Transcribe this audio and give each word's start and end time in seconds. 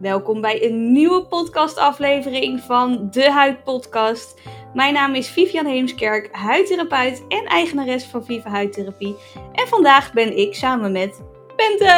Welkom 0.00 0.40
bij 0.40 0.64
een 0.64 0.92
nieuwe 0.92 1.26
podcastaflevering 1.26 2.60
van 2.60 3.08
De 3.10 3.30
Huid 3.30 3.64
Podcast. 3.64 4.40
Mijn 4.74 4.94
naam 4.94 5.14
is 5.14 5.28
Vivian 5.28 5.66
Heemskerk, 5.66 6.28
huidtherapeut 6.32 7.24
en 7.28 7.44
eigenares 7.44 8.04
van 8.04 8.24
Viva 8.24 8.50
Huidtherapie. 8.50 9.16
En 9.52 9.68
vandaag 9.68 10.12
ben 10.12 10.38
ik 10.38 10.54
samen 10.54 10.92
met 10.92 11.22
Bente. 11.56 11.94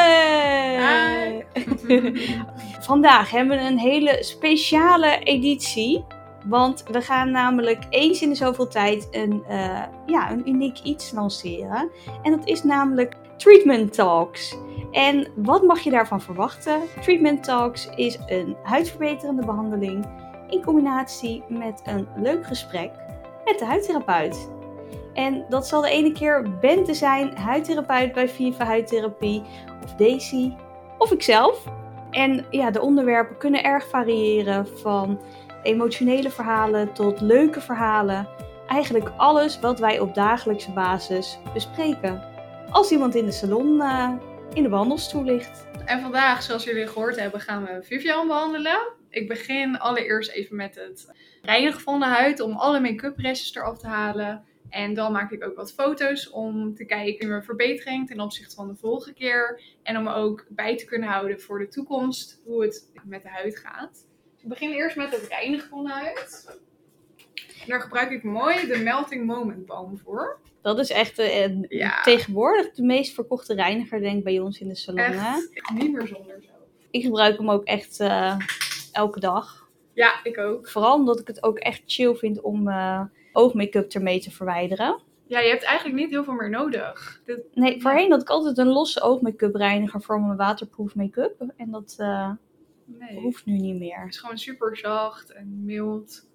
vandaag 2.91 3.31
hebben 3.31 3.59
we 3.59 3.65
een 3.65 3.79
hele 3.79 4.17
speciale 4.21 5.19
editie. 5.19 6.05
Want 6.47 6.85
we 6.91 7.01
gaan 7.01 7.31
namelijk 7.31 7.87
eens 7.91 8.23
in 8.23 8.29
de 8.29 8.35
zoveel 8.35 8.69
tijd 8.69 9.09
een, 9.11 9.43
uh, 9.51 9.83
ja, 10.07 10.31
een 10.31 10.49
uniek 10.49 10.79
iets 10.79 11.13
lanceren. 11.13 11.91
En 12.23 12.37
dat 12.37 12.47
is 12.47 12.63
namelijk 12.63 13.15
Treatment 13.37 13.93
Talks. 13.93 14.57
En 14.91 15.29
wat 15.35 15.63
mag 15.63 15.81
je 15.81 15.91
daarvan 15.91 16.21
verwachten? 16.21 16.81
Treatment 17.01 17.45
Talks 17.45 17.89
is 17.97 18.19
een 18.27 18.57
huidverbeterende 18.63 19.47
behandeling 19.47 20.07
in 20.49 20.65
combinatie 20.65 21.45
met 21.49 21.83
een 21.85 22.09
leuk 22.17 22.47
gesprek 22.47 22.91
met 23.45 23.59
de 23.59 23.65
huidtherapeut. 23.65 24.49
En 25.15 25.45
dat 25.49 25.69
zal 25.69 25.81
de 25.81 25.91
ene 25.91 26.13
keer 26.13 26.59
Bente 26.61 26.95
zijn, 26.95 27.37
huidtherapeut 27.37 28.13
bij 28.13 28.29
Viva 28.29 28.65
Huidtherapie, 28.65 29.43
of 29.85 29.95
Daisy, 29.95 30.53
of 30.99 31.13
ikzelf. 31.13 31.65
En 32.11 32.47
ja, 32.51 32.71
de 32.71 32.81
onderwerpen 32.81 33.39
kunnen 33.39 33.65
erg 33.65 33.89
variëren 33.89 34.67
van 34.79 35.21
emotionele 35.63 36.31
verhalen 36.31 36.93
tot 36.93 37.21
leuke 37.21 37.61
verhalen. 37.61 38.29
Eigenlijk 38.67 39.13
alles 39.17 39.61
wat 39.61 39.79
wij 39.79 40.01
op 40.01 40.15
dagelijkse 40.15 40.71
basis 40.71 41.39
bespreken. 41.53 42.23
Als 42.71 42.91
iemand 42.91 43.15
in 43.15 43.25
de 43.25 43.33
salon 43.33 43.75
uh, 43.75 44.11
in 44.59 44.65
de 44.65 44.71
behandelstoel 44.71 45.25
ligt. 45.25 45.67
En 45.85 46.01
vandaag, 46.01 46.43
zoals 46.43 46.65
jullie 46.65 46.87
gehoord 46.87 47.21
hebben, 47.21 47.41
gaan 47.41 47.65
we 47.65 47.83
Vivian 47.83 48.27
behandelen. 48.27 48.93
Ik 49.09 49.29
begin 49.29 49.79
allereerst 49.79 50.31
even 50.31 50.57
met 50.57 50.75
het 50.75 51.13
reinigen 51.43 51.81
van 51.81 52.01
de 52.01 52.07
huid 52.07 52.41
om 52.41 52.53
alle 52.53 52.81
make-up 52.81 53.19
restjes 53.19 53.55
eraf 53.55 53.79
te 53.79 53.87
halen. 53.87 54.45
En 54.69 54.95
dan 54.95 55.13
maak 55.13 55.31
ik 55.31 55.45
ook 55.45 55.57
wat 55.57 55.73
foto's 55.73 56.31
om 56.31 56.75
te 56.75 56.85
kijken 56.85 57.21
naar 57.21 57.31
mijn 57.31 57.45
verbetering 57.45 58.07
ten 58.07 58.21
opzichte 58.21 58.55
van 58.55 58.69
de 58.69 58.75
vorige 58.75 59.13
keer. 59.13 59.63
En 59.83 59.97
om 59.97 60.09
ook 60.09 60.47
bij 60.49 60.77
te 60.77 60.85
kunnen 60.85 61.09
houden 61.09 61.41
voor 61.41 61.59
de 61.59 61.69
toekomst 61.69 62.41
hoe 62.45 62.63
het 62.63 62.91
met 63.05 63.23
de 63.23 63.29
huid 63.29 63.59
gaat. 63.59 64.07
Ik 64.43 64.49
begin 64.49 64.71
eerst 64.71 64.97
met 64.97 65.11
het 65.11 65.27
reinigen 65.29 65.69
van 65.69 65.85
de 65.85 65.91
huid. 65.91 66.59
daar 67.67 67.81
gebruik 67.81 68.11
ik 68.11 68.23
mooi 68.23 68.67
de 68.67 68.79
Melting 68.79 69.27
Moment 69.27 69.67
Balm 69.67 69.99
voor. 69.99 70.41
Dat 70.63 70.79
is 70.79 70.91
echt 70.91 71.19
uh, 71.19 72.03
tegenwoordig 72.03 72.71
de 72.71 72.83
meest 72.83 73.15
verkochte 73.15 73.55
reiniger, 73.55 74.01
denk 74.01 74.19
ik, 74.19 74.25
bij 74.25 74.41
ons 74.41 74.61
in 74.61 74.69
de 74.69 74.75
salon. 74.75 75.01
Echt, 75.01 75.71
niet 75.75 75.93
meer 75.93 76.07
zonder 76.07 76.43
zo. 76.43 76.53
Ik 76.91 77.03
gebruik 77.03 77.39
hem 77.39 77.51
ook 77.51 77.65
echt 77.65 78.01
uh, 78.01 78.37
elke 78.93 79.21
dag. 79.21 79.69
Ja, 79.93 80.21
ik 80.23 80.39
ook. 80.39 80.69
Vooral 80.69 80.95
omdat 80.95 81.21
ik 81.21 81.27
het 81.27 81.43
ook 81.43 81.59
echt 81.59 81.83
chill 81.87 82.15
vind 82.15 82.41
om 82.41 82.69
uh, 82.69 83.03
oogmake-up 83.33 83.93
ermee 83.93 84.21
te 84.21 84.31
verwijderen. 84.31 85.01
Ja, 85.27 85.41
je 85.41 85.49
hebt 85.49 85.63
eigenlijk 85.63 85.99
niet 85.99 86.11
heel 86.11 86.25
veel 86.25 86.35
meer 86.35 86.51
nodig. 86.51 87.23
Dit... 87.25 87.41
Nee, 87.55 87.83
voorheen 87.83 88.11
had 88.11 88.21
ik 88.21 88.29
altijd 88.29 88.59
een 88.59 88.69
losse 88.69 89.01
oogmake-up 89.01 89.55
reiniger 89.55 90.03
voor 90.03 90.21
mijn 90.21 90.37
waterproof 90.37 90.95
make-up. 90.95 91.45
En 91.57 91.71
dat 91.71 91.97
nee. 92.85 93.21
hoeft 93.21 93.47
nu 93.47 93.57
niet 93.57 93.79
meer. 93.79 94.01
Het 94.01 94.15
is 94.15 94.19
gewoon 94.19 94.39
super 94.39 94.77
zacht 94.77 95.33
en 95.33 95.65
mild. 95.65 96.27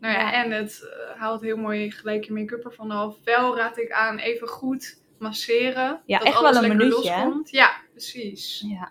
Nou 0.00 0.14
ja, 0.14 0.44
en 0.44 0.50
het 0.50 0.80
uh, 0.84 1.20
haalt 1.20 1.40
heel 1.40 1.56
mooi 1.56 1.90
gelijk 1.90 2.24
je 2.24 2.32
make-up 2.32 2.64
ervan 2.64 2.90
af. 2.90 3.16
Wel 3.24 3.56
raad 3.56 3.78
ik 3.78 3.90
aan 3.92 4.18
even 4.18 4.48
goed 4.48 5.02
masseren. 5.18 6.00
Ja, 6.06 6.18
dat 6.18 6.26
echt 6.26 6.40
wel 6.40 6.54
een 6.54 6.68
minuutje. 6.68 7.10
Loskomt. 7.10 7.50
Ja, 7.50 7.70
precies. 7.90 8.64
Ja. 8.66 8.90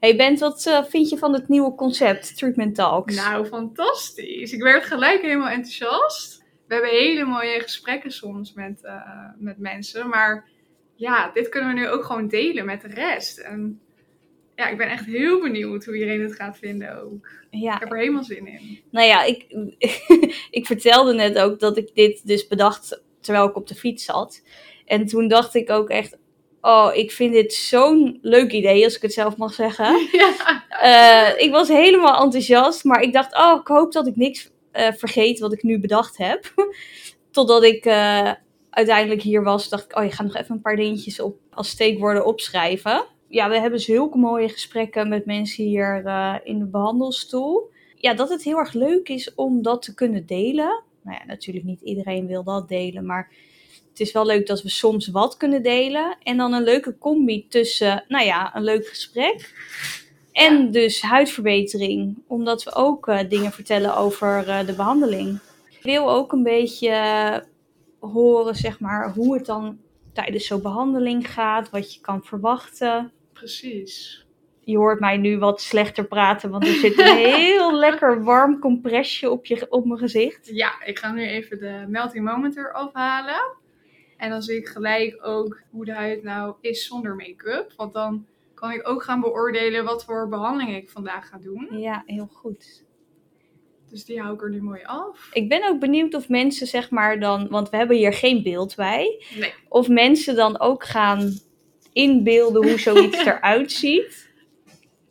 Hey 0.00 0.16
Bent, 0.16 0.38
wat 0.38 0.66
uh, 0.66 0.84
vind 0.84 1.08
je 1.08 1.18
van 1.18 1.32
het 1.32 1.48
nieuwe 1.48 1.74
concept 1.74 2.36
Treatment 2.36 2.74
Talks? 2.74 3.16
Nou, 3.16 3.46
fantastisch. 3.46 4.52
Ik 4.52 4.62
werd 4.62 4.84
gelijk 4.84 5.22
helemaal 5.22 5.48
enthousiast. 5.48 6.44
We 6.66 6.74
hebben 6.74 6.90
hele 6.90 7.24
mooie 7.24 7.60
gesprekken 7.60 8.10
soms 8.10 8.52
met, 8.52 8.80
uh, 8.82 9.02
met 9.36 9.58
mensen. 9.58 10.08
Maar 10.08 10.48
ja, 10.94 11.30
dit 11.30 11.48
kunnen 11.48 11.74
we 11.74 11.80
nu 11.80 11.88
ook 11.88 12.04
gewoon 12.04 12.28
delen 12.28 12.64
met 12.64 12.80
de 12.80 12.88
rest. 12.88 13.38
En 13.38 13.80
ja, 14.58 14.68
ik 14.68 14.76
ben 14.76 14.90
echt 14.90 15.06
heel 15.06 15.40
benieuwd 15.40 15.84
hoe 15.84 15.94
iedereen 15.94 16.20
het 16.20 16.34
gaat 16.34 16.58
vinden 16.58 17.02
ook. 17.02 17.28
Ja. 17.50 17.74
Ik 17.74 17.80
heb 17.80 17.92
er 17.92 17.98
helemaal 17.98 18.24
zin 18.24 18.46
in. 18.46 18.80
Nou 18.90 19.06
ja, 19.06 19.24
ik, 19.24 19.46
ik 20.58 20.66
vertelde 20.66 21.14
net 21.14 21.38
ook 21.38 21.60
dat 21.60 21.76
ik 21.76 21.94
dit 21.94 22.26
dus 22.26 22.46
bedacht 22.46 23.02
terwijl 23.20 23.48
ik 23.48 23.56
op 23.56 23.66
de 23.66 23.74
fiets 23.74 24.04
zat. 24.04 24.42
En 24.86 25.06
toen 25.06 25.28
dacht 25.28 25.54
ik 25.54 25.70
ook 25.70 25.88
echt, 25.88 26.18
oh, 26.60 26.90
ik 26.94 27.10
vind 27.10 27.32
dit 27.32 27.52
zo'n 27.52 28.18
leuk 28.22 28.52
idee, 28.52 28.84
als 28.84 28.96
ik 28.96 29.02
het 29.02 29.12
zelf 29.12 29.36
mag 29.36 29.54
zeggen. 29.54 30.08
Ja. 30.12 30.66
Uh, 30.82 31.42
ik 31.42 31.50
was 31.50 31.68
helemaal 31.68 32.22
enthousiast, 32.22 32.84
maar 32.84 33.02
ik 33.02 33.12
dacht, 33.12 33.36
oh, 33.36 33.60
ik 33.60 33.66
hoop 33.66 33.92
dat 33.92 34.06
ik 34.06 34.16
niks 34.16 34.50
uh, 34.72 34.92
vergeet 34.92 35.38
wat 35.38 35.52
ik 35.52 35.62
nu 35.62 35.80
bedacht 35.80 36.16
heb. 36.16 36.52
Totdat 37.30 37.62
ik 37.62 37.86
uh, 37.86 38.32
uiteindelijk 38.70 39.22
hier 39.22 39.42
was, 39.42 39.68
dacht 39.68 39.84
ik, 39.84 39.96
oh, 39.96 40.04
je 40.04 40.10
gaat 40.10 40.26
nog 40.26 40.36
even 40.36 40.54
een 40.54 40.60
paar 40.60 40.76
dingetjes 40.76 41.20
op, 41.20 41.36
als 41.50 41.68
steekwoorden 41.68 42.26
opschrijven 42.26 43.06
ja, 43.28 43.48
we 43.48 43.60
hebben 43.60 43.80
zulke 43.80 44.18
mooie 44.18 44.48
gesprekken 44.48 45.08
met 45.08 45.26
mensen 45.26 45.64
hier 45.64 46.02
uh, 46.04 46.34
in 46.44 46.58
de 46.58 46.64
behandelstoel. 46.64 47.70
Ja, 47.94 48.14
dat 48.14 48.28
het 48.28 48.42
heel 48.42 48.58
erg 48.58 48.72
leuk 48.72 49.08
is 49.08 49.34
om 49.34 49.62
dat 49.62 49.82
te 49.82 49.94
kunnen 49.94 50.26
delen. 50.26 50.82
Nou 51.02 51.18
ja, 51.20 51.26
natuurlijk 51.26 51.66
niet 51.66 51.80
iedereen 51.80 52.26
wil 52.26 52.44
dat 52.44 52.68
delen, 52.68 53.06
maar 53.06 53.30
het 53.88 54.00
is 54.00 54.12
wel 54.12 54.26
leuk 54.26 54.46
dat 54.46 54.62
we 54.62 54.68
soms 54.68 55.08
wat 55.08 55.36
kunnen 55.36 55.62
delen. 55.62 56.16
En 56.22 56.36
dan 56.36 56.52
een 56.52 56.62
leuke 56.62 56.98
combi 56.98 57.48
tussen, 57.48 58.04
nou 58.08 58.24
ja, 58.24 58.56
een 58.56 58.64
leuk 58.64 58.86
gesprek 58.86 59.54
en 60.32 60.70
dus 60.70 61.02
huidverbetering. 61.02 62.22
Omdat 62.26 62.64
we 62.64 62.74
ook 62.74 63.08
uh, 63.08 63.18
dingen 63.28 63.52
vertellen 63.52 63.96
over 63.96 64.48
uh, 64.48 64.66
de 64.66 64.74
behandeling. 64.74 65.38
Ik 65.70 65.82
wil 65.82 66.10
ook 66.10 66.32
een 66.32 66.42
beetje 66.42 67.44
horen, 68.00 68.54
zeg 68.54 68.80
maar, 68.80 69.12
hoe 69.12 69.34
het 69.34 69.46
dan 69.46 69.78
tijdens 70.12 70.46
zo'n 70.46 70.62
behandeling 70.62 71.30
gaat, 71.32 71.70
wat 71.70 71.94
je 71.94 72.00
kan 72.00 72.24
verwachten. 72.24 73.12
Precies. 73.38 74.26
Je 74.60 74.76
hoort 74.76 75.00
mij 75.00 75.16
nu 75.16 75.38
wat 75.38 75.60
slechter 75.60 76.06
praten, 76.06 76.50
want 76.50 76.66
er 76.66 76.72
zit 76.72 76.98
een 76.98 77.16
heel 77.34 77.74
lekker 77.74 78.24
warm 78.24 78.58
compressje 78.58 79.30
op, 79.30 79.46
je, 79.46 79.66
op 79.70 79.84
mijn 79.84 79.98
gezicht. 79.98 80.48
Ja, 80.52 80.84
ik 80.84 80.98
ga 80.98 81.12
nu 81.12 81.26
even 81.26 81.58
de 81.58 81.84
melting 81.88 82.24
moment 82.24 82.56
eraf 82.56 82.92
halen. 82.92 83.56
En 84.16 84.30
dan 84.30 84.42
zie 84.42 84.56
ik 84.56 84.68
gelijk 84.68 85.18
ook 85.22 85.62
hoe 85.70 85.84
de 85.84 85.92
huid 85.92 86.22
nou 86.22 86.54
is 86.60 86.86
zonder 86.86 87.14
make-up. 87.14 87.72
Want 87.76 87.92
dan 87.92 88.26
kan 88.54 88.70
ik 88.70 88.88
ook 88.88 89.02
gaan 89.02 89.20
beoordelen 89.20 89.84
wat 89.84 90.04
voor 90.04 90.28
behandeling 90.28 90.76
ik 90.76 90.90
vandaag 90.90 91.28
ga 91.28 91.38
doen. 91.38 91.68
Ja, 91.70 92.02
heel 92.06 92.28
goed. 92.32 92.84
Dus 93.90 94.04
die 94.04 94.20
hou 94.20 94.34
ik 94.34 94.42
er 94.42 94.50
nu 94.50 94.62
mooi 94.62 94.82
af. 94.84 95.28
Ik 95.32 95.48
ben 95.48 95.68
ook 95.68 95.80
benieuwd 95.80 96.14
of 96.14 96.28
mensen 96.28 96.66
zeg 96.66 96.90
maar 96.90 97.20
dan, 97.20 97.48
want 97.48 97.70
we 97.70 97.76
hebben 97.76 97.96
hier 97.96 98.12
geen 98.12 98.42
beeld 98.42 98.76
bij. 98.76 99.24
Nee. 99.38 99.52
Of 99.68 99.88
mensen 99.88 100.36
dan 100.36 100.60
ook 100.60 100.84
gaan 100.84 101.32
inbeelden 101.98 102.68
hoe 102.68 102.78
zoiets 102.78 103.24
eruit 103.26 103.72
ziet? 103.72 104.30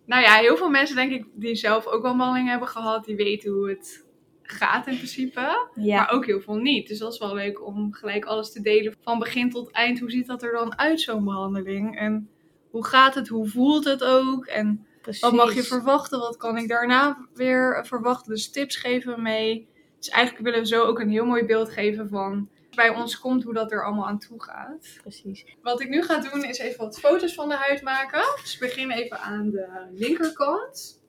Nou 0.05 0.21
ja, 0.21 0.35
heel 0.35 0.57
veel 0.57 0.69
mensen 0.69 0.95
denk 0.95 1.11
ik 1.11 1.25
die 1.33 1.55
zelf 1.55 1.85
ook 1.85 2.01
wel 2.01 2.15
malling 2.15 2.49
hebben 2.49 2.67
gehad, 2.67 3.05
die 3.05 3.15
weten 3.15 3.51
hoe 3.51 3.69
het 3.69 4.05
gaat 4.41 4.87
in 4.87 4.95
principe. 4.95 5.69
Maar 5.75 6.09
ook 6.09 6.25
heel 6.25 6.41
veel 6.41 6.55
niet. 6.55 6.87
Dus 6.87 6.99
dat 6.99 7.13
is 7.13 7.19
wel 7.19 7.35
leuk 7.35 7.65
om 7.65 7.93
gelijk 7.93 8.25
alles 8.25 8.51
te 8.51 8.61
delen 8.61 8.95
van 9.01 9.19
begin 9.19 9.49
tot 9.49 9.71
eind. 9.71 9.99
Hoe 9.99 10.11
ziet 10.11 10.27
dat 10.27 10.43
er 10.43 10.51
dan 10.51 10.77
uit, 10.77 11.01
zo'n 11.01 11.23
behandeling? 11.23 11.97
En 11.97 12.29
hoe 12.69 12.85
gaat 12.85 13.15
het? 13.15 13.27
Hoe 13.27 13.47
voelt 13.47 13.85
het 13.85 14.03
ook? 14.03 14.45
En 14.45 14.87
wat 15.19 15.33
mag 15.33 15.53
je 15.53 15.63
verwachten? 15.63 16.19
Wat 16.19 16.37
kan 16.37 16.57
ik 16.57 16.67
daarna 16.67 17.27
weer 17.33 17.85
verwachten? 17.87 18.33
Dus 18.33 18.51
tips 18.51 18.75
geven 18.75 19.21
mee. 19.21 19.67
Dus 19.97 20.09
eigenlijk 20.09 20.45
willen 20.45 20.59
we 20.59 20.67
zo 20.67 20.83
ook 20.83 20.99
een 20.99 21.09
heel 21.09 21.25
mooi 21.25 21.45
beeld 21.45 21.69
geven 21.69 22.09
van 22.09 22.49
bij 22.77 22.89
ons 22.89 23.19
komt 23.19 23.43
hoe 23.43 23.53
dat 23.53 23.71
er 23.71 23.85
allemaal 23.85 24.07
aan 24.07 24.19
toe 24.19 24.43
gaat. 24.43 24.97
Precies. 25.01 25.45
Wat 25.61 25.81
ik 25.81 25.89
nu 25.89 26.03
ga 26.03 26.19
doen 26.19 26.43
is 26.43 26.57
even 26.57 26.79
wat 26.79 26.99
foto's 26.99 27.33
van 27.33 27.49
de 27.49 27.55
huid 27.55 27.81
maken. 27.81 28.21
Dus 28.41 28.53
ik 28.53 28.59
begin 28.59 28.91
even 28.91 29.19
aan 29.19 29.49
de 29.49 29.87
linkerkant. 29.91 31.01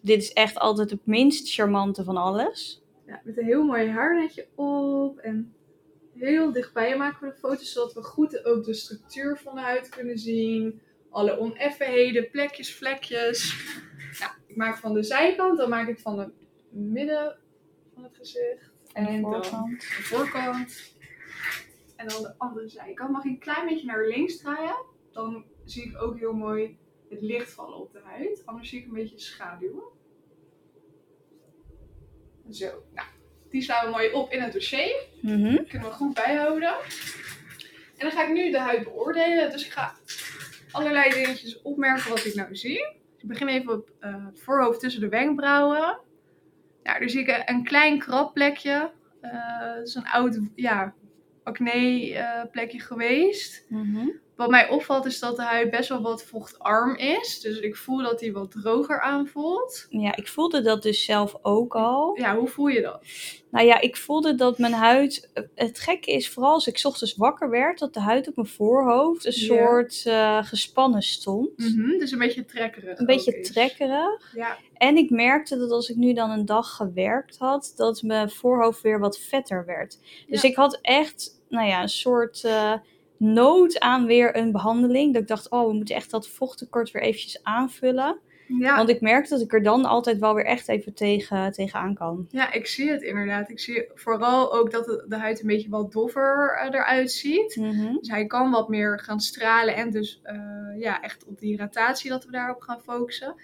Dit 0.00 0.22
is 0.22 0.32
echt 0.32 0.58
altijd 0.58 0.90
het 0.90 1.06
minst 1.06 1.54
charmante 1.54 2.04
van 2.04 2.16
alles. 2.16 2.82
Ja, 3.06 3.20
met 3.24 3.38
een 3.38 3.44
heel 3.44 3.64
mooi 3.64 3.90
haarnetje 3.90 4.46
op 4.54 5.18
en 5.18 5.54
heel 6.14 6.52
dichtbij 6.52 6.96
maken 6.96 7.26
we 7.28 7.34
de 7.34 7.38
foto's 7.38 7.72
zodat 7.72 7.92
we 7.92 8.02
goed 8.02 8.44
ook 8.44 8.64
de 8.64 8.74
structuur 8.74 9.38
van 9.38 9.54
de 9.54 9.60
huid 9.60 9.88
kunnen 9.88 10.18
zien. 10.18 10.80
Alle 11.10 11.38
oneffenheden, 11.38 12.30
plekjes, 12.30 12.74
vlekjes. 12.74 13.64
Nou, 14.20 14.32
ik 14.46 14.56
maak 14.56 14.76
van 14.76 14.94
de 14.94 15.02
zijkant, 15.02 15.58
dan 15.58 15.68
maak 15.68 15.88
ik 15.88 15.98
van 15.98 16.16
de 16.16 16.30
midden 16.70 17.36
van 17.94 18.02
het 18.02 18.16
gezicht. 18.16 18.69
En 18.92 19.20
voorkant. 19.20 19.80
de 19.80 19.86
voorkant. 19.86 20.94
En 21.96 22.08
dan 22.08 22.22
de 22.22 22.34
andere 22.38 22.68
zijkant. 22.68 23.10
Mag 23.10 23.24
ik 23.24 23.30
een 23.30 23.38
klein 23.38 23.66
beetje 23.66 23.86
naar 23.86 24.06
links 24.06 24.38
draaien? 24.38 24.76
Dan 25.12 25.44
zie 25.64 25.84
ik 25.84 26.02
ook 26.02 26.18
heel 26.18 26.32
mooi 26.32 26.78
het 27.10 27.20
licht 27.20 27.52
vallen 27.52 27.78
op 27.78 27.92
de 27.92 28.00
huid. 28.04 28.42
Anders 28.44 28.68
zie 28.68 28.78
ik 28.78 28.86
een 28.86 28.92
beetje 28.92 29.18
schaduw. 29.18 29.92
Zo, 32.50 32.66
nou, 32.94 33.08
die 33.50 33.62
slaan 33.62 33.84
we 33.84 33.90
mooi 33.90 34.12
op 34.12 34.32
in 34.32 34.40
het 34.40 34.52
dossier. 34.52 35.06
Mm 35.20 35.66
Kunnen 35.66 35.88
we 35.88 35.94
goed 35.94 36.14
bijhouden. 36.14 36.74
En 37.96 38.06
dan 38.06 38.10
ga 38.10 38.26
ik 38.26 38.32
nu 38.32 38.50
de 38.50 38.58
huid 38.58 38.84
beoordelen. 38.84 39.50
Dus 39.50 39.64
ik 39.64 39.72
ga 39.72 39.94
allerlei 40.70 41.10
dingetjes 41.10 41.62
opmerken 41.62 42.10
wat 42.10 42.24
ik 42.24 42.34
nou 42.34 42.56
zie. 42.56 42.78
ik 43.18 43.28
begin 43.28 43.48
even 43.48 43.72
op 43.72 43.90
eh, 44.00 44.26
het 44.26 44.40
voorhoofd 44.40 44.80
tussen 44.80 45.00
de 45.00 45.08
wenkbrauwen. 45.08 45.98
Nou, 46.82 46.98
daar 46.98 47.08
zie 47.08 47.20
ik 47.20 47.42
een 47.46 47.64
klein 47.64 47.98
krabplekje. 47.98 48.90
Uh, 49.22 49.74
dat 49.74 49.86
is 49.86 49.94
een 49.94 50.08
oud 50.08 50.38
ja, 50.54 50.94
acne 51.42 52.08
uh, 52.10 52.42
plekje 52.50 52.80
geweest. 52.80 53.66
Mhm. 53.68 54.08
Wat 54.40 54.50
mij 54.50 54.68
opvalt 54.68 55.06
is 55.06 55.18
dat 55.18 55.36
de 55.36 55.42
huid 55.42 55.70
best 55.70 55.88
wel 55.88 56.02
wat 56.02 56.22
vochtarm 56.22 56.96
is. 56.96 57.40
Dus 57.40 57.58
ik 57.58 57.76
voel 57.76 58.02
dat 58.02 58.18
die 58.18 58.32
wat 58.32 58.50
droger 58.50 59.00
aanvoelt. 59.00 59.86
Ja, 59.90 60.16
ik 60.16 60.28
voelde 60.28 60.60
dat 60.62 60.82
dus 60.82 61.04
zelf 61.04 61.36
ook 61.42 61.74
al. 61.74 62.18
Ja, 62.18 62.36
hoe 62.36 62.48
voel 62.48 62.66
je 62.66 62.80
dat? 62.80 63.04
Nou 63.50 63.66
ja, 63.66 63.80
ik 63.80 63.96
voelde 63.96 64.34
dat 64.34 64.58
mijn 64.58 64.72
huid. 64.72 65.30
Het 65.54 65.80
gekke 65.80 66.12
is 66.12 66.30
vooral 66.30 66.52
als 66.52 66.66
ik 66.66 66.78
's 66.78 66.84
ochtends 66.84 67.16
wakker 67.16 67.50
werd, 67.50 67.78
dat 67.78 67.94
de 67.94 68.00
huid 68.00 68.28
op 68.28 68.36
mijn 68.36 68.48
voorhoofd 68.48 69.24
een 69.26 69.32
soort 69.32 70.02
eh, 70.06 70.44
gespannen 70.44 71.02
stond. 71.02 71.58
Mhm, 71.58 71.98
dus 71.98 72.10
een 72.12 72.18
beetje 72.18 72.44
trekkerig. 72.44 72.98
Een 72.98 73.06
beetje 73.06 73.38
is. 73.38 73.50
trekkerig. 73.52 74.32
Ja, 74.34 74.58
En 74.74 74.96
ik 74.96 75.10
merkte 75.10 75.58
dat 75.58 75.70
als 75.70 75.88
ik 75.90 75.96
nu 75.96 76.12
dan 76.12 76.30
een 76.30 76.46
dag 76.46 76.76
gewerkt 76.76 77.38
had, 77.38 77.72
dat 77.76 78.02
mijn 78.02 78.30
voorhoofd 78.30 78.80
weer 78.82 78.98
wat 78.98 79.18
vetter 79.18 79.64
werd. 79.66 79.98
Dus 80.28 80.42
Ja. 80.42 80.48
ik 80.48 80.56
had 80.56 80.78
echt, 80.82 81.40
nou 81.48 81.68
ja, 81.68 81.82
een 81.82 81.88
soort 81.88 82.44
eh, 82.44 82.72
nood 83.20 83.80
aan 83.80 84.06
weer 84.06 84.36
een 84.36 84.52
behandeling. 84.52 85.12
Dat 85.12 85.22
ik 85.22 85.28
dacht, 85.28 85.50
oh, 85.50 85.66
we 85.66 85.72
moeten 85.72 85.94
echt 85.94 86.10
dat 86.10 86.28
vochttekort 86.28 86.90
weer 86.90 87.02
eventjes 87.02 87.42
aanvullen. 87.42 88.18
ja. 88.46 88.76
Want 88.76 88.88
ik 88.88 89.00
merk 89.00 89.28
dat 89.28 89.40
ik 89.40 89.52
er 89.52 89.62
dan 89.62 89.84
altijd 89.84 90.18
wel 90.18 90.34
weer 90.34 90.44
echt 90.44 90.68
even 90.68 90.94
tegen, 90.94 91.52
tegenaan 91.52 91.94
kan. 91.94 92.26
ja, 92.30 92.52
ik 92.52 92.66
zie 92.66 92.90
het 92.90 93.02
inderdaad. 93.02 93.50
Ik 93.50 93.60
zie 93.60 93.90
vooral 93.94 94.54
ook 94.54 94.70
dat 94.70 94.84
de, 94.84 95.04
de 95.08 95.16
huid 95.16 95.40
een 95.40 95.46
beetje 95.46 95.68
wat 95.68 95.92
doffer 95.92 96.58
eh, 96.60 96.66
eruit 96.66 97.12
ziet. 97.12 97.56
Mhm. 97.56 97.94
Dus 97.94 98.08
hij 98.08 98.26
kan 98.26 98.50
wat 98.50 98.68
meer 98.68 99.00
gaan 99.00 99.20
stralen 99.20 99.74
en 99.74 99.90
dus 99.90 100.20
eh, 100.22 100.36
ja, 100.78 101.00
echt 101.02 101.24
op 101.24 101.38
die 101.38 101.50
hydratatie 101.50 102.10
dat 102.10 102.24
we 102.24 102.30
daarop 102.30 102.60
gaan 102.60 102.80
focussen. 102.80 103.34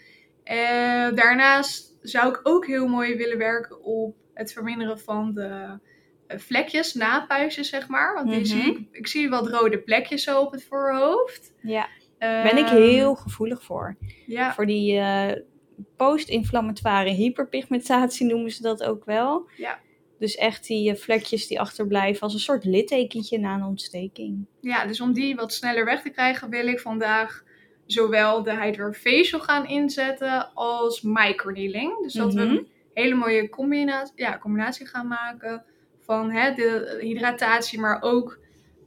En 0.42 1.14
daarnaast 1.14 1.96
zou 2.00 2.28
ik 2.28 2.40
ook 2.42 2.66
heel 2.66 2.86
mooi 2.86 3.16
willen 3.16 3.38
werken 3.38 3.82
op 3.82 4.16
het 4.34 4.52
verminderen 4.52 4.98
van 4.98 5.34
de 5.34 5.42
eh, 5.42 5.72
vlekjes 6.28 6.94
na 6.94 7.26
puistjes, 7.26 7.68
zeg 7.68 7.88
maar. 7.88 8.14
Want 8.14 8.28
die 8.28 8.36
Mhm. 8.38 8.46
zie 8.46 8.70
ik, 8.72 8.86
ik 8.90 9.06
zie 9.06 9.28
wat 9.28 9.48
rode 9.48 9.78
plekjes 9.78 10.22
zo 10.22 10.40
op 10.40 10.52
het 10.52 10.64
voorhoofd. 10.64 11.52
Ja, 11.62 11.88
daar 12.18 12.42
ben 12.42 12.56
ik 12.58 12.68
heel 12.68 13.14
gevoelig 13.14 13.62
voor. 13.62 13.96
Ja, 14.26 14.54
Voor 14.54 14.66
die 14.66 14.98
eh, 14.98 15.32
post-inflammatoire 15.96 17.10
hyperpigmentatie 17.10 18.26
noemen 18.26 18.50
ze 18.50 18.62
dat 18.62 18.82
ook 18.84 19.04
wel. 19.04 19.48
Ja. 19.56 19.78
Dus 20.18 20.34
echt 20.34 20.66
die 20.66 20.90
eh, 20.90 20.96
vlekjes 20.96 21.46
die 21.46 21.60
achterblijven 21.60 22.22
als 22.22 22.34
een 22.34 22.40
soort 22.40 22.64
littekentje 22.64 23.38
na 23.38 23.54
een 23.54 23.62
ontsteking. 23.64 24.46
ja, 24.60 24.86
dus 24.86 25.00
om 25.00 25.12
die 25.12 25.34
wat 25.34 25.52
sneller 25.52 25.84
weg 25.84 26.02
te 26.02 26.10
krijgen 26.10 26.50
wil 26.50 26.66
ik 26.66 26.80
vandaag 26.80 27.44
zowel 27.86 28.42
de 28.42 28.60
Hydra 28.62 28.92
Facial 28.92 29.40
gaan 29.40 29.66
inzetten 29.68 30.50
als 30.54 31.00
microneedling. 31.02 32.02
Dus 32.02 32.12
dat 32.12 32.34
we 32.34 32.40
Mhm. 32.44 32.50
een 32.56 32.68
hele 32.94 33.14
mooie 33.14 33.48
combinatie, 33.48 34.12
ja, 34.16 34.38
combinatie 34.38 34.86
gaan 34.86 35.06
maken 35.06 35.64
van 36.06 36.30
hè, 36.30 36.54
de 36.54 36.98
hydratatie, 37.00 37.80
maar 37.80 38.02
ook 38.02 38.38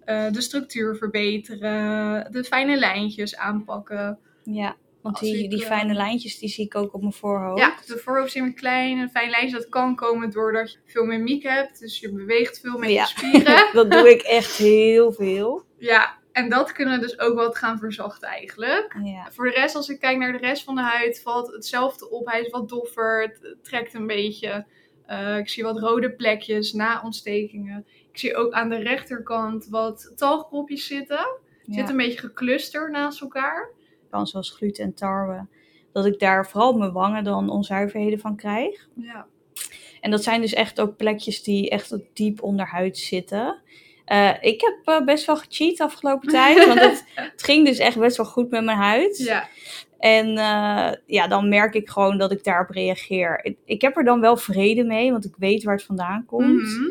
eh, 0.05 0.31
de 0.31 0.41
structuur 0.41 0.95
verbeteren, 0.95 2.31
de 2.31 2.43
fijne 2.43 2.77
lijntjes 2.77 3.37
aanpakken. 3.37 4.19
Ja, 4.43 4.75
want 5.01 5.19
die, 5.19 5.43
ik, 5.43 5.49
die 5.49 5.61
eh, 5.61 5.67
fijne 5.67 5.93
lijntjes 5.93 6.39
die 6.39 6.49
zie 6.49 6.65
ik 6.65 6.75
ook 6.75 6.93
op 6.93 7.01
mijn 7.01 7.13
voorhoofd. 7.13 7.59
Ja, 7.61 7.75
de 7.85 7.97
voorhoofd 7.97 8.35
is 8.35 8.53
klein, 8.55 8.97
een 8.97 9.09
fijn 9.09 9.29
lijntje. 9.29 9.57
Dat 9.57 9.69
kan 9.69 9.95
komen 9.95 10.31
doordat 10.31 10.71
je 10.71 10.77
veel 10.85 11.05
mimiek 11.05 11.43
hebt. 11.43 11.79
Dus 11.79 11.99
je 11.99 12.11
beweegt 12.11 12.59
veel 12.59 12.77
met 12.77 12.89
Ja. 12.89 13.01
je 13.01 13.07
spieren. 13.07 13.69
dat 13.73 13.91
doe 13.91 14.09
ik 14.09 14.21
echt 14.21 14.55
heel 14.55 15.11
veel. 15.11 15.63
ja, 15.77 16.17
en 16.31 16.49
dat 16.49 16.71
kunnen 16.71 16.99
we 16.99 17.05
dus 17.05 17.19
ook 17.19 17.35
wat 17.35 17.57
gaan 17.57 17.79
verzachten 17.79 18.27
eigenlijk. 18.27 18.95
Ja. 19.03 19.31
Voor 19.31 19.45
de 19.45 19.51
rest, 19.51 19.75
als 19.75 19.89
ik 19.89 19.99
kijk 19.99 20.17
naar 20.17 20.31
de 20.31 20.37
rest 20.37 20.63
van 20.63 20.75
de 20.75 20.81
huid, 20.81 21.21
valt 21.21 21.51
hetzelfde 21.51 22.09
op. 22.09 22.27
Hij 22.27 22.41
is 22.41 22.49
wat 22.51 22.69
doffer, 22.69 23.21
het 23.21 23.55
trekt 23.63 23.93
een 23.93 24.07
beetje. 24.07 24.65
Eh, 25.09 25.37
ik 25.37 25.49
zie 25.49 25.63
wat 25.63 25.79
rode 25.79 26.11
plekjes 26.11 26.73
na 26.73 27.01
ontstekingen. 27.03 27.85
Ik 28.11 28.19
zie 28.19 28.35
ook 28.35 28.53
aan 28.53 28.69
de 28.69 28.77
rechterkant 28.77 29.67
wat 29.69 30.11
talgpropjes 30.15 30.87
zitten. 30.87 31.27
ja. 31.63 31.73
Zit 31.73 31.89
een 31.89 31.97
beetje 31.97 32.19
geclusterd 32.19 32.91
naast 32.91 33.21
elkaar. 33.21 33.69
Kan 34.09 34.27
zoals 34.27 34.51
gluten 34.51 34.83
en 34.83 34.93
tarwe. 34.93 35.45
Dat 35.91 36.05
ik 36.05 36.19
daar 36.19 36.47
vooral 36.47 36.69
op 36.69 36.77
mijn 36.77 36.91
wangen 36.91 37.23
dan 37.23 37.49
onzuiverheden 37.49 38.19
van 38.19 38.35
krijg. 38.35 38.87
Ja. 38.93 39.25
En 40.01 40.11
dat 40.11 40.23
zijn 40.23 40.41
dus 40.41 40.53
echt 40.53 40.79
ook 40.79 40.97
plekjes 40.97 41.43
die 41.43 41.69
echt 41.69 41.97
diep 42.13 42.41
onderhuid 42.41 42.97
zitten. 42.97 43.61
Eh, 44.05 44.33
ik 44.41 44.61
heb 44.61 44.77
eh, 44.83 45.05
best 45.05 45.25
wel 45.25 45.37
gecheat 45.37 45.79
afgelopen 45.79 46.29
tijd. 46.39 46.65
Want 46.65 46.79
het, 46.79 47.05
het 47.15 47.43
ging 47.43 47.65
dus 47.65 47.77
echt 47.77 47.99
best 47.99 48.17
wel 48.17 48.25
goed 48.25 48.49
met 48.49 48.63
mijn 48.63 48.77
huid. 48.77 49.17
Ja. 49.17 49.47
En 49.99 50.37
eh, 50.37 50.91
ja, 51.05 51.27
dan 51.27 51.49
merk 51.49 51.73
ik 51.73 51.89
gewoon 51.89 52.17
dat 52.17 52.31
ik 52.31 52.43
daarop 52.43 52.69
reageer. 52.69 53.39
Ik, 53.43 53.57
ik 53.65 53.81
heb 53.81 53.97
er 53.97 54.03
dan 54.03 54.19
wel 54.19 54.37
vrede 54.37 54.83
mee, 54.83 55.11
want 55.11 55.25
ik 55.25 55.33
weet 55.37 55.63
waar 55.63 55.75
het 55.75 55.83
vandaan 55.83 56.25
komt. 56.25 56.61
Mhm. 56.61 56.89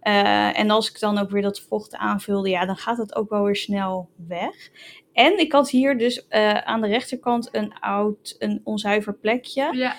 Eh, 0.00 0.58
en 0.58 0.70
als 0.70 0.90
ik 0.90 1.00
dan 1.00 1.18
ook 1.18 1.30
weer 1.30 1.42
dat 1.42 1.60
vocht 1.60 1.94
aanvulde, 1.94 2.48
ja, 2.48 2.66
dan 2.66 2.76
gaat 2.76 2.98
het 2.98 3.14
ook 3.14 3.30
wel 3.30 3.44
weer 3.44 3.56
snel 3.56 4.08
weg. 4.28 4.70
En 5.12 5.38
ik 5.38 5.52
had 5.52 5.70
hier 5.70 5.98
dus 5.98 6.28
eh, 6.28 6.54
aan 6.54 6.80
de 6.80 6.86
rechterkant 6.86 7.48
een 7.52 7.78
oud, 7.80 8.36
een 8.38 8.60
onzuiver 8.64 9.14
plekje. 9.14 9.76
Ja. 9.76 9.96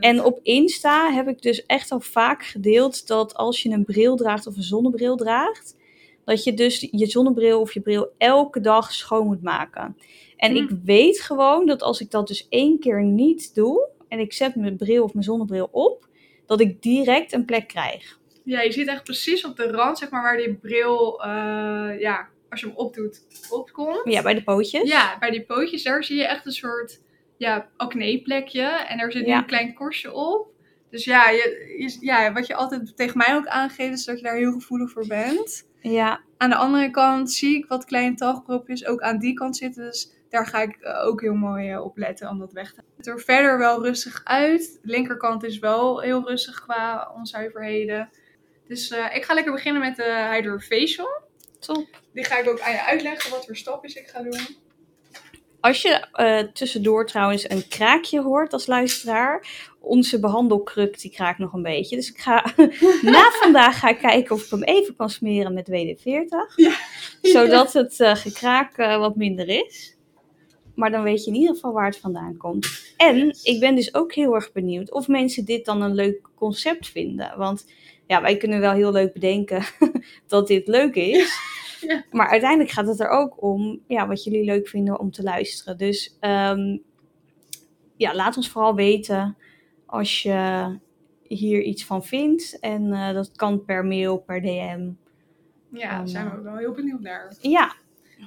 En 0.00 0.24
op 0.24 0.38
Insta 0.42 1.12
heb 1.12 1.28
ik 1.28 1.42
dus 1.42 1.66
echt 1.66 1.90
al 1.90 2.00
vaak 2.00 2.44
gedeeld 2.44 3.06
dat 3.06 3.34
als 3.34 3.62
je 3.62 3.70
een 3.70 3.84
bril 3.84 4.16
draagt 4.16 4.46
of 4.46 4.56
een 4.56 4.62
zonnebril 4.62 5.16
draagt, 5.16 5.76
dat 6.24 6.44
je 6.44 6.54
dus 6.54 6.88
je 6.90 7.06
zonnebril 7.06 7.60
of 7.60 7.74
je 7.74 7.80
bril 7.80 8.12
elke 8.18 8.60
dag 8.60 8.92
schoon 8.92 9.26
moet 9.26 9.42
maken. 9.42 9.96
En 10.36 10.50
Hm. 10.56 10.62
ik 10.62 10.70
weet 10.84 11.20
gewoon 11.20 11.66
dat 11.66 11.82
als 11.82 12.00
ik 12.00 12.10
dat 12.10 12.26
dus 12.28 12.46
één 12.48 12.78
keer 12.78 13.02
niet 13.02 13.54
doe 13.54 13.88
en 14.08 14.18
ik 14.18 14.32
zet 14.32 14.54
mijn 14.54 14.76
bril 14.76 15.02
of 15.04 15.12
mijn 15.12 15.24
zonnebril 15.24 15.68
op, 15.72 16.06
dat 16.46 16.60
ik 16.60 16.82
direct 16.82 17.32
een 17.32 17.44
plek 17.44 17.68
krijg. 17.68 18.18
Ja, 18.44 18.60
je 18.60 18.72
ziet 18.72 18.88
echt 18.88 19.02
precies 19.04 19.44
op 19.44 19.56
de 19.56 19.70
rand, 19.70 19.98
zeg 19.98 20.10
maar, 20.10 20.22
waar 20.22 20.36
die 20.36 20.54
bril, 20.54 21.22
eh, 21.22 22.00
ja, 22.00 22.28
als 22.50 22.60
je 22.60 22.66
hem 22.66 22.76
opdoet, 22.76 23.20
opkomt. 23.50 24.00
Ja, 24.04 24.22
bij 24.22 24.34
de 24.34 24.42
pootjes. 24.42 24.88
Ja, 24.90 25.16
bij 25.18 25.30
die 25.30 25.44
pootjes, 25.44 25.82
daar 25.82 26.04
zie 26.04 26.16
je 26.16 26.26
echt 26.26 26.46
een 26.46 26.52
soort 26.52 27.00
ja, 27.36 27.68
acne-plekje. 27.76 28.62
En 28.62 28.98
daar 28.98 29.12
zit 29.12 29.26
Ja. 29.26 29.38
een 29.38 29.46
klein 29.46 29.74
korstje 29.74 30.12
op. 30.12 30.46
Dus 30.90 31.04
ja, 31.04 31.28
je, 31.30 31.74
je- 31.78 32.06
ja, 32.06 32.32
wat 32.32 32.46
je 32.46 32.54
altijd 32.54 32.96
tegen 32.96 33.18
mij 33.18 33.34
ook 33.36 33.46
aangeeft, 33.46 33.92
is 33.98 34.04
dat 34.04 34.16
je 34.16 34.22
daar 34.24 34.36
heel 34.36 34.52
gevoelig 34.52 34.90
voor 34.90 35.06
bent. 35.06 35.70
Ja, 35.82 36.20
Aan 36.36 36.50
de 36.50 36.56
andere 36.56 36.90
kant 36.90 37.32
zie 37.32 37.56
ik 37.56 37.66
wat 37.66 37.84
kleine 37.84 38.16
talgpropjes 38.16 38.86
ook 38.86 39.00
aan 39.00 39.18
die 39.18 39.34
kant 39.34 39.56
zitten. 39.56 39.84
Dus 39.84 40.12
daar 40.28 40.46
ga 40.46 40.60
ik 40.60 40.76
eh, 40.76 41.06
ook 41.06 41.20
heel 41.20 41.34
mooi 41.34 41.70
eh, 41.70 41.84
op 41.84 41.96
letten 41.96 42.28
om 42.28 42.38
dat 42.38 42.52
weg 42.52 42.68
te 42.72 42.76
halen. 42.76 42.92
Het 42.96 43.06
er 43.06 43.20
verder 43.20 43.58
wel 43.58 43.84
rustig 43.84 44.20
uit. 44.24 44.78
De 44.82 44.90
linkerkant 44.90 45.44
is 45.44 45.58
wel 45.58 46.00
heel 46.00 46.28
rustig 46.28 46.62
qua 46.62 47.12
onzuiverheden. 47.16 48.10
Dus 48.66 48.90
eh, 48.90 49.16
ik 49.16 49.24
ga 49.24 49.34
lekker 49.34 49.52
beginnen 49.52 49.82
met 49.82 49.96
de 49.96 50.28
Hydro 50.32 50.58
Facial. 50.58 51.22
top. 51.58 52.00
Die 52.12 52.24
ga 52.24 52.38
ik 52.38 52.48
ook 52.48 52.60
aan 52.60 52.72
je 52.72 52.84
uitleggen 52.84 53.30
wat 53.30 53.44
voor 53.46 53.56
stapjes 53.56 53.94
ik 53.94 54.08
ga 54.08 54.22
doen. 54.22 54.56
Als 55.62 55.82
je 55.82 56.06
eh, 56.12 56.38
tussendoor 56.38 57.06
trouwens 57.06 57.50
een 57.50 57.68
kraakje 57.68 58.22
hoort 58.22 58.52
als 58.52 58.66
luisteraar, 58.66 59.46
onze 59.80 60.20
behandelkruk 60.20 61.00
die 61.00 61.10
kraakt 61.10 61.38
nog 61.38 61.52
een 61.52 61.62
beetje. 61.62 61.96
Dus 61.96 62.08
ik 62.10 62.18
ga 62.18 62.44
na 63.12 63.30
vandaag 63.30 63.78
ga 63.78 63.88
ik 63.88 63.98
kijken 63.98 64.34
of 64.34 64.44
ik 64.44 64.50
hem 64.50 64.62
even 64.62 64.96
kan 64.96 65.10
smeren 65.10 65.54
met 65.54 65.68
WD-40. 65.68 66.54
Ja. 66.56 66.74
Zodat 67.22 67.72
het 67.72 68.00
eh, 68.00 68.14
gekraak 68.14 68.76
eh, 68.76 68.98
wat 68.98 69.16
minder 69.16 69.48
is. 69.48 69.96
Maar 70.74 70.90
dan 70.90 71.02
weet 71.02 71.24
je 71.24 71.30
in 71.30 71.36
ieder 71.36 71.54
geval 71.54 71.72
waar 71.72 71.86
het 71.86 71.98
vandaan 71.98 72.36
komt. 72.36 72.94
En 72.96 73.36
ik 73.42 73.60
ben 73.60 73.74
dus 73.74 73.94
ook 73.94 74.14
heel 74.14 74.34
erg 74.34 74.52
benieuwd 74.52 74.92
of 74.92 75.08
mensen 75.08 75.44
dit 75.44 75.64
dan 75.64 75.82
een 75.82 75.94
leuk 75.94 76.28
concept 76.34 76.88
vinden. 76.88 77.32
Want 77.36 77.66
ja, 78.06 78.22
wij 78.22 78.36
kunnen 78.36 78.60
wel 78.60 78.72
heel 78.72 78.92
leuk 78.92 79.12
bedenken 79.12 79.64
dat 80.28 80.46
dit 80.46 80.68
leuk 80.68 80.94
is. 80.94 81.38
Ja. 81.86 82.04
Maar 82.10 82.28
uiteindelijk 82.28 82.70
gaat 82.70 82.86
het 82.86 83.00
er 83.00 83.08
ook 83.08 83.42
om 83.42 83.80
ja, 83.86 84.06
wat 84.06 84.24
jullie 84.24 84.44
leuk 84.44 84.68
vinden 84.68 85.00
om 85.00 85.10
te 85.10 85.22
luisteren. 85.22 85.78
Dus 85.78 86.16
ehm, 86.20 86.76
ja, 87.96 88.14
laat 88.14 88.36
ons 88.36 88.50
vooral 88.50 88.74
weten 88.74 89.36
als 89.86 90.22
je 90.22 90.78
hier 91.22 91.62
iets 91.62 91.84
van 91.84 92.04
vindt. 92.04 92.58
En 92.60 92.92
eh, 92.92 93.12
dat 93.12 93.32
kan 93.36 93.64
per 93.64 93.84
mail, 93.84 94.18
per 94.18 94.40
DM. 94.40 94.90
Ja, 95.72 95.96
daar 95.98 96.08
zijn 96.08 96.30
we 96.30 96.36
ook 96.36 96.42
wel 96.42 96.56
heel 96.56 96.72
benieuwd 96.72 97.00
naar. 97.00 97.34
Ja, 97.40 97.74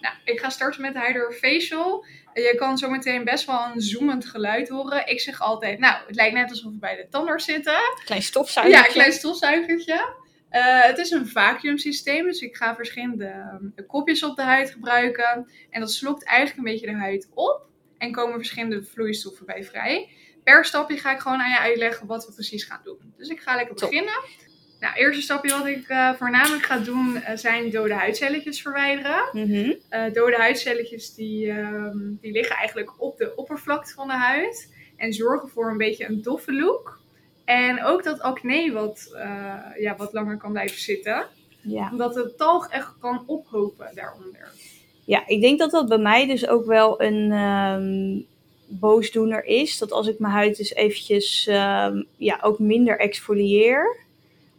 Nou, 0.01 0.15
ik 0.23 0.39
ga 0.39 0.49
starten 0.49 0.81
met 0.81 0.93
de 0.93 0.99
Hydro 0.99 1.29
Facial. 1.31 2.05
Je 2.33 2.53
kan 2.57 2.77
zo 2.77 2.89
meteen 2.89 3.23
best 3.23 3.45
wel 3.45 3.65
een 3.73 3.81
zoemend 3.81 4.25
geluid 4.25 4.69
horen. 4.69 5.07
Ik 5.07 5.19
zeg 5.19 5.41
altijd, 5.41 5.79
nou, 5.79 6.05
het 6.07 6.15
lijkt 6.15 6.35
net 6.35 6.49
alsof 6.49 6.71
we 6.71 6.77
bij 6.79 6.95
de 6.95 7.07
tandarts 7.09 7.45
zitten. 7.45 7.77
klein 8.05 8.21
stofzuiger. 8.21 8.75
Ja, 8.75 8.83
klein 8.83 9.11
stofzuigertje. 9.11 10.15
Eh, 10.55 10.81
het 10.81 10.97
is 10.97 11.11
een 11.11 11.27
vacuümsysteem, 11.27 12.25
dus 12.25 12.41
ik 12.41 12.55
ga 12.55 12.75
verschillende 12.75 13.25
eh, 13.75 13.87
kopjes 13.87 14.23
op 14.23 14.35
de 14.35 14.41
huid 14.41 14.71
gebruiken. 14.71 15.49
En 15.69 15.79
dat 15.79 15.91
slokt 15.91 16.25
eigenlijk 16.25 16.57
een 16.57 16.73
beetje 16.73 16.85
de 16.85 16.97
huid 16.97 17.29
op. 17.33 17.67
En 17.97 18.11
komen 18.11 18.35
verschillende 18.35 18.83
vloeistoffen 18.83 19.45
bij 19.45 19.63
vrij. 19.63 20.09
Per 20.43 20.65
stapje 20.65 20.97
ga 20.97 21.13
ik 21.13 21.19
gewoon 21.19 21.41
aan 21.41 21.49
je 21.49 21.59
uitleggen 21.59 22.07
wat 22.07 22.25
we 22.25 22.33
precies 22.33 22.63
gaan 22.63 22.81
doen. 22.83 23.13
Dus 23.17 23.29
ik 23.29 23.39
ga 23.39 23.55
lekker 23.55 23.75
Top. 23.75 23.89
beginnen. 23.89 24.23
Nou, 24.79 24.95
eerste 24.95 25.21
stapje 25.21 25.51
wat 25.51 25.65
ik 25.65 25.87
eh, 25.87 26.13
voornamelijk 26.13 26.63
ga 26.63 26.77
doen 26.77 27.21
eh, 27.21 27.37
zijn 27.37 27.69
dode 27.69 27.93
huidcelletjes 27.93 28.61
verwijderen. 28.61 29.29
Mhm. 29.31 29.73
Dode 30.13 30.35
huidcelletjes 30.35 31.13
die, 31.13 31.49
ehm, 31.49 31.97
die 32.21 32.31
liggen 32.31 32.55
eigenlijk 32.55 33.01
op 33.01 33.17
de 33.17 33.35
oppervlakte 33.35 33.93
van 33.93 34.07
de 34.07 34.13
huid 34.13 34.73
en 34.97 35.13
zorgen 35.13 35.49
voor 35.49 35.69
een 35.69 35.77
beetje 35.77 36.05
een 36.05 36.21
doffe 36.21 36.53
look. 36.53 37.03
En 37.45 37.83
ook 37.83 38.03
dat 38.03 38.19
acne 38.21 38.71
wat, 38.71 39.11
eh, 39.15 39.55
ja, 39.79 39.95
wat 39.97 40.13
langer 40.13 40.37
kan 40.37 40.51
blijven 40.51 40.79
zitten. 40.79 41.25
Ja. 41.61 41.89
Omdat 41.91 42.13
de 42.13 42.33
talg 42.37 42.69
echt 42.69 42.93
kan 42.99 43.23
ophopen 43.25 43.91
daaronder. 43.95 44.51
ja, 45.05 45.27
ik 45.27 45.41
denk 45.41 45.59
dat 45.59 45.71
dat 45.71 45.87
bij 45.87 45.97
mij 45.97 46.27
dus 46.27 46.47
ook 46.47 46.65
wel 46.65 47.01
een 47.01 47.31
ehm, 47.31 48.21
boosdoener 48.79 49.45
is. 49.45 49.77
Dat 49.77 49.91
als 49.91 50.07
ik 50.07 50.19
mijn 50.19 50.33
huid 50.33 50.57
dus 50.57 50.73
eventjes 50.73 51.47
ehm, 51.47 52.03
ja, 52.17 52.39
ook 52.41 52.59
minder 52.59 52.99
exfolieer. 52.99 53.97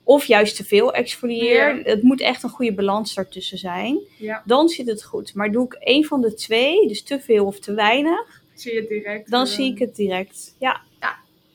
Of 0.02 0.24
juist 0.24 0.56
te 0.56 0.64
veel 0.64 0.92
exfolieer. 0.92 1.76
Ja. 1.76 1.82
Het 1.82 2.02
moet 2.02 2.20
echt 2.20 2.42
een 2.42 2.48
goede 2.50 2.72
balans 2.74 3.14
daartussen 3.14 3.58
zijn. 3.58 3.98
Ja, 4.18 4.42
Dan 4.44 4.68
zit 4.68 4.86
het 4.86 5.04
goed. 5.04 5.34
Maar 5.34 5.50
doe 5.52 5.64
ik 5.64 5.72
één 5.72 6.04
van 6.04 6.20
de 6.20 6.34
twee, 6.34 6.88
dus 6.88 7.02
te 7.02 7.20
veel 7.20 7.46
of 7.46 7.58
te 7.58 7.74
weinig, 7.74 8.42
zie 8.54 8.72
je 8.74 8.80
het 8.80 8.88
direct. 8.88 9.30
dan 9.30 9.44
eh, 9.46 9.52
zie 9.52 9.72
ik 9.72 9.78
het 9.78 9.96
direct. 9.96 10.54
Ja, 10.58 10.80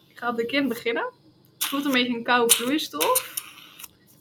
Ik 0.09 0.17
ga 0.17 0.29
op 0.29 0.37
de 0.37 0.45
kin 0.45 0.67
beginnen. 0.67 1.05
Het 1.61 1.69
voelt 1.69 1.85
een 1.85 1.91
beetje 1.91 2.13
een 2.17 2.23
koude 2.23 2.53
vloeistof. 2.53 3.39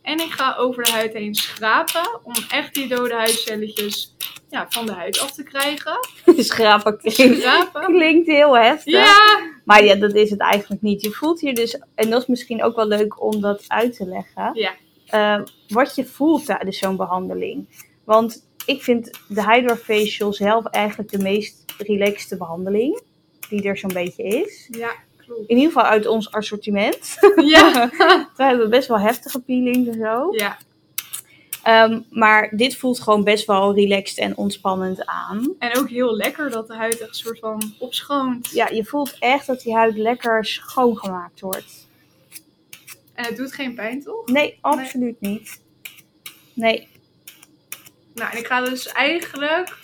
En 0.02 0.20
ik 0.20 0.30
ga 0.30 0.54
over 0.56 0.84
de 0.84 0.90
huid 0.90 1.12
heen 1.12 1.34
schrapen 1.34 2.20
om 2.22 2.34
echt 2.48 2.74
die 2.74 2.88
dode 2.88 3.14
huidcelletjes 3.14 4.14
ja, 4.50 4.66
van 4.68 4.86
de 4.86 4.92
huid 4.92 5.20
af 5.20 5.32
te 5.32 5.42
krijgen. 5.42 5.98
schrapen 6.44 6.98
klinkt, 6.98 7.40
Schrapen. 7.40 7.84
klinkt 7.84 8.26
heel 8.26 8.56
heftig. 8.56 8.92
Ja! 8.92 9.40
Maar 9.64 9.84
ja, 9.84 9.94
dat 9.94 10.14
is 10.14 10.30
het 10.30 10.40
eigenlijk 10.40 10.82
niet. 10.82 11.02
Je 11.02 11.10
voelt 11.10 11.40
hier 11.40 11.54
dus, 11.54 11.80
en 11.94 12.10
dat 12.10 12.20
is 12.22 12.26
misschien 12.28 12.62
ook 12.62 12.76
wel 12.76 12.86
leuk 12.86 13.22
om 13.22 13.40
dat 13.40 13.64
uit 13.68 13.96
te 13.96 14.06
leggen, 14.06 14.50
Ja. 14.54 14.72
eh, 15.06 15.44
wat 15.68 15.94
je 15.94 16.04
voelt 16.04 16.44
tijdens 16.46 16.78
zo'n 16.78 16.96
behandeling. 16.96 17.68
Want 18.04 18.48
ik 18.66 18.82
vind 18.82 19.10
de 19.28 19.42
Hydra 19.52 19.76
Facial 19.76 20.32
zelf 20.32 20.64
eigenlijk 20.66 21.10
de 21.10 21.18
meest 21.18 21.64
relaxte 21.78 22.36
behandeling 22.36 23.02
die 23.48 23.62
er 23.62 23.76
zo'n 23.78 23.92
beetje 23.92 24.22
is. 24.22 24.68
Ja. 24.70 24.90
In 25.46 25.56
ieder 25.56 25.72
geval 25.72 25.88
uit 25.88 26.06
ons 26.06 26.32
assortiment. 26.32 27.16
Ja! 27.44 27.90
We 28.36 28.42
hebben 28.42 28.70
best 28.70 28.88
wel 28.88 28.98
heftige 29.00 29.40
peelings 29.40 29.88
en 29.88 29.98
zo. 30.00 30.28
Ja, 30.36 30.58
Ehm, 31.62 32.00
maar 32.10 32.52
dit 32.56 32.76
voelt 32.76 33.00
gewoon 33.00 33.24
best 33.24 33.46
wel 33.46 33.74
relaxed 33.74 34.18
en 34.18 34.36
ontspannend 34.36 35.06
aan. 35.06 35.54
en 35.58 35.76
ook 35.76 35.88
heel 35.88 36.16
lekker 36.16 36.50
dat 36.50 36.66
de 36.66 36.74
huid 36.74 37.00
echt 37.00 37.08
een 37.08 37.14
soort 37.14 37.38
van 37.38 37.74
opschoont. 37.78 38.50
Ja, 38.50 38.68
je 38.68 38.84
voelt 38.84 39.16
echt 39.18 39.46
dat 39.46 39.60
die 39.62 39.74
huid 39.74 39.96
lekker 39.96 40.44
schoongemaakt 40.44 41.40
wordt. 41.40 41.86
En 43.14 43.24
het 43.24 43.36
doet 43.36 43.52
geen 43.52 43.74
pijn, 43.74 44.02
toch? 44.02 44.26
Nee, 44.26 44.58
absoluut 44.60 45.20
niet. 45.20 45.60
Nee, 46.52 46.88
Nou, 48.14 48.30
en 48.32 48.38
ik 48.38 48.46
ga 48.46 48.60
dus 48.60 48.86
eigenlijk 48.88 49.78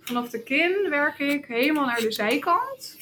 vanaf 0.00 0.28
de 0.28 0.42
kin 0.42 0.86
werk 0.88 1.18
ik 1.18 1.44
helemaal 1.46 1.86
naar 1.86 2.00
de 2.00 2.12
zijkant. 2.12 2.96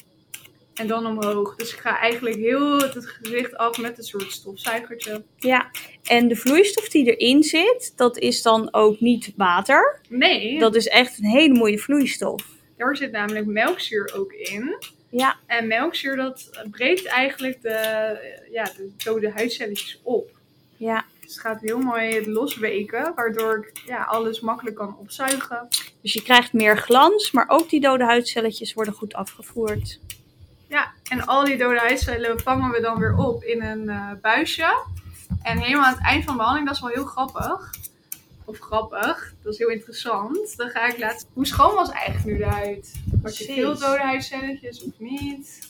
En 0.73 0.87
dan 0.87 1.05
omhoog. 1.05 1.55
Dus 1.55 1.73
ik 1.73 1.79
ga 1.79 1.99
eigenlijk 1.99 2.35
heel 2.35 2.79
het 2.79 3.05
gezicht 3.07 3.57
af 3.57 3.77
met 3.77 3.97
een 3.97 4.03
soort 4.03 4.31
stofzuigertje. 4.31 5.23
ja. 5.37 5.71
En 6.03 6.27
de 6.27 6.35
vloeistof 6.35 6.89
die 6.89 7.15
erin 7.15 7.43
zit, 7.43 7.93
dat 7.95 8.17
is 8.17 8.41
dan 8.41 8.73
ook 8.73 8.99
niet 8.99 9.33
water. 9.35 9.99
Nee, 10.09 10.59
Dat 10.59 10.75
is 10.75 10.87
echt 10.87 11.17
een 11.17 11.25
hele 11.29 11.53
mooie 11.53 11.79
vloeistof. 11.79 12.45
daar 12.77 12.97
zit 12.97 13.11
namelijk 13.11 13.45
melkzuur 13.45 14.11
ook 14.15 14.31
in. 14.33 14.75
Ja, 15.09 15.35
En 15.45 15.67
melkzuur 15.67 16.15
dat 16.15 16.49
breekt 16.71 17.05
eigenlijk 17.05 17.61
de, 17.61 17.69
ja, 18.51 18.63
de 18.63 18.91
dode 19.03 19.29
huidcelletjes 19.31 19.99
op. 20.03 20.29
ja. 20.77 21.05
Dus 21.21 21.33
het 21.33 21.39
gaat 21.39 21.61
heel 21.61 21.77
mooi 21.79 22.29
losweken, 22.31 23.11
waardoor 23.15 23.57
ik 23.57 23.81
ja, 23.87 24.03
alles 24.03 24.39
makkelijk 24.39 24.75
kan 24.75 24.97
opzuigen. 24.99 25.67
Dus 26.01 26.13
je 26.13 26.21
krijgt 26.21 26.53
meer 26.53 26.77
glans, 26.77 27.31
maar 27.31 27.45
ook 27.47 27.69
die 27.69 27.79
dode 27.79 28.03
huidcelletjes 28.03 28.73
worden 28.73 28.93
goed 28.93 29.13
afgevoerd. 29.13 29.99
Ja, 30.71 30.91
en 31.09 31.25
al 31.25 31.45
die 31.45 31.57
dode 31.57 31.79
huidcellen 31.79 32.39
vangen 32.39 32.71
we 32.71 32.81
dan 32.81 32.99
weer 32.99 33.17
op 33.17 33.43
in 33.43 33.63
een 33.63 33.89
eh, 33.89 34.11
buisje. 34.21 34.83
En 35.41 35.57
helemaal 35.57 35.85
aan 35.85 35.93
het 35.93 36.03
eind 36.03 36.23
van 36.23 36.33
de 36.33 36.37
behandeling, 36.37 36.67
dat 36.67 36.75
is 36.75 36.81
wel 36.81 36.91
heel 36.91 37.05
grappig. 37.05 37.73
Of 38.45 38.59
grappig, 38.59 39.33
dat 39.43 39.53
is 39.53 39.59
heel 39.59 39.69
interessant. 39.69 40.57
Dan 40.57 40.69
ga 40.69 40.87
ik 40.87 40.97
laten 40.97 41.27
hoe 41.33 41.45
schoon 41.45 41.75
was 41.75 41.89
eigenlijk 41.89 42.25
nu 42.25 42.37
de 42.37 42.45
huid. 42.45 42.93
Had 43.23 43.37
je 43.37 43.53
veel 43.53 43.77
dode 43.77 43.99
huidcelletjes 43.99 44.83
of 44.83 44.91
niet? 44.97 45.69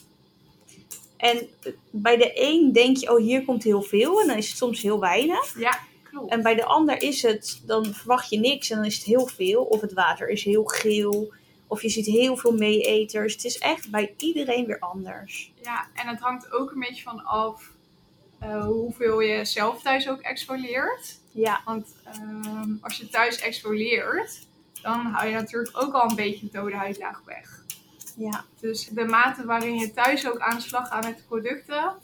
En 1.16 1.48
bij 1.90 2.16
de 2.16 2.32
een 2.34 2.72
denk 2.72 2.96
je, 2.96 3.12
oh 3.12 3.18
hier 3.18 3.44
komt 3.44 3.62
heel 3.62 3.82
veel 3.82 4.20
en 4.20 4.26
dan 4.26 4.36
is 4.36 4.48
het 4.48 4.56
soms 4.56 4.82
heel 4.82 5.00
weinig. 5.00 5.58
Ja, 5.58 5.78
klopt. 6.02 6.30
En 6.30 6.42
bij 6.42 6.54
de 6.54 6.64
ander 6.64 7.02
is 7.02 7.22
het, 7.22 7.62
dan 7.66 7.94
verwacht 7.94 8.30
je 8.30 8.38
niks 8.38 8.70
en 8.70 8.76
dan 8.76 8.86
is 8.86 8.96
het 8.96 9.04
heel 9.04 9.26
veel. 9.26 9.62
Of 9.62 9.80
het 9.80 9.92
water 9.92 10.28
is 10.28 10.44
heel 10.44 10.64
geel. 10.64 11.32
Of 11.72 11.82
je 11.82 11.88
ziet 11.88 12.06
heel 12.06 12.36
veel 12.36 12.52
meeeters. 12.52 13.32
Het 13.32 13.44
is 13.44 13.58
echt 13.58 13.90
bij 13.90 14.14
iedereen 14.18 14.66
weer 14.66 14.78
anders. 14.78 15.52
Ja, 15.62 15.86
en 15.94 16.08
het 16.08 16.20
hangt 16.20 16.52
ook 16.52 16.70
een 16.70 16.78
beetje 16.80 17.02
van 17.02 17.24
af 17.24 17.70
eh, 18.38 18.64
hoeveel 18.64 19.20
je 19.20 19.44
zelf 19.44 19.82
thuis 19.82 20.08
ook 20.08 20.20
exfolieert. 20.20 21.18
Ja, 21.30 21.62
Want 21.64 21.94
ehm, 22.04 22.70
als 22.80 22.96
je 22.96 23.08
thuis 23.08 23.40
exfolieert, 23.40 24.46
dan 24.82 25.06
hou 25.06 25.28
je 25.28 25.34
natuurlijk 25.34 25.82
ook 25.82 25.92
al 25.92 26.10
een 26.10 26.16
beetje 26.16 26.46
de 26.46 26.58
dode 26.58 26.76
huidlaag 26.76 27.22
weg. 27.24 27.64
ja. 28.16 28.44
Dus 28.60 28.88
de 28.88 29.04
mate 29.04 29.44
waarin 29.44 29.74
je 29.74 29.92
thuis 29.92 30.28
ook 30.28 30.38
aan 30.38 30.56
de 30.56 30.62
slag 30.62 30.88
gaat 30.88 31.04
met 31.04 31.16
de 31.16 31.22
producten, 31.22 31.94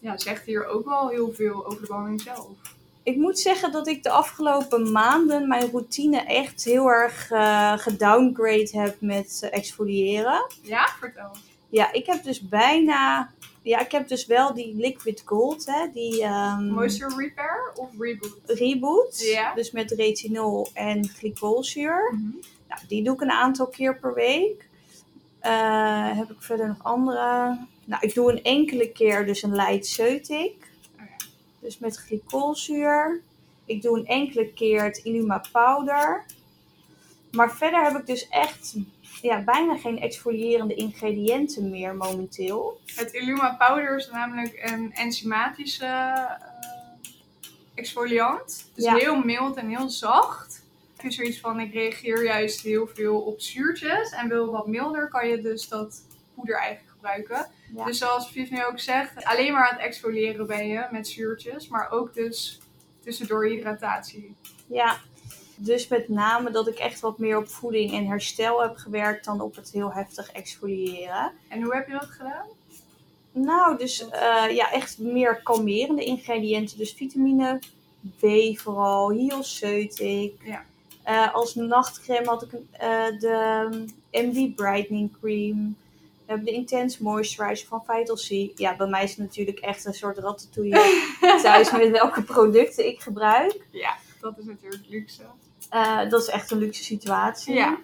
ja, 0.00 0.18
zegt 0.18 0.44
hier 0.44 0.66
ook 0.66 0.84
wel 0.84 1.08
heel 1.08 1.32
veel 1.32 1.66
over 1.66 1.80
de 1.80 1.86
behandeling 1.86 2.20
zelf. 2.20 2.76
Ik 3.08 3.16
moet 3.16 3.38
zeggen 3.38 3.72
dat 3.72 3.86
ik 3.86 4.02
de 4.02 4.10
afgelopen 4.10 4.92
maanden 4.92 5.48
mijn 5.48 5.70
routine 5.70 6.20
echt 6.20 6.64
heel 6.64 6.88
erg 6.88 7.30
eh 7.30 7.78
gedowngrade 7.78 8.68
heb 8.72 8.96
met 9.00 9.40
eh, 9.42 9.58
exfoliëren. 9.58 10.46
Ja, 10.62 10.88
vertel. 10.98 11.30
Ja, 11.68 11.92
ik 11.92 12.06
heb 12.06 12.22
dus 12.22 12.40
bijna. 12.48 13.30
Ja, 13.62 13.80
ik 13.80 13.92
heb 13.92 14.08
dus 14.08 14.26
wel 14.26 14.54
die 14.54 14.74
liquid 14.76 15.22
gold, 15.24 15.66
hè, 15.66 15.86
die 15.92 16.22
ehm, 16.22 16.66
Moisture 16.66 17.14
Repair 17.16 17.72
of 17.74 17.88
Reboot? 17.98 18.38
reboot. 18.46 19.20
Ja. 19.20 19.54
Dus 19.54 19.70
met 19.70 19.90
retinol 19.90 20.68
en 20.74 21.08
glycolzuur. 21.08 22.12
Mhm. 22.12 22.22
Nou, 22.68 22.80
die 22.88 23.04
doe 23.04 23.14
ik 23.14 23.20
een 23.20 23.30
aantal 23.30 23.66
keer 23.66 23.98
per 23.98 24.14
week. 24.14 24.68
Eh, 25.40 26.16
heb 26.16 26.30
ik 26.30 26.42
verder 26.42 26.66
nog 26.66 26.82
andere? 26.82 27.58
Nou, 27.84 28.02
ik 28.06 28.14
doe 28.14 28.32
een 28.32 28.42
enkele 28.42 28.92
keer 28.92 29.26
dus 29.26 29.42
een 29.42 29.54
light 29.54 29.86
Ceutic. 29.86 30.67
Dus 31.68 31.78
met 31.78 31.96
glycolzuur. 31.96 33.20
Ik 33.64 33.82
doe 33.82 33.98
een 33.98 34.06
enkele 34.06 34.52
keer 34.52 34.82
het 34.84 34.96
Illuma 34.98 35.44
powder. 35.52 36.24
Maar 37.30 37.56
verder 37.56 37.84
heb 37.84 38.00
ik 38.00 38.06
dus 38.06 38.28
echt 38.28 38.76
ja, 39.22 39.42
bijna 39.44 39.76
geen 39.76 40.00
exfolierende 40.00 40.74
ingrediënten 40.74 41.70
meer 41.70 41.94
momenteel. 41.94 42.80
Het 42.94 43.12
Illuma 43.12 43.54
Powder 43.58 43.96
is 43.96 44.10
namelijk 44.10 44.60
een 44.62 44.92
enzymatische 44.92 45.84
eh, 45.84 46.30
exfoliant. 47.74 48.70
Dus 48.74 48.84
Ja. 48.84 48.94
heel 48.94 49.24
mild 49.24 49.56
en 49.56 49.68
heel 49.68 49.88
zacht. 49.90 50.62
Heb 50.96 51.04
je 51.04 51.10
zoiets 51.10 51.40
van, 51.40 51.60
ik 51.60 51.72
reageer 51.72 52.24
juist 52.24 52.60
heel 52.60 52.86
veel 52.86 53.20
op 53.20 53.40
zuurtjes 53.40 54.10
en 54.10 54.28
wil 54.28 54.50
wat 54.50 54.66
milder, 54.66 55.08
kan 55.08 55.28
je 55.28 55.40
dus 55.40 55.68
dat 55.68 56.02
poeder 56.34 56.56
eigenlijk 56.58 56.87
gebruiken. 56.98 57.46
Ja. 57.74 57.84
Dus 57.84 57.98
zoals 57.98 58.30
Viv 58.30 58.50
nu 58.50 58.64
ook 58.64 58.78
zegt, 58.78 59.24
alleen 59.24 59.52
maar 59.52 59.68
aan 59.68 59.76
het 59.76 59.84
exfoliëren 59.84 60.46
ben 60.46 60.66
je 60.66 60.86
met 60.90 61.08
zuurtjes, 61.08 61.68
maar 61.68 61.90
ook 61.90 62.14
dus 62.14 62.60
tussendoor 63.00 63.46
hydratatie. 63.46 64.34
Ja, 64.66 64.96
dus 65.56 65.88
met 65.88 66.08
name 66.08 66.50
dat 66.50 66.68
ik 66.68 66.78
echt 66.78 67.00
wat 67.00 67.18
meer 67.18 67.36
op 67.36 67.48
voeding 67.48 67.92
en 67.92 68.06
herstel 68.06 68.62
heb 68.62 68.76
gewerkt 68.76 69.24
dan 69.24 69.40
op 69.40 69.56
het 69.56 69.70
heel 69.72 69.92
heftig 69.92 70.32
exfoliëren. 70.32 71.32
En 71.48 71.62
hoe 71.62 71.74
heb 71.74 71.86
je 71.86 71.92
dat 71.92 72.08
gedaan? 72.08 72.46
Nou, 73.32 73.78
dus 73.78 74.08
eh, 74.08 74.50
ja, 74.50 74.72
echt 74.72 74.98
meer 74.98 75.42
kalmerende 75.42 76.04
ingrediënten. 76.04 76.78
Dus 76.78 76.92
vitamine 76.92 77.58
B 78.18 78.26
vooral, 78.58 79.10
hyalceutic. 79.10 80.32
Ja. 80.44 80.64
Eh, 81.02 81.34
als 81.34 81.54
nachtcreme 81.54 82.26
had 82.26 82.42
ik 82.42 82.52
eh, 82.70 83.06
de 83.18 83.68
MD 84.12 84.54
Brightening 84.54 85.10
Cream. 85.20 85.76
We 86.28 86.34
hebben 86.34 86.52
de 86.52 86.58
Intense 86.58 87.02
Moisturizer 87.02 87.68
van 87.68 87.84
Vital 87.86 88.16
C. 88.16 88.58
Ja, 88.58 88.76
bij 88.76 88.86
mij 88.86 89.02
is 89.02 89.10
het 89.10 89.18
natuurlijk 89.18 89.58
echt 89.58 89.84
een 89.84 89.94
soort 89.94 90.18
ratatouille 90.18 91.08
thuis 91.42 91.70
met 91.70 91.90
welke 91.90 92.22
producten 92.22 92.86
ik 92.86 93.00
gebruik. 93.00 93.66
Ja, 93.70 93.96
dat 94.20 94.38
is 94.38 94.44
natuurlijk 94.44 94.86
luxe. 94.88 95.22
Eh, 95.70 96.08
dat 96.08 96.22
is 96.22 96.28
echt 96.28 96.50
een 96.50 96.58
luxe 96.58 96.84
situatie. 96.84 97.54
Ja. 97.54 97.78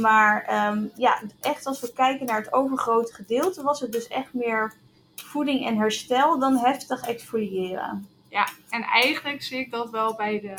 Maar 0.00 0.44
ehm, 0.44 0.86
ja, 0.96 1.22
echt 1.40 1.66
als 1.66 1.80
we 1.80 1.92
kijken 1.92 2.26
naar 2.26 2.38
het 2.38 2.52
overgrote 2.52 3.14
gedeelte, 3.14 3.62
was 3.62 3.80
het 3.80 3.92
dus 3.92 4.08
echt 4.08 4.32
meer 4.34 4.74
voeding 5.14 5.66
en 5.66 5.76
herstel 5.76 6.38
dan 6.38 6.56
heftig 6.56 7.06
exfoliëren. 7.06 8.08
Ja, 8.28 8.48
en 8.68 8.82
eigenlijk 8.82 9.42
zie 9.42 9.58
ik 9.58 9.70
dat 9.70 9.90
wel 9.90 10.14
bij 10.14 10.40
de 10.40 10.54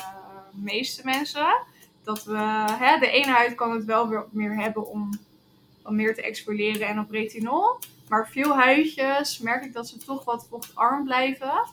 meeste 0.51 1.01
mensen. 1.03 1.57
Dat 2.03 2.23
we, 2.23 2.37
hè, 2.71 2.99
de 2.99 3.09
ene 3.09 3.31
huid 3.31 3.55
kan 3.55 3.71
het 3.71 3.85
wel 3.85 4.07
weer 4.07 4.25
meer 4.31 4.55
hebben 4.55 4.87
om 4.87 5.09
wat 5.85 5.93
meer 5.93 6.15
te 6.15 6.21
exfoliëren 6.21 6.87
en 6.87 6.99
op 6.99 7.11
retinol. 7.11 7.79
Maar 8.09 8.29
veel 8.29 8.55
huidjes 8.55 9.39
merk 9.39 9.63
ik 9.63 9.73
dat 9.73 9.87
ze 9.87 9.97
toch 9.97 10.23
wat 10.23 10.47
vochtarm 10.49 11.03
blijven. 11.03 11.65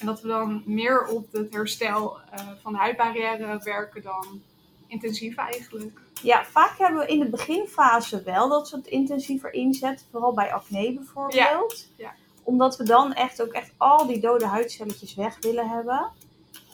En 0.00 0.06
dat 0.06 0.20
we 0.20 0.28
dan 0.28 0.62
meer 0.66 1.06
op 1.06 1.32
het 1.32 1.52
herstel 1.52 2.18
eh, 2.30 2.48
van 2.62 2.72
de 2.72 2.78
huidbarrière 2.78 3.60
werken 3.62 4.02
dan 4.02 4.42
intensief 4.86 5.36
eigenlijk. 5.36 6.00
Ja, 6.22 6.44
vaak 6.44 6.78
hebben 6.78 7.00
we 7.00 7.06
in 7.06 7.18
de 7.18 7.28
beginfase 7.28 8.22
wel 8.22 8.48
dat 8.48 8.70
we 8.70 8.76
het 8.76 8.86
intensiever 8.86 9.52
inzetten. 9.52 10.06
Vooral 10.10 10.34
bij 10.34 10.52
acne 10.52 10.94
bijvoorbeeld. 10.94 11.88
Ja. 11.96 12.14
Omdat 12.42 12.76
we 12.76 12.84
dan 12.84 13.12
echt 13.12 13.42
ook 13.42 13.52
echt 13.52 13.72
al 13.76 14.06
die 14.06 14.20
dode 14.20 14.46
huidcelletjes 14.46 15.14
weg 15.14 15.36
willen 15.40 15.68
hebben. 15.68 16.10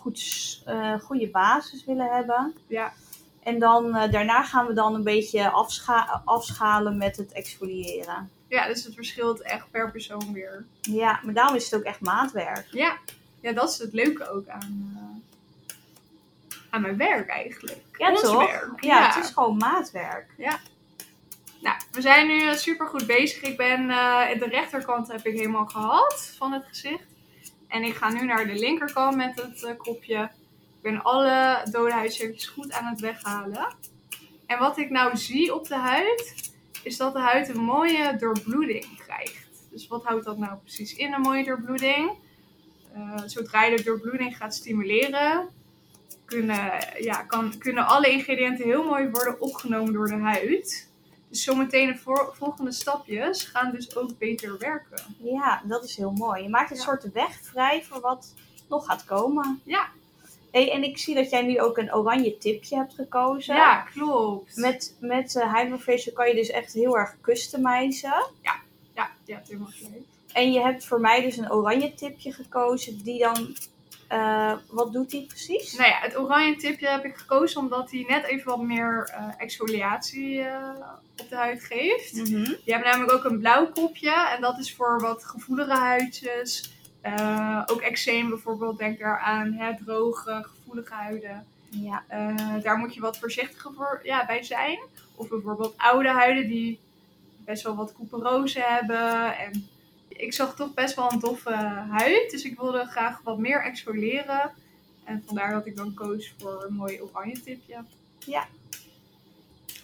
Goed, 0.00 0.62
eh, 0.65 1.00
goede 1.00 1.29
basis 1.29 1.85
willen 1.85 2.11
hebben. 2.11 2.55
Ja. 2.67 2.93
En 3.47 3.59
dan 3.59 3.95
eh, 3.95 4.11
daarna 4.12 4.43
gaan 4.43 4.67
we 4.67 4.73
dan 4.73 4.95
een 4.95 5.03
beetje 5.03 5.50
afscha- 5.50 6.23
afschalen 6.25 6.97
met 6.97 7.17
het 7.17 7.33
exfoliëren. 7.33 8.31
Ja, 8.49 8.67
dus 8.67 8.85
het 8.85 8.95
verschilt 8.95 9.43
echt 9.43 9.71
per 9.71 9.91
persoon 9.91 10.33
weer. 10.33 10.65
Ja, 10.81 11.21
maar 11.23 11.35
daarom 11.35 11.57
is 11.57 11.65
het 11.65 11.75
ook 11.75 11.87
echt 11.87 12.00
maatwerk. 12.00 12.67
Ja, 12.71 12.97
ja 13.41 13.53
dat 13.53 13.71
is 13.71 13.79
het 13.79 13.93
leuke 13.93 14.31
ook 14.31 14.49
aan, 14.49 14.93
eh, 14.97 15.75
aan 16.71 16.81
mijn 16.81 16.97
werk 16.97 17.29
eigenlijk. 17.29 17.81
Ja, 17.93 18.11
Ons 18.11 18.21
toch? 18.21 18.50
werk. 18.50 18.85
Ja, 18.85 19.07
het 19.07 19.25
is 19.25 19.31
gewoon 19.31 19.57
maatwerk. 19.57 20.26
Nou, 21.61 21.76
we 21.93 22.00
zijn 22.00 22.26
nu 22.26 22.55
super 22.55 22.87
goed 22.87 23.07
bezig. 23.07 23.43
Ik 23.43 23.57
ben 23.57 23.91
eh, 23.91 24.38
de 24.38 24.47
rechterkant 24.49 25.09
heb 25.09 25.26
ik 25.26 25.35
helemaal 25.38 25.67
gehad 25.67 26.35
van 26.38 26.53
het 26.53 26.65
gezicht. 26.69 27.07
En 27.69 27.83
ik 27.83 27.95
ga 27.95 28.09
nu 28.09 28.25
naar 28.25 28.47
de 28.47 28.55
linkerkant 28.55 29.17
met 29.17 29.35
het 29.35 29.76
kopje. 29.76 30.31
Ben 30.87 31.02
alle 31.02 31.62
dode 31.71 31.93
huidcelletjes 31.93 32.47
goed 32.47 32.73
aan 32.73 32.85
het 32.85 33.00
weghalen. 33.00 33.75
En 34.47 34.59
wat 34.59 34.78
ik 34.78 34.90
nou 34.90 35.16
zie 35.16 35.55
op 35.55 35.69
de 35.69 35.75
huid, 35.76 36.50
is 36.83 36.97
dat 36.97 37.12
de 37.12 37.19
huid 37.19 37.49
een 37.49 37.61
mooie 37.62 38.16
doorbloeding 38.19 38.99
krijgt. 38.99 39.49
Dus 39.71 39.87
wat 39.87 40.05
houdt 40.05 40.25
dat 40.25 40.38
nou 40.38 40.57
precies 40.59 40.95
in, 40.97 41.12
een 41.12 41.21
mooie 41.21 41.45
doorbloeding? 41.45 42.11
Eh, 42.93 43.23
zodra 43.26 43.64
je 43.64 43.76
de 43.76 43.83
doorbloeding 43.83 44.37
gaat 44.37 44.55
stimuleren, 44.55 45.49
kunnen, 46.25 46.73
ja, 46.99 47.23
kan, 47.23 47.59
kunnen 47.59 47.87
alle 47.87 48.11
ingrediënten 48.11 48.64
heel 48.64 48.85
mooi 48.85 49.09
worden 49.11 49.40
opgenomen 49.40 49.93
door 49.93 50.07
de 50.07 50.16
huid. 50.19 50.90
Dus 51.28 51.43
zometeen 51.45 51.87
de 51.93 51.99
voor- 51.99 52.35
volgende 52.37 52.73
stapjes 52.73 53.45
gaan 53.45 53.71
dus 53.71 53.97
ook 53.97 54.19
beter 54.19 54.59
werken. 54.59 55.16
Ja, 55.19 55.62
dat 55.64 55.85
is 55.85 55.97
heel 55.97 56.12
mooi. 56.12 56.43
Je 56.43 56.49
maakt 56.49 56.71
een 56.71 56.76
Ja. 56.76 56.83
soort 56.83 57.12
weg 57.12 57.40
vrij 57.43 57.83
voor 57.85 58.00
wat 58.00 58.35
nog 58.69 58.87
gaat 58.87 59.05
komen. 59.05 59.61
Ja. 59.64 59.88
Hey, 60.56 60.72
en 60.72 60.82
ik 60.82 60.98
zie 60.98 61.14
dat 61.14 61.30
jij 61.30 61.42
nu 61.42 61.60
ook 61.60 61.78
een 61.78 61.94
oranje 61.94 62.38
tipje 62.38 62.76
hebt 62.76 62.94
gekozen. 62.94 63.54
Ja, 63.54 63.80
klopt. 63.80 64.56
Met, 64.56 64.96
met 65.00 65.34
uh, 65.34 66.12
kan 66.14 66.28
je 66.28 66.34
dus 66.34 66.50
echt 66.50 66.72
heel 66.72 66.98
erg 66.98 67.16
customizen. 67.20 68.26
Ja, 68.94 69.10
je 69.25 69.32
hebt 69.34 69.48
helemaal 69.48 69.70
gelijk. 69.72 70.04
En 70.32 70.52
je 70.52 70.60
hebt 70.60 70.86
voor 70.86 71.00
mij 71.00 71.22
dus 71.22 71.36
een 71.36 71.52
oranje 71.52 71.94
tipje 71.94 72.32
gekozen. 72.32 73.02
Die 73.02 73.18
dan... 73.18 73.56
eh, 74.08 74.52
wat 74.68 74.92
doet 74.92 75.10
die 75.10 75.26
precies? 75.26 75.76
Nou 75.76 75.90
ja, 75.90 75.98
het 75.98 76.18
oranje 76.18 76.56
tipje 76.56 76.88
heb 76.88 77.04
ik 77.04 77.16
gekozen 77.16 77.60
omdat 77.60 77.90
hij 77.90 78.04
net 78.08 78.25
even 78.25 78.50
wat 78.50 78.62
meer 78.62 79.10
eh, 79.12 79.28
exfoliatie 79.38 80.40
op 81.20 81.28
de 81.28 81.36
huid 81.36 81.64
geeft. 81.64 82.14
Mhm. 82.14 82.54
Je 82.64 82.72
hebt 82.72 82.84
namelijk 82.84 83.12
ook 83.12 83.25
een 83.25 83.38
blauw 83.38 83.70
kopje 83.72 84.28
en 84.34 84.40
dat 84.40 84.58
is 84.58 84.75
voor 84.75 85.00
wat 85.00 85.25
gevoelige 85.25 85.75
huidjes. 85.75 86.75
Eh, 87.06 87.62
ook 87.66 87.80
eczeem 87.80 88.28
bijvoorbeeld, 88.28 88.78
denk 88.78 88.98
daaraan. 88.98 89.52
Hè, 89.52 89.84
droge, 89.84 90.46
gevoelige 90.48 90.94
huiden. 90.94 91.46
Ja. 91.70 92.04
Eh, 92.08 92.62
daar 92.62 92.76
moet 92.76 92.94
je 92.94 93.00
wat 93.00 93.18
voorzichtiger 93.18 93.72
voor, 93.72 94.00
ja, 94.02 94.26
bij 94.26 94.42
zijn. 94.42 94.78
Of 95.14 95.28
bijvoorbeeld 95.28 95.75
oude 95.76 96.08
huiden 96.08 96.48
die 96.48 96.80
best 97.44 97.62
wel 97.62 97.76
wat 97.76 97.92
couperose 97.92 98.60
hebben. 98.60 99.38
En 99.38 99.68
ik 100.08 100.32
zag 100.32 100.54
toch 100.54 100.75
best 100.75 100.94
wel 100.94 101.12
een 101.12 101.18
doffe 101.18 101.54
huid. 101.90 102.30
Dus 102.30 102.44
ik 102.44 102.58
wilde 102.58 102.84
graag 102.84 103.20
wat 103.22 103.38
meer 103.38 103.64
exfoliëren. 103.64 104.52
En 105.04 105.22
vandaar 105.26 105.52
dat 105.52 105.66
ik 105.66 105.76
dan 105.76 105.94
koos 105.94 106.34
voor 106.38 106.64
een 106.64 106.75
mooi 106.75 107.00
oranje 107.02 107.40
tipje. 107.40 107.84
Ja. 108.18 108.46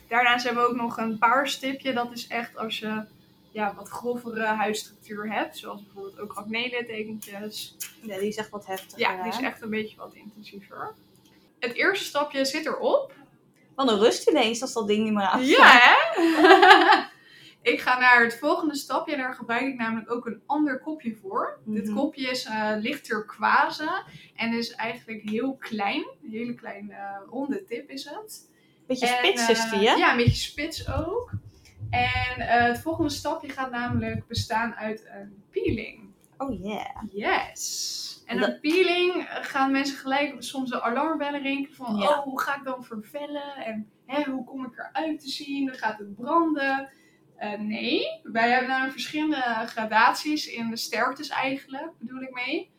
Daarnaast 0.08 0.44
hebben 0.44 0.62
we 0.62 0.68
ook 0.68 0.76
nog 0.76 0.98
een 0.98 1.18
paars 1.18 1.58
tipje. 1.58 1.92
Dat 1.92 2.12
is 2.12 2.26
echt 2.26 2.56
als 2.56 2.78
je 2.78 3.04
ja, 3.52 3.74
wat 3.74 3.88
grovere 3.88 4.44
huidstructuur 4.44 5.32
hebt. 5.32 5.56
Zoals 5.58 5.82
bijvoorbeeld 5.84 6.18
ook 6.20 6.32
acne-littekentjes. 6.32 7.76
ja, 8.02 8.18
die 8.18 8.28
is 8.28 8.36
echt 8.36 8.50
wat 8.50 8.66
heftiger. 8.66 8.98
Ja, 9.00 9.22
die 9.22 9.32
is 9.32 9.40
echt 9.40 9.62
een 9.62 9.70
beetje 9.70 9.96
wat 9.96 10.14
intensiever. 10.14 10.94
Het 11.58 11.72
eerste 11.74 12.04
stapje 12.04 12.44
zit 12.44 12.66
erop. 12.66 13.12
Wat 13.74 13.90
een 13.90 13.98
rust 13.98 14.28
ineens 14.30 14.62
als 14.62 14.72
dat 14.72 14.86
ding 14.86 15.04
niet 15.04 15.12
meer 15.12 15.26
aan 15.26 15.44
Ja, 15.44 15.70
hè? 15.72 16.22
ik 17.72 17.80
ga 17.80 17.98
naar 17.98 18.22
het 18.24 18.38
volgende 18.38 18.76
stapje. 18.76 19.16
Daar 19.16 19.34
gebruik 19.34 19.62
ik 19.66 19.76
namelijk 19.78 20.10
ook 20.12 20.26
een 20.26 20.42
ander 20.46 20.80
kopje 20.80 21.14
voor. 21.22 21.58
Dit 21.64 21.86
Mhm. 21.86 21.94
kopje 21.96 22.30
is 22.30 22.44
eh 22.44 22.70
licht 22.78 23.04
turquoise. 23.04 24.02
En 24.36 24.52
is 24.54 24.70
eigenlijk 24.74 25.22
heel 25.22 25.56
klein. 25.56 26.04
Een 26.24 26.30
hele 26.30 26.54
kleine 26.54 26.92
eh, 26.94 27.16
ronde 27.30 27.64
tip 27.64 27.90
is 27.90 28.04
het. 28.04 28.50
Beetje 28.86 29.06
En, 29.06 29.16
spits 29.16 29.48
is 29.48 29.58
eh, 29.64 29.72
die, 29.72 29.88
hè? 29.88 29.94
Ja, 29.94 30.10
een 30.10 30.16
beetje 30.16 30.50
spits 30.50 30.88
ook. 30.92 31.30
En 31.92 32.40
eh, 32.48 32.62
het 32.66 32.80
volgende 32.80 33.10
stapje 33.10 33.48
gaat 33.48 33.70
namelijk 33.70 34.26
bestaan 34.26 34.74
uit 34.74 35.06
een 35.10 35.42
peeling. 35.50 36.10
Oh 36.36 36.62
yeah. 36.64 37.02
Yes. 37.10 38.22
En 38.26 38.38
Dat- 38.38 38.48
een 38.48 38.60
peeling 38.60 39.14
eh, 39.14 39.36
gaan 39.44 39.72
mensen 39.72 39.96
gelijk 39.96 40.34
soms 40.38 40.70
de 40.70 40.82
alarmbellen 40.82 41.42
rinkelen 41.42 41.76
van 41.76 41.96
Ja. 41.96 42.08
oh, 42.08 42.18
hoe 42.24 42.40
ga 42.40 42.56
ik 42.56 42.64
dan 42.64 42.84
vervellen? 42.84 43.54
En 43.56 43.90
hè, 44.06 44.30
hoe 44.30 44.44
kom 44.44 44.64
ik 44.64 44.78
eruit 44.78 45.20
te 45.20 45.28
zien? 45.28 45.66
Dan 45.66 45.74
gaat 45.74 45.98
het 45.98 46.14
branden. 46.14 46.88
Eh, 47.36 47.58
nee, 47.58 48.02
wij 48.22 48.50
hebben 48.50 48.68
namelijk 48.68 48.92
verschillende 48.92 49.42
gradaties 49.66 50.46
in 50.46 50.70
de 50.70 50.76
sterktes 50.76 51.28
eigenlijk, 51.28 51.90
bedoel 51.98 52.20
ik 52.22 52.32
mee. 52.46 52.70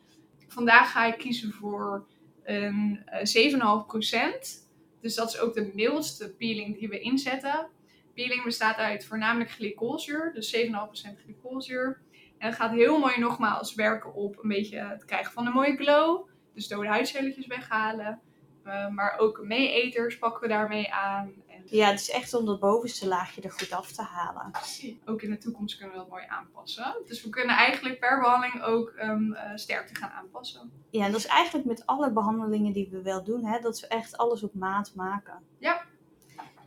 Vandaag 0.48 0.92
ga 0.92 1.04
ik 1.04 1.18
kiezen 1.18 1.52
voor 1.52 2.06
een 2.44 3.02
eh, 3.06 3.24
7,5%. 3.24 4.68
Dus 5.00 5.14
dat 5.14 5.28
is 5.28 5.38
ook 5.38 5.54
de 5.54 5.70
mildste 5.74 6.30
peeling 6.34 6.78
die 6.78 6.88
we 6.88 7.00
inzetten. 7.00 7.68
Peeling 8.14 8.44
bestaat 8.44 8.76
uit 8.76 9.06
voornamelijk 9.06 9.50
glycolzuur, 9.50 10.32
dus 10.34 10.56
7,5% 10.56 10.70
glycolzuur. 11.22 12.02
En 12.38 12.46
het 12.48 12.56
gaat 12.56 12.70
heel 12.70 12.98
mooi 12.98 13.18
nogmaals 13.18 13.74
werken 13.74 14.14
op 14.14 14.38
een 14.42 14.48
beetje 14.48 14.78
het 14.78 15.04
krijgen 15.04 15.32
van 15.32 15.46
een 15.46 15.52
mooie 15.52 15.76
glow. 15.76 16.28
Dus 16.54 16.68
dode 16.68 16.88
huidcelletjes 16.88 17.46
weghalen. 17.46 18.20
Eh, 18.64 18.88
maar 18.88 19.18
ook 19.18 19.40
meeeters 19.42 20.18
pakken 20.18 20.40
we 20.40 20.48
daarmee 20.48 20.92
aan. 20.92 21.32
En 21.48 21.62
Ja, 21.66 21.86
het 21.90 22.00
is 22.00 22.10
echt 22.10 22.34
om 22.34 22.46
dat 22.46 22.60
bovenste 22.60 23.08
laagje 23.08 23.42
er 23.42 23.50
goed 23.50 23.72
af 23.72 23.92
te 23.92 24.02
halen. 24.02 24.50
ook 25.04 25.22
in 25.22 25.30
de 25.30 25.38
toekomst 25.38 25.76
kunnen 25.76 25.94
we 25.94 26.00
dat 26.00 26.10
mooi 26.10 26.24
aanpassen. 26.28 26.96
Dus 27.06 27.22
we 27.22 27.28
kunnen 27.28 27.56
eigenlijk 27.56 28.00
per 28.00 28.20
behandeling 28.20 28.62
ook 28.62 28.92
um, 29.02 29.32
uh, 29.32 29.40
sterkte 29.54 29.94
gaan 29.94 30.10
aanpassen. 30.10 30.72
Ja, 30.90 31.04
en 31.04 31.12
dat 31.12 31.20
is 31.20 31.26
eigenlijk 31.26 31.66
met 31.66 31.86
alle 31.86 32.12
behandelingen 32.12 32.72
die 32.72 32.88
we 32.90 33.02
wel 33.02 33.24
doen, 33.24 33.44
hè, 33.44 33.60
dat 33.60 33.80
we 33.80 33.86
echt 33.86 34.16
alles 34.16 34.42
op 34.42 34.54
maat 34.54 34.92
maken. 34.94 35.42
Ja. 35.58 35.83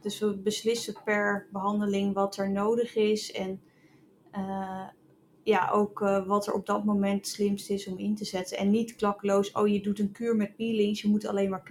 Dus 0.08 0.20
we 0.20 0.38
beslissen 0.38 0.96
per 1.04 1.48
behandeling 1.52 2.14
wat 2.14 2.38
er 2.38 2.50
nodig 2.50 2.96
is 2.96 3.32
en 3.32 3.62
uh, 4.34 4.88
ja, 5.44 5.70
ook 5.70 6.02
uh, 6.02 6.28
wat 6.28 6.48
er 6.48 6.54
op 6.54 6.66
dat 6.66 6.86
moment 6.86 7.18
het 7.18 7.28
slimst 7.28 7.70
is 7.70 7.88
om 7.88 7.98
in 7.98 8.16
te 8.16 8.26
zetten. 8.26 8.58
En 8.58 8.70
niet 8.70 8.96
klakkeloos, 8.96 9.52
oh 9.52 9.68
je 9.68 9.82
doet 9.82 10.00
een 10.00 10.12
kuur 10.12 10.36
met 10.36 10.56
peelings, 10.56 11.02
je 11.02 11.08
moet 11.08 11.26
alleen 11.26 11.50
maar 11.50 11.64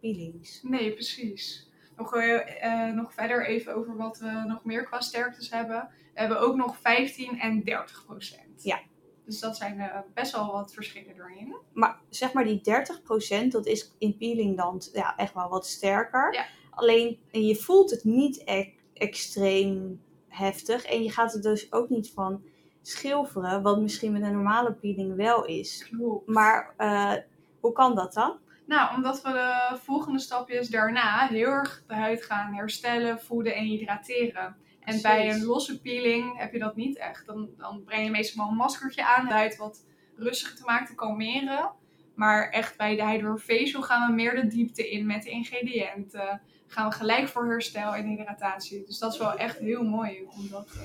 peelings. 0.00 0.62
Nee, 0.62 0.92
precies. 0.92 1.70
Nog, 1.96 2.14
uh, 2.14 2.92
nog 2.92 3.14
verder 3.14 3.46
even 3.46 3.74
over 3.74 3.96
wat 3.96 4.18
we 4.18 4.44
nog 4.46 4.64
meer 4.64 4.84
qua 4.84 5.00
sterktes 5.00 5.50
hebben. 5.50 5.88
We 6.14 6.20
hebben 6.20 6.40
ook 6.40 6.56
nog 6.56 6.76
15 6.78 7.38
en 7.38 7.64
30 7.64 8.04
procent. 8.06 8.62
Ja. 8.62 8.80
Dus 9.24 9.40
dat 9.40 9.56
zijn 9.56 10.04
best 10.14 10.32
wel 10.32 10.52
wat 10.52 10.74
verschillen 10.74 11.14
erin. 11.14 11.56
Maar 11.72 12.00
zeg 12.08 12.32
maar 12.32 12.44
die 12.44 12.60
30 12.60 13.02
procent, 13.02 13.52
dat 13.52 13.66
is 13.66 13.94
in 13.98 14.16
peelingland 14.16 14.90
ja, 14.92 15.16
echt 15.16 15.34
wel 15.34 15.48
wat 15.48 15.66
sterker. 15.66 16.34
Ja. 16.34 16.46
Alleen 16.80 17.18
je 17.30 17.56
voelt 17.56 17.90
het 17.90 18.04
niet 18.04 18.42
e 18.44 18.72
extreem 18.94 20.02
heftig. 20.28 20.84
En 20.84 21.02
je 21.02 21.10
gaat 21.10 21.34
er 21.34 21.42
dus 21.42 21.72
ook 21.72 21.88
niet 21.88 22.10
van 22.10 22.42
schilferen, 22.82 23.62
wat 23.62 23.80
misschien 23.80 24.12
met 24.12 24.22
een 24.22 24.32
normale 24.32 24.72
peeling 24.72 25.16
wel 25.16 25.44
is. 25.44 25.88
Klopt. 25.90 26.28
Maar 26.28 26.74
uh, 26.78 27.14
hoe 27.60 27.72
kan 27.72 27.94
dat 27.94 28.12
dan? 28.12 28.38
Nou, 28.66 28.96
omdat 28.96 29.22
we 29.22 29.32
de 29.32 29.76
volgende 29.76 30.18
stapjes 30.18 30.68
daarna 30.68 31.26
heel 31.26 31.46
erg 31.46 31.84
de 31.86 31.94
huid 31.94 32.24
gaan 32.24 32.54
herstellen, 32.54 33.20
voeden 33.20 33.54
en 33.54 33.64
hydrateren. 33.64 34.44
En 34.44 34.56
Precies. 34.80 35.02
bij 35.02 35.30
een 35.30 35.44
losse 35.44 35.80
peeling 35.80 36.38
heb 36.38 36.52
je 36.52 36.58
dat 36.58 36.76
niet 36.76 36.98
echt. 36.98 37.26
Dan, 37.26 37.48
dan 37.56 37.82
breng 37.84 38.04
je 38.04 38.10
meestal 38.10 38.42
wel 38.42 38.52
een 38.52 38.58
maskertje 38.58 39.06
aan, 39.06 39.26
de 39.26 39.32
huid 39.32 39.56
wat 39.56 39.86
rustiger 40.16 40.56
te 40.56 40.64
maken, 40.64 40.86
te 40.86 40.94
kalmeren. 40.94 41.72
Maar 42.14 42.48
echt 42.48 42.76
bij 42.76 42.96
de 42.96 43.06
Hydrofacial 43.06 43.82
gaan 43.82 44.08
we 44.08 44.14
meer 44.14 44.34
de 44.34 44.46
diepte 44.46 44.90
in 44.90 45.06
met 45.06 45.22
de 45.22 45.30
ingrediënten. 45.30 46.42
Gaan 46.70 46.88
we 46.88 46.94
gelijk 46.94 47.28
voor 47.28 47.46
herstel 47.46 47.94
en 47.94 48.06
hydratatie. 48.06 48.84
Dus 48.86 48.98
dat 48.98 49.12
is 49.12 49.18
wel 49.18 49.34
echt 49.34 49.58
heel 49.58 49.82
mooi 49.82 50.28
om 50.36 50.48
dat 50.50 50.66
uh, 50.76 50.82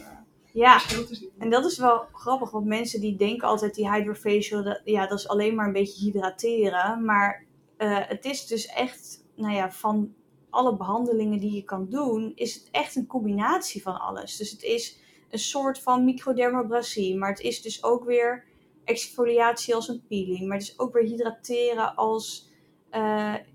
ja. 0.51 0.79
verschil 0.79 1.05
te 1.05 1.15
zien. 1.15 1.31
En 1.37 1.49
dat 1.49 1.65
is 1.65 1.77
wel 1.77 2.07
grappig, 2.11 2.51
want 2.51 2.65
mensen 2.65 3.01
die 3.01 3.15
denken 3.15 3.47
altijd 3.47 3.75
die 3.75 3.91
Hydrofacial, 3.91 4.63
dat, 4.63 4.81
ja, 4.83 5.07
dat 5.07 5.19
is 5.19 5.27
alleen 5.27 5.55
maar 5.55 5.67
een 5.67 5.73
beetje 5.73 6.05
hydrateren. 6.05 7.05
Maar 7.05 7.45
uh, 7.77 7.99
het 8.07 8.25
is 8.25 8.47
dus 8.47 8.65
echt, 8.65 9.25
nou 9.35 9.53
ja, 9.53 9.71
van 9.71 10.13
alle 10.49 10.77
behandelingen 10.77 11.39
die 11.39 11.53
je 11.53 11.63
kan 11.63 11.89
doen, 11.89 12.31
is 12.35 12.53
het 12.53 12.67
echt 12.71 12.95
een 12.95 13.07
combinatie 13.07 13.81
van 13.81 13.99
alles. 13.99 14.37
Dus 14.37 14.51
het 14.51 14.63
is 14.63 14.99
een 15.29 15.39
soort 15.39 15.79
van 15.79 16.05
microdermabrasie, 16.05 17.17
maar 17.17 17.29
het 17.29 17.41
is 17.41 17.61
dus 17.61 17.83
ook 17.83 18.05
weer 18.05 18.43
exfoliatie 18.83 19.75
als 19.75 19.87
een 19.87 20.03
peeling. 20.07 20.47
Maar 20.47 20.57
dus 20.57 20.79
ook 20.79 20.93
weer 20.93 21.03
hydrateren 21.03 21.95
als 21.95 22.49
eh, 22.49 22.54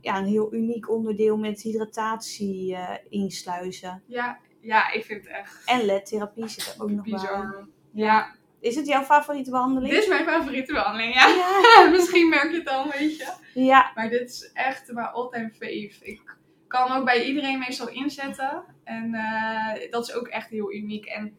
ja, 0.00 0.18
een 0.18 0.24
heel 0.26 0.54
uniek 0.54 0.90
onderdeel 0.90 1.36
met 1.36 1.62
hydratatie 1.62 2.74
eh, 2.74 2.96
insluizen. 3.08 4.02
Ja, 4.06 4.38
ja, 4.60 4.92
ik 4.92 5.04
vind 5.04 5.22
het 5.24 5.32
echt 5.32 5.62
En 5.66 5.84
LED-therapie 5.84 6.48
zit 6.48 6.74
er 6.76 6.82
ook 6.82 6.90
nog 6.90 7.04
bij. 7.08 7.64
Ja, 7.92 8.34
Is 8.60 8.76
het 8.76 8.86
jouw 8.86 9.02
favoriete 9.02 9.50
behandeling? 9.50 9.92
dit 9.92 10.02
is 10.02 10.08
mijn 10.08 10.24
favoriete 10.24 10.72
behandeling, 10.72 11.14
ja. 11.14 11.26
Ja. 11.28 11.88
Misschien 11.96 12.28
merk 12.28 12.50
je 12.50 12.58
het 12.58 12.68
al 12.68 12.84
een 12.84 12.90
beetje. 12.98 13.32
ja, 13.54 13.90
Maar 13.94 14.08
dit 14.08 14.30
is 14.30 14.50
echt 14.52 14.92
mijn 14.92 15.06
all-time 15.06 15.50
fave. 15.50 15.94
Ik 16.02 16.36
kan 16.66 16.88
hem 16.90 16.98
ook 16.98 17.04
bij 17.04 17.24
iedereen 17.24 17.58
meestal 17.58 17.88
inzetten. 17.88 18.64
En 18.84 19.14
eh, 19.14 19.90
dat 19.90 20.08
is 20.08 20.14
ook 20.14 20.26
echt 20.28 20.50
heel 20.50 20.72
uniek. 20.72 21.04
En 21.06 21.36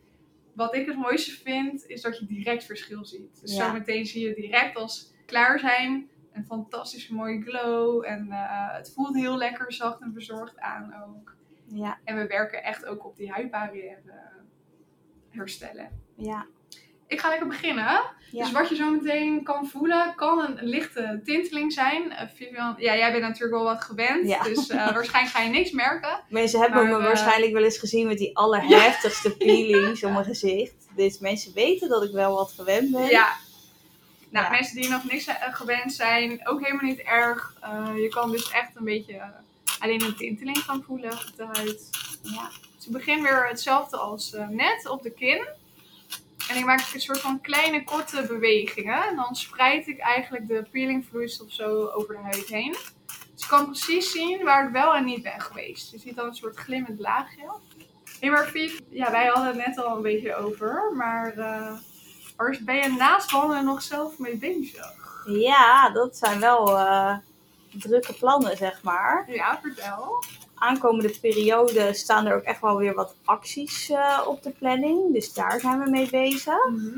wat 0.53 0.75
ik 0.75 0.85
het 0.85 0.97
mooiste 0.97 1.31
vind, 1.31 1.85
is 1.87 2.01
dat 2.01 2.19
je 2.19 2.25
direct 2.25 2.65
verschil 2.65 3.05
ziet. 3.05 3.41
Dus 3.41 3.55
Ja. 3.55 3.65
zometeen 3.65 4.05
zie 4.05 4.27
je 4.27 4.33
direct 4.35 4.75
als 4.75 5.13
klaar 5.25 5.59
zijn 5.59 6.09
een 6.33 6.45
fantastische 6.45 7.13
mooie 7.13 7.41
glow. 7.41 8.05
En 8.05 8.27
eh, 8.31 8.73
het 8.73 8.91
voelt 8.95 9.15
heel 9.15 9.37
lekker 9.37 9.73
zacht 9.73 10.01
en 10.01 10.13
verzorgd 10.13 10.59
aan 10.59 10.93
ook. 11.07 11.35
ja, 11.67 11.97
En 12.03 12.15
we 12.15 12.27
werken 12.27 12.63
echt 12.63 12.85
ook 12.85 13.05
op 13.05 13.15
die 13.17 13.31
huidbarrière 13.31 14.01
eh, 14.05 14.13
herstellen. 15.29 15.89
ja. 16.15 16.45
Ik 17.07 17.19
ga 17.19 17.29
lekker 17.29 17.47
beginnen. 17.47 18.01
Ja. 18.31 18.43
Dus 18.43 18.51
wat 18.51 18.69
je 18.69 18.75
zo 18.75 18.91
meteen 18.91 19.43
kan 19.43 19.67
voelen, 19.67 20.15
kan 20.15 20.39
een 20.39 20.65
lichte 20.67 21.21
tinteling 21.23 21.73
zijn. 21.73 22.11
Eh, 22.11 22.27
Vivian, 22.35 22.73
ja, 22.77 22.95
jij 22.95 23.11
bent 23.11 23.23
natuurlijk 23.23 23.53
wel 23.53 23.63
wat 23.63 23.81
gewend, 23.83 24.27
Ja. 24.27 24.43
dus 24.43 24.67
waarschijnlijk 24.93 25.35
ga 25.35 25.41
je 25.41 25.49
niks 25.49 25.71
merken. 25.71 26.23
Mensen 26.29 26.59
hebben 26.59 26.83
Maar, 26.89 26.99
me 26.99 27.05
waarschijnlijk 27.07 27.53
wel 27.53 27.63
eens 27.63 27.77
gezien 27.77 28.07
met 28.07 28.17
die 28.17 28.37
allerheftigste 28.37 29.37
peelings 29.37 30.03
op 30.03 30.11
mijn 30.11 30.25
gezicht. 30.25 30.87
Dus 30.95 31.19
mensen 31.19 31.53
weten 31.53 31.89
dat 31.89 32.03
ik 32.03 32.11
wel 32.11 32.35
wat 32.35 32.51
gewend 32.51 32.91
ben. 32.91 33.05
Ja. 33.05 33.27
Nou, 34.31 34.45
Ja. 34.45 34.51
mensen 34.51 34.75
die 34.81 34.89
nog 34.89 35.03
niks 35.03 35.25
eh, 35.25 35.35
gewend 35.55 35.93
zijn, 35.93 36.47
ook 36.47 36.59
helemaal 36.61 36.85
niet 36.89 36.99
erg. 36.99 37.55
Eh, 37.61 37.91
je 37.95 38.07
kan 38.09 38.31
dus 38.31 38.51
echt 38.51 38.75
een 38.75 38.83
beetje 38.83 39.13
eh, 39.13 39.27
alleen 39.79 40.01
een 40.03 40.15
tinteling 40.15 40.57
gaan 40.57 40.83
voelen 40.83 41.11
op 41.11 41.31
de 41.35 41.45
huid. 41.45 41.89
Ja. 42.21 42.49
Dus 42.75 42.85
ik 42.85 42.91
begin 42.91 43.21
weer 43.23 43.47
hetzelfde 43.47 43.97
als 43.97 44.35
net 44.49 44.87
op 44.89 45.03
de 45.03 45.11
kin. 45.11 45.47
En 46.49 46.57
ik 46.57 46.65
maak 46.65 46.93
een 46.93 47.01
soort 47.01 47.19
van 47.19 47.41
kleine 47.41 47.83
korte 47.83 48.25
bewegingen. 48.27 49.03
En 49.03 49.15
dan 49.15 49.35
spreid 49.35 49.87
ik 49.87 49.99
eigenlijk 49.99 50.47
de 50.47 50.65
peelingvloeistof 50.71 51.51
zo 51.51 51.85
over 51.87 52.15
de 52.15 52.21
huid 52.21 52.47
heen. 52.47 52.71
Dus 53.33 53.43
je 53.43 53.47
kan 53.47 53.65
precies 53.65 54.11
zien 54.11 54.43
waar 54.43 54.65
ik 54.65 54.71
wel 54.71 54.95
en 54.95 55.05
niet 55.05 55.23
ben 55.23 55.41
geweest. 55.41 55.91
Je 55.91 55.97
ziet 55.97 56.15
dan 56.15 56.27
een 56.27 56.35
soort 56.35 56.57
glimmend 56.57 56.99
laagje. 56.99 57.51
Hé, 58.19 58.29
maar 58.29 58.47
Vief, 58.47 58.79
ja, 58.89 59.11
wij 59.11 59.25
hadden 59.25 59.45
het 59.45 59.67
net 59.67 59.77
al 59.77 59.95
een 59.95 60.01
beetje 60.01 60.35
over. 60.35 60.91
Maar 60.95 61.33
waar 62.41 62.59
ben 62.61 62.75
je 62.75 62.95
naast 62.97 63.31
wandelen 63.31 63.65
nog 63.65 63.81
zelf 63.81 64.17
mee 64.17 64.37
bezig? 64.37 64.93
Ja, 65.25 65.89
dat 65.89 66.17
zijn 66.17 66.39
wel 66.39 66.77
eh, 66.77 67.17
drukke 67.71 68.13
plannen, 68.13 68.57
zeg 68.57 68.83
maar. 68.83 69.25
Ja, 69.27 69.59
vertel. 69.61 70.23
Aankomende 70.55 71.19
periode 71.21 71.93
staan 71.93 72.25
er 72.25 72.35
ook 72.35 72.43
echt 72.43 72.61
wel 72.61 72.77
weer 72.77 72.93
wat 72.93 73.15
acties 73.25 73.89
eh, 73.89 74.21
op 74.27 74.43
de 74.43 74.49
planning. 74.49 75.13
Dus 75.13 75.33
daar 75.33 75.59
zijn 75.59 75.83
we 75.83 75.89
mee 75.89 76.09
bezig. 76.09 76.67
Mhm. 76.69 76.97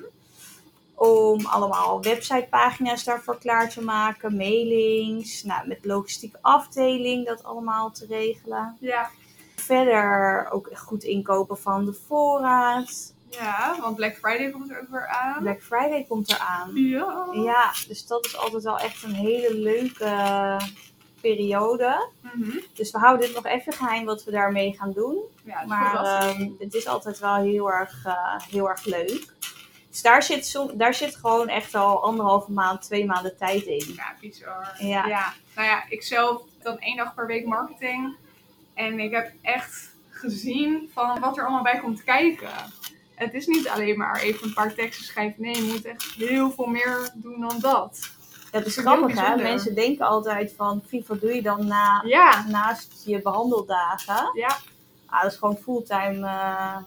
Om 0.96 1.46
allemaal 1.46 2.02
websitepagina's 2.02 3.04
daarvoor 3.04 3.38
klaar 3.38 3.70
te 3.70 3.82
maken. 3.82 4.36
Mailings. 4.36 5.44
Nou, 5.44 5.68
met 5.68 5.86
logistieke 5.86 6.38
afdeling 6.42 7.26
dat 7.26 7.44
allemaal 7.44 7.92
te 7.92 8.06
regelen. 8.06 8.78
Ja. 8.80 9.10
Verder 9.56 10.48
ook 10.52 10.70
goed 10.74 11.04
inkopen 11.04 11.58
van 11.58 11.86
de 11.86 11.94
voorraad. 12.08 13.13
Ja, 13.40 13.76
want 13.82 13.96
Black 13.96 14.16
Friday 14.16 14.52
komt 14.52 14.70
er 14.72 14.82
ook 14.82 14.90
weer 14.90 15.08
aan. 15.08 15.42
Black 15.44 15.62
Friday 15.62 16.06
komt 16.10 16.32
eraan. 16.32 16.72
Ja. 16.76 17.28
Ja, 17.32 17.72
dus 17.88 18.08
dat 18.08 18.26
is 18.26 18.38
altijd 18.38 18.64
wel 18.64 18.80
echt 18.80 19.04
een 19.04 19.14
hele 19.14 19.54
leuke 19.54 20.58
periode. 21.22 22.10
Mhm. 22.22 22.58
Dus 22.74 22.92
we 22.92 22.98
houden 22.98 23.26
dit 23.28 23.36
nog 23.36 23.46
even 23.46 23.74
geheim 23.74 24.06
wat 24.06 24.24
we 24.24 24.32
daarmee 24.32 24.76
gaan 24.78 24.92
doen. 24.94 25.18
Ja, 25.44 25.64
Maar 25.66 25.94
ehm, 26.06 26.50
het 26.60 26.74
is 26.74 26.88
altijd 26.88 27.20
wel 27.20 27.36
heel 27.36 27.72
erg, 27.72 28.06
eh, 28.06 28.40
heel 28.50 28.70
erg 28.70 28.86
leuk. 28.86 29.32
Dus 29.90 30.02
daar 30.02 30.24
zit, 30.24 30.46
som- 30.48 30.78
daar 30.78 30.94
zit 30.94 31.16
gewoon 31.16 31.48
echt 31.48 31.76
al 31.76 32.04
anderhalve 32.04 32.52
maand, 32.52 32.82
twee 32.82 33.06
maanden 33.06 33.38
tijd 33.38 33.64
in. 33.64 33.94
Ja, 33.96 34.14
bizar. 34.22 34.74
Ja. 34.78 35.34
Nou 35.56 35.68
ja, 35.68 35.84
ik 35.90 36.04
zelf 36.04 36.42
dan 36.64 36.80
één 36.80 36.98
dag 36.98 37.14
per 37.14 37.28
week 37.28 37.46
marketing. 37.46 38.16
En 38.74 39.00
ik 39.00 39.12
heb 39.12 39.32
echt 39.42 39.96
gezien 40.10 40.90
van 40.94 41.20
wat 41.20 41.38
er 41.38 41.44
allemaal 41.44 41.64
bij 41.64 41.80
komt 41.80 42.04
kijken. 42.04 42.50
Het 43.24 43.34
is 43.34 43.46
niet 43.48 43.68
alleen 43.68 43.98
maar 43.98 44.22
even 44.22 44.48
een 44.48 44.54
paar 44.54 44.74
teksten 44.74 45.06
schrijven. 45.06 45.42
Nee, 45.42 45.56
je 45.56 45.72
moet 45.72 45.86
echt 45.86 46.14
heel 46.18 46.52
veel 46.52 46.66
meer 46.66 47.12
doen 47.14 47.42
dan 47.42 47.58
dat. 47.60 48.10
Dat 48.52 48.66
is 48.66 48.78
grappig 48.78 49.20
hè. 49.20 49.36
Mensen 49.36 49.76
denken 49.76 50.06
altijd 50.06 50.54
van, 50.58 50.84
"Fie, 50.88 51.04
wat 51.08 51.22
doe 51.22 51.34
je 51.34 51.42
dan 51.42 51.68
na, 51.68 52.04
Ja, 52.06 52.46
naast 52.48 53.04
je 53.06 53.22
behandeldagen? 53.22 54.30
ja. 54.34 54.58
Ah, 55.06 55.22
dat 55.22 55.32
is 55.32 55.38
gewoon 55.38 55.58
fulltime 55.64 56.28
eh, 56.28 56.78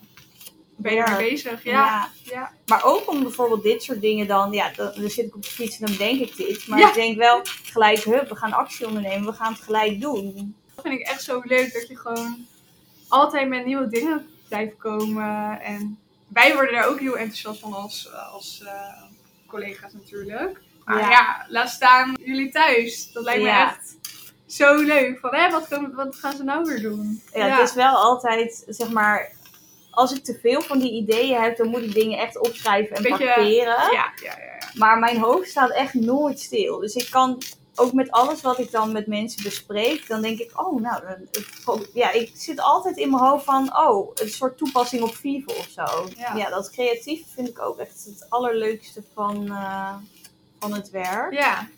Ben 0.77 0.93
je 0.95 0.99
ermee 1.03 1.17
werk. 1.17 1.31
bezig? 1.31 1.65
Ja. 1.65 2.09
ja. 2.25 2.53
Maar 2.67 2.85
ook 2.85 3.11
om 3.11 3.23
bijvoorbeeld 3.23 3.63
dit 3.63 3.83
soort 3.83 4.01
dingen 4.01 4.27
dan, 4.27 4.53
ja, 4.53 4.71
dan, 4.77 4.93
dan 4.97 5.11
zit 5.11 5.27
ik 5.27 5.35
op 5.35 5.43
de 5.43 5.49
fiets 5.51 5.79
en 5.81 5.87
dan 5.87 5.97
denk 5.97 6.21
ik 6.21 6.37
dit. 6.37 6.67
Maar 6.67 6.79
Ja. 6.79 6.89
ik 6.89 6.95
denk 6.95 7.17
wel 7.17 7.41
gelijk, 7.63 7.99
hup, 8.05 8.29
we 8.29 8.37
gaan 8.37 8.53
actie 8.53 8.87
ondernemen, 8.87 9.27
we 9.27 9.33
gaan 9.37 9.53
het 9.53 9.63
gelijk 9.63 10.01
doen. 10.01 10.55
Dat 10.75 10.85
vind 10.85 11.01
ik 11.01 11.07
echt 11.07 11.23
zo 11.23 11.41
leuk 11.45 11.73
dat 11.73 11.89
je 11.89 11.97
gewoon 11.97 12.47
altijd 13.09 13.49
met 13.49 13.65
nieuwe 13.65 13.89
dingen 13.89 14.27
blijft 14.49 14.77
komen. 14.77 15.61
En 15.61 15.99
wij 16.29 16.55
worden 16.55 16.73
daar 16.75 16.87
ook 16.89 17.01
heel 17.01 17.17
enthousiast 17.19 17.61
van 17.61 17.73
als, 17.73 18.13
als 18.33 18.63
eh, 18.67 19.03
collega's 19.47 19.93
natuurlijk. 19.93 20.61
Maar 20.85 20.99
Ja. 21.01 21.11
ja. 21.11 21.47
laat 21.49 21.71
staan 21.71 22.15
jullie 22.25 22.51
thuis. 22.51 23.13
Dat 23.13 23.25
lijkt 23.25 23.43
me 23.43 23.49
echt 23.49 23.97
zo 24.47 24.77
leuk. 24.77 25.19
Van, 25.19 25.35
hè, 25.35 25.51
wat, 25.51 25.69
wat 25.95 26.17
gaan 26.17 26.37
ze 26.37 26.43
nou 26.45 26.65
weer 26.65 26.83
doen? 26.83 27.23
Ja, 27.35 27.47
het 27.59 27.69
is 27.69 27.75
wel 27.75 27.95
altijd, 27.97 28.65
zeg 28.69 28.91
maar, 28.91 29.33
als 29.91 30.13
ik 30.13 30.25
te 30.25 30.39
veel 30.43 30.61
van 30.61 30.79
die 30.79 30.93
ideeën 30.93 31.41
heb, 31.43 31.57
dan 31.57 31.69
moet 31.69 31.83
ik 31.83 31.95
dingen 31.95 32.19
echt 32.19 32.39
opschrijven 32.39 32.97
en 32.97 33.03
Beetje- 33.03 33.25
parkeren. 33.27 33.93
ja, 33.93 34.13
ja, 34.23 34.39
ja. 34.39 34.59
Maar 34.75 34.99
mijn 34.99 35.19
hoofd 35.19 35.49
staat 35.51 35.71
echt 35.71 35.95
nooit 35.95 36.41
stil. 36.41 36.79
Dus 36.79 36.95
ik 36.95 37.11
kan 37.11 37.43
ook 37.77 37.93
met 37.93 38.11
alles 38.11 38.41
wat 38.41 38.59
ik 38.59 38.71
dan 38.71 38.93
met 38.93 39.07
mensen 39.07 39.43
bespreek, 39.43 40.09
dan 40.09 40.23
denk 40.23 40.39
ik, 40.39 40.61
oh, 40.61 40.81
nou, 40.81 41.03
ja, 41.95 42.11
ik 42.11 42.33
zit 42.35 42.61
altijd 42.61 42.97
in 42.97 43.11
mijn 43.11 43.23
hoofd 43.23 43.45
van, 43.45 43.79
oh, 43.79 44.11
een 44.15 44.29
soort 44.29 44.59
toepassing 44.59 45.03
op 45.03 45.15
Vivo 45.15 45.53
of 45.53 45.69
zo. 45.69 46.09
Ja. 46.17 46.37
Ja, 46.37 46.51
dat 46.51 46.71
creatief 46.71 47.27
vind 47.35 47.49
ik 47.49 47.61
ook 47.61 47.79
echt 47.79 48.05
het 48.05 48.27
allerleukste 48.29 49.03
van, 49.15 49.49
eh, 49.51 49.95
van 50.59 50.73
het 50.73 50.91
werk. 50.91 51.33
Ja, 51.33 51.69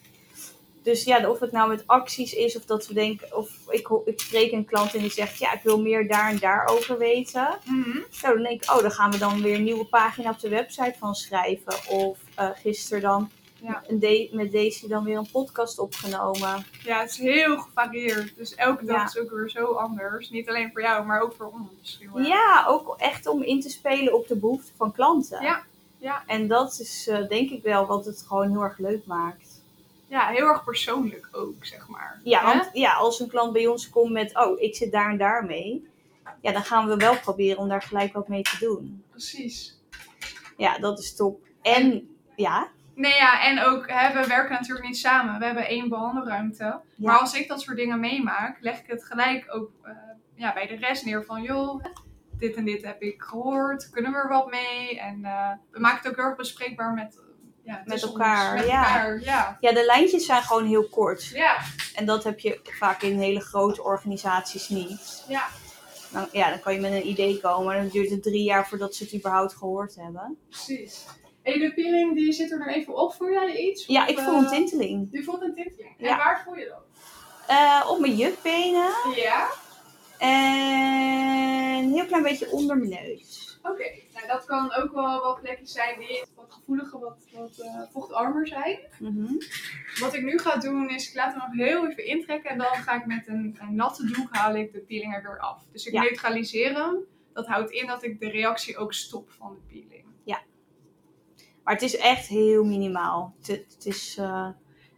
Dus 0.83 1.05
ja, 1.05 1.29
of 1.31 1.41
het 1.41 1.53
nou 1.53 1.69
met 1.69 1.83
acties 1.87 2.33
is, 2.33 2.57
of 2.57 2.65
dat 2.65 2.87
we 2.87 2.95
denken, 2.95 3.37
of 3.37 3.51
ik, 3.69 3.89
ik 4.05 4.21
spreek 4.21 4.53
een 4.53 4.65
klant 4.65 4.95
en 4.95 5.01
die 5.01 5.11
zegt, 5.11 5.39
ja, 5.39 5.53
ik 5.53 5.63
wil 5.63 5.81
meer 5.81 6.09
daar 6.09 6.31
en 6.31 6.39
daar 6.39 6.67
over 6.67 6.99
weten. 6.99 7.59
Mhm. 7.65 7.99
Nou, 8.23 8.35
dan 8.35 8.43
denk 8.43 8.63
ik, 8.63 8.71
oh, 8.71 8.83
dan 8.83 8.91
gaan 8.93 9.11
we 9.11 9.19
dan 9.19 9.43
weer 9.43 9.55
een 9.55 9.65
nieuwe 9.65 9.85
pagina 9.85 10.31
op 10.31 10.41
de 10.41 10.49
website 10.49 10.95
van 10.99 11.15
schrijven. 11.15 11.75
Of 11.89 12.19
eh 12.35 12.49
gisteren 12.55 13.03
dan 13.03 13.31
Ja. 13.63 13.83
de- 13.89 14.29
met 14.33 14.53
Daisy 14.53 14.89
dan 14.89 15.05
weer 15.05 15.17
een 15.17 15.31
podcast 15.31 15.79
opgenomen. 15.79 16.65
ja, 16.83 17.01
het 17.01 17.11
is 17.11 17.19
heel 17.19 17.59
gevarieerd. 17.59 18.37
Dus 18.37 18.55
elke 18.55 18.85
dag 18.85 18.97
Ja. 18.97 19.05
is 19.05 19.19
ook 19.19 19.31
weer 19.31 19.51
zo 19.51 19.65
anders. 19.73 20.31
Niet 20.31 20.49
alleen 20.49 20.71
voor 20.73 20.81
jou, 20.83 21.05
maar 21.07 21.21
ook 21.21 21.35
voor 21.35 21.53
ons. 21.53 22.01
Ja, 22.15 22.65
ook 22.69 22.95
echt 22.99 23.27
om 23.27 23.43
in 23.43 23.61
te 23.61 23.69
spelen 23.71 24.15
op 24.15 24.29
de 24.29 24.37
behoeften 24.37 24.75
van 24.77 24.93
klanten. 24.93 25.43
Ja, 25.43 25.63
ja. 25.99 26.23
En 26.27 26.49
dat 26.49 26.79
is 26.81 27.09
eh, 27.09 27.29
denk 27.29 27.51
ik 27.51 27.63
wel 27.63 27.87
wat 27.87 28.05
het 28.05 28.25
gewoon 28.27 28.51
heel 28.51 28.63
erg 28.63 28.79
leuk 28.79 29.07
maakt. 29.07 29.47
Ja, 30.07 30.27
heel 30.29 30.47
erg 30.47 30.65
persoonlijk 30.65 31.29
ook, 31.33 31.55
zeg 31.67 31.89
maar. 31.89 32.21
Ja, 32.25 32.43
want 32.45 32.71
ja, 32.73 32.95
als 32.95 33.21
een 33.21 33.29
klant 33.29 33.53
bij 33.53 33.67
ons 33.67 33.91
komt 33.91 34.13
met, 34.13 34.37
oh, 34.39 34.61
ik 34.61 34.75
zit 34.77 34.93
daar 34.93 35.11
en 35.11 35.19
daar 35.19 35.45
mee. 35.45 35.89
Ja, 36.41 36.53
dan 36.53 36.65
gaan 36.65 36.89
we 36.89 36.97
wel 36.97 37.19
proberen 37.19 37.59
om 37.59 37.69
daar 37.69 37.83
gelijk 37.83 38.13
wat 38.13 38.29
mee 38.29 38.43
te 38.43 38.57
doen. 38.61 39.03
Precies. 39.11 39.77
Ja, 40.57 40.79
dat 40.79 40.99
is 40.99 41.17
top. 41.17 41.41
En 41.63 42.17
ja, 42.37 42.69
Nee, 42.99 43.15
ja, 43.15 43.43
en 43.43 43.63
ook, 43.63 43.91
hè, 43.91 44.21
we 44.21 44.27
werken 44.27 44.53
natuurlijk 44.53 44.87
niet 44.87 44.99
samen. 44.99 45.39
We 45.39 45.45
hebben 45.45 45.67
één 45.67 45.89
behandelruimte. 45.89 46.65
Ja. 46.65 46.83
Maar 46.97 47.19
als 47.19 47.35
ik 47.35 47.49
dat 47.49 47.61
soort 47.61 47.77
dingen 47.77 48.01
meemaak, 48.01 48.57
leg 48.61 48.79
ik 48.79 48.87
het 48.87 49.05
gelijk 49.05 49.45
ook 49.55 49.71
eh, 49.83 49.93
ja, 50.35 50.53
bij 50.53 50.67
de 50.67 50.77
rest 50.77 51.05
neer 51.05 51.25
van, 51.25 51.43
joh, 51.43 51.85
dit 52.39 52.57
en 52.57 52.65
dit 52.65 52.85
heb 52.85 53.03
ik 53.03 53.23
gehoord. 53.23 53.91
Kunnen 53.91 54.13
we 54.13 54.19
er 54.19 54.29
wat 54.29 54.51
mee? 54.51 55.01
En 55.01 55.25
eh, 55.25 55.51
we 55.71 55.81
maken 55.81 55.99
het 55.99 56.09
ook 56.09 56.17
heel 56.17 56.25
erg 56.25 56.37
bespreekbaar 56.37 56.93
met, 56.95 57.17
eh, 57.17 57.25
ja, 57.63 57.83
Met 57.85 57.87
tussen 57.87 58.09
elkaar, 58.09 58.53
Ons, 58.53 58.61
met 58.61 58.71
ja. 58.71 58.87
elkaar, 58.87 59.21
ja. 59.21 59.57
ja, 59.61 59.73
de 59.73 59.85
lijntjes 59.85 60.27
zijn 60.27 60.43
gewoon 60.43 60.67
heel 60.67 60.89
kort. 60.89 61.27
Ja, 61.27 61.57
En 61.95 62.07
dat 62.07 62.25
heb 62.25 62.39
je 62.39 62.61
vaak 62.65 63.03
in 63.03 63.19
hele 63.19 63.41
grote 63.41 63.83
organisaties 63.83 64.69
niet. 64.69 65.25
ja. 65.29 65.47
Dan, 66.13 66.29
ja, 66.33 66.51
dan 66.51 66.61
kan 66.61 66.75
je 66.75 66.81
met 66.81 66.93
een 66.93 67.09
idee 67.09 67.41
komen 67.41 67.75
en 67.75 67.83
dan 67.83 67.91
duurt 67.91 68.11
het 68.11 68.23
drie 68.23 68.43
jaar 68.43 68.69
voordat 68.69 68.95
ze 68.95 69.05
het 69.05 69.15
überhaupt 69.15 69.55
gehoord 69.55 69.95
hebben. 69.95 70.39
precies. 70.49 71.07
De 71.53 71.73
peeling 71.75 72.15
die 72.15 72.33
zit 72.33 72.51
er 72.51 72.59
nog 72.59 72.69
even 72.69 72.97
op. 72.97 73.15
Voel 73.15 73.31
jij 73.31 73.57
iets? 73.57 73.87
Ja, 73.87 74.03
Of, 74.03 74.09
ik 74.09 74.19
voel 74.19 74.35
een 74.39 74.45
eh, 74.45 74.51
tinteling. 74.51 75.09
Je 75.11 75.23
voelt 75.23 75.43
een 75.43 75.55
tinteling. 75.55 75.95
En 75.99 76.05
Ja. 76.07 76.17
waar 76.17 76.43
voel 76.45 76.57
je 76.57 76.67
dat? 76.69 76.83
Eh, 77.47 77.87
op 77.91 77.99
mijn 78.01 78.17
jukbenen 78.17 78.91
Ja. 79.17 79.49
en 80.19 81.85
een 81.85 81.93
heel 81.93 82.07
klein 82.07 82.23
beetje 82.23 82.51
onder 82.51 82.77
mijn 82.77 82.91
neus. 82.91 83.59
Oké, 83.63 83.85
nou 84.15 84.27
dat 84.27 84.45
kan 84.45 84.73
ook 84.75 84.93
wel 84.93 85.21
wat 85.23 85.41
plekjes 85.41 85.73
zijn 85.73 85.99
die 85.99 86.23
wat 86.35 86.47
gevoeliger, 86.53 86.99
wat, 87.01 87.19
wat 87.33 87.59
eh, 87.59 87.81
vochtarmer 87.93 88.47
zijn. 88.47 88.79
Mhm. 88.99 89.33
Wat 90.01 90.15
ik 90.15 90.23
nu 90.23 90.39
ga 90.39 90.57
doen 90.57 90.91
is, 90.91 91.09
ik 91.09 91.15
laat 91.15 91.35
hem 91.35 91.43
nog 91.57 91.67
heel 91.69 91.89
even 91.91 92.07
intrekken 92.07 92.51
en 92.51 92.59
dan 92.59 92.67
ga 92.67 92.95
ik 92.95 93.07
met 93.07 93.27
een, 93.27 93.59
een 93.61 93.75
natte 93.75 94.07
doek 94.07 94.29
haal 94.31 94.55
ik 94.57 94.73
de 94.73 94.79
peeling 94.81 95.15
er 95.15 95.23
weer 95.23 95.39
af. 95.39 95.63
Dus 95.73 95.87
ik 95.87 95.93
Ja. 95.93 96.01
neutraliseer 96.03 96.75
hem. 96.75 96.97
Dat 97.33 97.47
houdt 97.47 97.71
in 97.71 97.87
dat 97.87 98.03
ik 98.03 98.21
de 98.21 98.29
reactie 98.31 98.77
ook 98.77 98.93
stop 98.93 99.31
van 99.31 99.55
de 99.55 99.61
peeling. 99.75 100.05
Maar 101.69 101.77
het 101.77 101.87
is 101.87 101.97
echt 101.97 102.27
heel 102.27 102.65
minimaal. 102.65 103.35
Het, 103.41 103.49
het 103.75 103.87
is... 103.87 104.17
eh, 104.19 104.49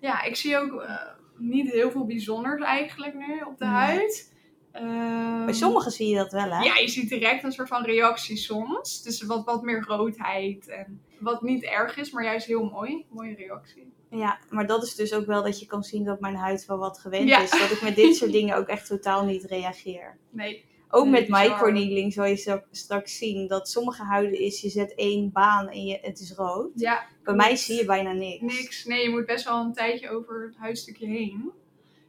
Ja, 0.00 0.22
ik 0.22 0.36
zie 0.36 0.58
ook 0.58 0.80
eh, 0.82 0.96
niet 1.36 1.70
heel 1.70 1.90
veel 1.90 2.06
bijzonders 2.06 2.62
eigenlijk 2.62 3.14
nu 3.14 3.40
op 3.40 3.58
de 3.58 3.64
Nee. 3.64 3.74
huid. 3.74 4.34
Ehm, 4.72 5.44
bij 5.44 5.54
sommigen 5.54 5.90
zie 5.90 6.08
je 6.08 6.16
dat 6.16 6.32
wel, 6.32 6.50
hè? 6.50 6.62
Ja, 6.62 6.76
je 6.76 6.88
ziet 6.88 7.08
direct 7.08 7.44
een 7.44 7.52
soort 7.52 7.68
van 7.68 7.84
reactie 7.84 8.36
soms. 8.36 9.02
Dus 9.02 9.22
wat, 9.22 9.44
wat 9.44 9.62
meer 9.62 9.84
roodheid 9.88 10.68
en 10.68 11.00
wat 11.20 11.42
niet 11.42 11.62
erg 11.64 11.96
is, 11.96 12.10
maar 12.10 12.24
juist 12.24 12.46
heel 12.46 12.64
mooi. 12.64 13.06
Mooie 13.10 13.34
reactie. 13.34 13.92
Ja, 14.10 14.38
maar 14.50 14.66
dat 14.66 14.82
is 14.82 14.94
dus 14.94 15.12
ook 15.14 15.26
wel 15.26 15.42
dat 15.42 15.60
je 15.60 15.66
kan 15.66 15.82
zien 15.82 16.04
dat 16.04 16.20
mijn 16.20 16.36
huid 16.36 16.66
wel 16.66 16.78
wat 16.78 16.98
gewend 16.98 17.28
Ja. 17.28 17.40
is. 17.40 17.50
Dat 17.50 17.70
ik 17.70 17.82
met 17.82 17.94
dit 17.96 18.16
soort 18.16 18.32
dingen 18.38 18.56
ook 18.56 18.66
echt 18.66 18.86
totaal 18.86 19.24
niet 19.24 19.44
reageer. 19.44 20.16
Nee, 20.30 20.64
Ook 20.92 21.06
met 21.06 21.28
microneedling 21.28 22.12
zal 22.12 22.24
je 22.24 22.60
straks 22.70 23.18
zien 23.18 23.48
dat 23.48 23.68
sommige 23.68 24.02
huiden 24.02 24.38
is, 24.40 24.60
je 24.60 24.68
zet 24.68 24.94
één 24.94 25.32
baan 25.32 25.68
en 25.68 25.84
je, 25.84 25.98
het 26.02 26.20
is 26.20 26.32
rood. 26.32 26.70
ja, 26.74 27.02
Bij 27.22 27.34
mij 27.34 27.56
zie 27.56 27.76
je 27.76 27.84
bijna 27.84 28.12
niks. 28.12 28.40
niks. 28.58 28.84
Nee, 28.84 29.02
je 29.02 29.10
moet 29.10 29.26
best 29.26 29.44
wel 29.44 29.60
een 29.60 29.72
tijdje 29.72 30.10
over 30.10 30.44
het 30.46 30.56
huidstukje 30.56 31.06
heen. 31.06 31.52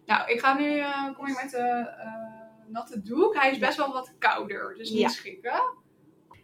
Nou, 0.06 0.32
ik 0.32 0.40
ga 0.40 0.54
nu, 0.58 0.78
eh, 0.80 1.06
kom 1.16 1.28
ik 1.28 1.42
met 1.44 1.52
de 1.52 1.58
eh, 1.98 2.72
natte 2.72 3.02
doek. 3.02 3.36
Hij 3.36 3.52
is 3.52 3.58
best 3.58 3.78
wel 3.78 3.92
wat 3.94 4.14
kouder, 4.20 4.76
dus 4.78 4.90
niet 4.90 5.00
Ja. 5.00 5.08
schrikken. 5.08 5.62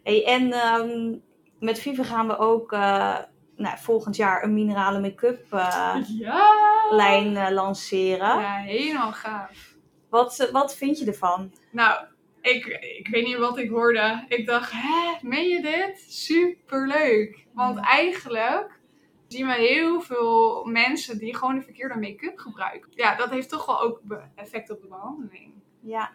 Hey, 0.02 0.24
en 0.26 0.52
ehm, 0.52 1.16
met 1.60 1.78
Viva 1.78 2.02
gaan 2.02 2.26
we 2.26 2.38
ook 2.38 2.72
eh, 2.72 3.18
nou, 3.56 3.78
volgend 3.78 4.16
jaar 4.16 4.42
een 4.42 4.54
minerale 4.54 5.00
make-up 5.00 5.46
Ja! 5.50 6.02
lijn 6.90 7.52
lanceren. 7.52 8.38
Ja, 8.40 8.56
helemaal 8.56 9.12
gaaf. 9.12 9.74
Wat, 10.10 10.48
wat 10.52 10.76
vind 10.76 10.98
je 10.98 11.06
ervan? 11.06 11.52
Nou, 11.72 12.06
ik, 12.48 12.66
ik 12.98 13.08
weet 13.08 13.26
niet 13.26 13.36
wat 13.36 13.58
ik 13.58 13.70
hoorde. 13.70 14.24
Ik 14.28 14.46
dacht, 14.46 14.70
hè, 14.74 15.28
meen 15.28 15.48
je 15.48 15.60
dit? 15.62 16.04
Superleuk. 16.08 17.46
Want 17.52 17.78
eigenlijk 17.78 18.80
zien 19.28 19.46
we 19.46 19.54
heel 19.54 20.00
veel 20.00 20.64
mensen 20.64 21.18
die 21.18 21.36
gewoon 21.36 21.54
de 21.54 21.62
verkeerde 21.62 21.98
make-up 21.98 22.38
gebruiken. 22.38 22.90
Ja, 22.94 23.14
dat 23.16 23.30
heeft 23.30 23.48
toch 23.48 23.66
wel 23.66 23.80
ook 23.80 24.00
effect 24.34 24.70
op 24.70 24.80
de 24.80 24.88
behandeling. 24.88 25.52
Ja. 25.80 26.12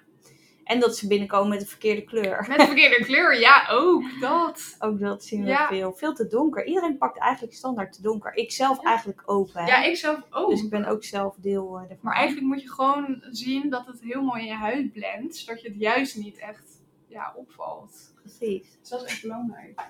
En 0.64 0.80
dat 0.80 0.98
ze 0.98 1.08
binnenkomen 1.08 1.50
met 1.50 1.60
de 1.60 1.66
verkeerde 1.66 2.04
kleur. 2.04 2.46
Met 2.48 2.60
de 2.60 2.66
verkeerde 2.66 3.04
kleur, 3.10 3.40
ja, 3.40 3.68
ook 3.70 4.04
dat. 4.20 4.76
Ook 4.80 5.00
dat 5.00 5.24
zien 5.24 5.44
we 5.44 5.50
Ja. 5.50 5.68
veel. 5.68 5.94
Veel 5.94 6.14
te 6.14 6.28
donker. 6.28 6.66
Iedereen 6.66 6.98
pakt 6.98 7.18
eigenlijk 7.18 7.54
standaard 7.54 7.94
te 7.94 8.02
donker. 8.02 8.34
Ik 8.36 8.52
zelf 8.52 8.82
Ja. 8.82 8.90
eigenlijk 8.90 9.22
ook. 9.26 9.50
Hè? 9.54 9.66
Ja, 9.66 9.84
ik 9.84 9.96
zelf 9.98 10.20
ook. 10.30 10.50
Dus 10.50 10.64
ik 10.64 10.70
ben 10.70 10.86
ook 10.86 11.04
zelf 11.04 11.36
deel 11.36 11.76
eh, 11.76 11.82
ervan. 11.82 11.98
Maar 12.02 12.16
eigenlijk 12.16 12.48
moet 12.48 12.62
je 12.62 12.72
gewoon 12.72 13.24
zien 13.30 13.70
dat 13.70 13.86
het 13.86 14.02
heel 14.02 14.22
mooi 14.22 14.42
in 14.42 14.48
je 14.48 14.54
huid 14.54 14.92
blendt, 14.94 15.36
zodat 15.36 15.62
je 15.62 15.68
het 15.68 15.80
juist 15.80 16.16
niet 16.18 16.38
echt 16.38 16.82
ja, 17.08 17.34
opvalt. 17.36 18.14
Precies. 18.22 18.78
Dus 18.80 18.90
dat 18.90 19.04
is 19.04 19.10
echt 19.12 19.22
belangrijk. 19.22 19.82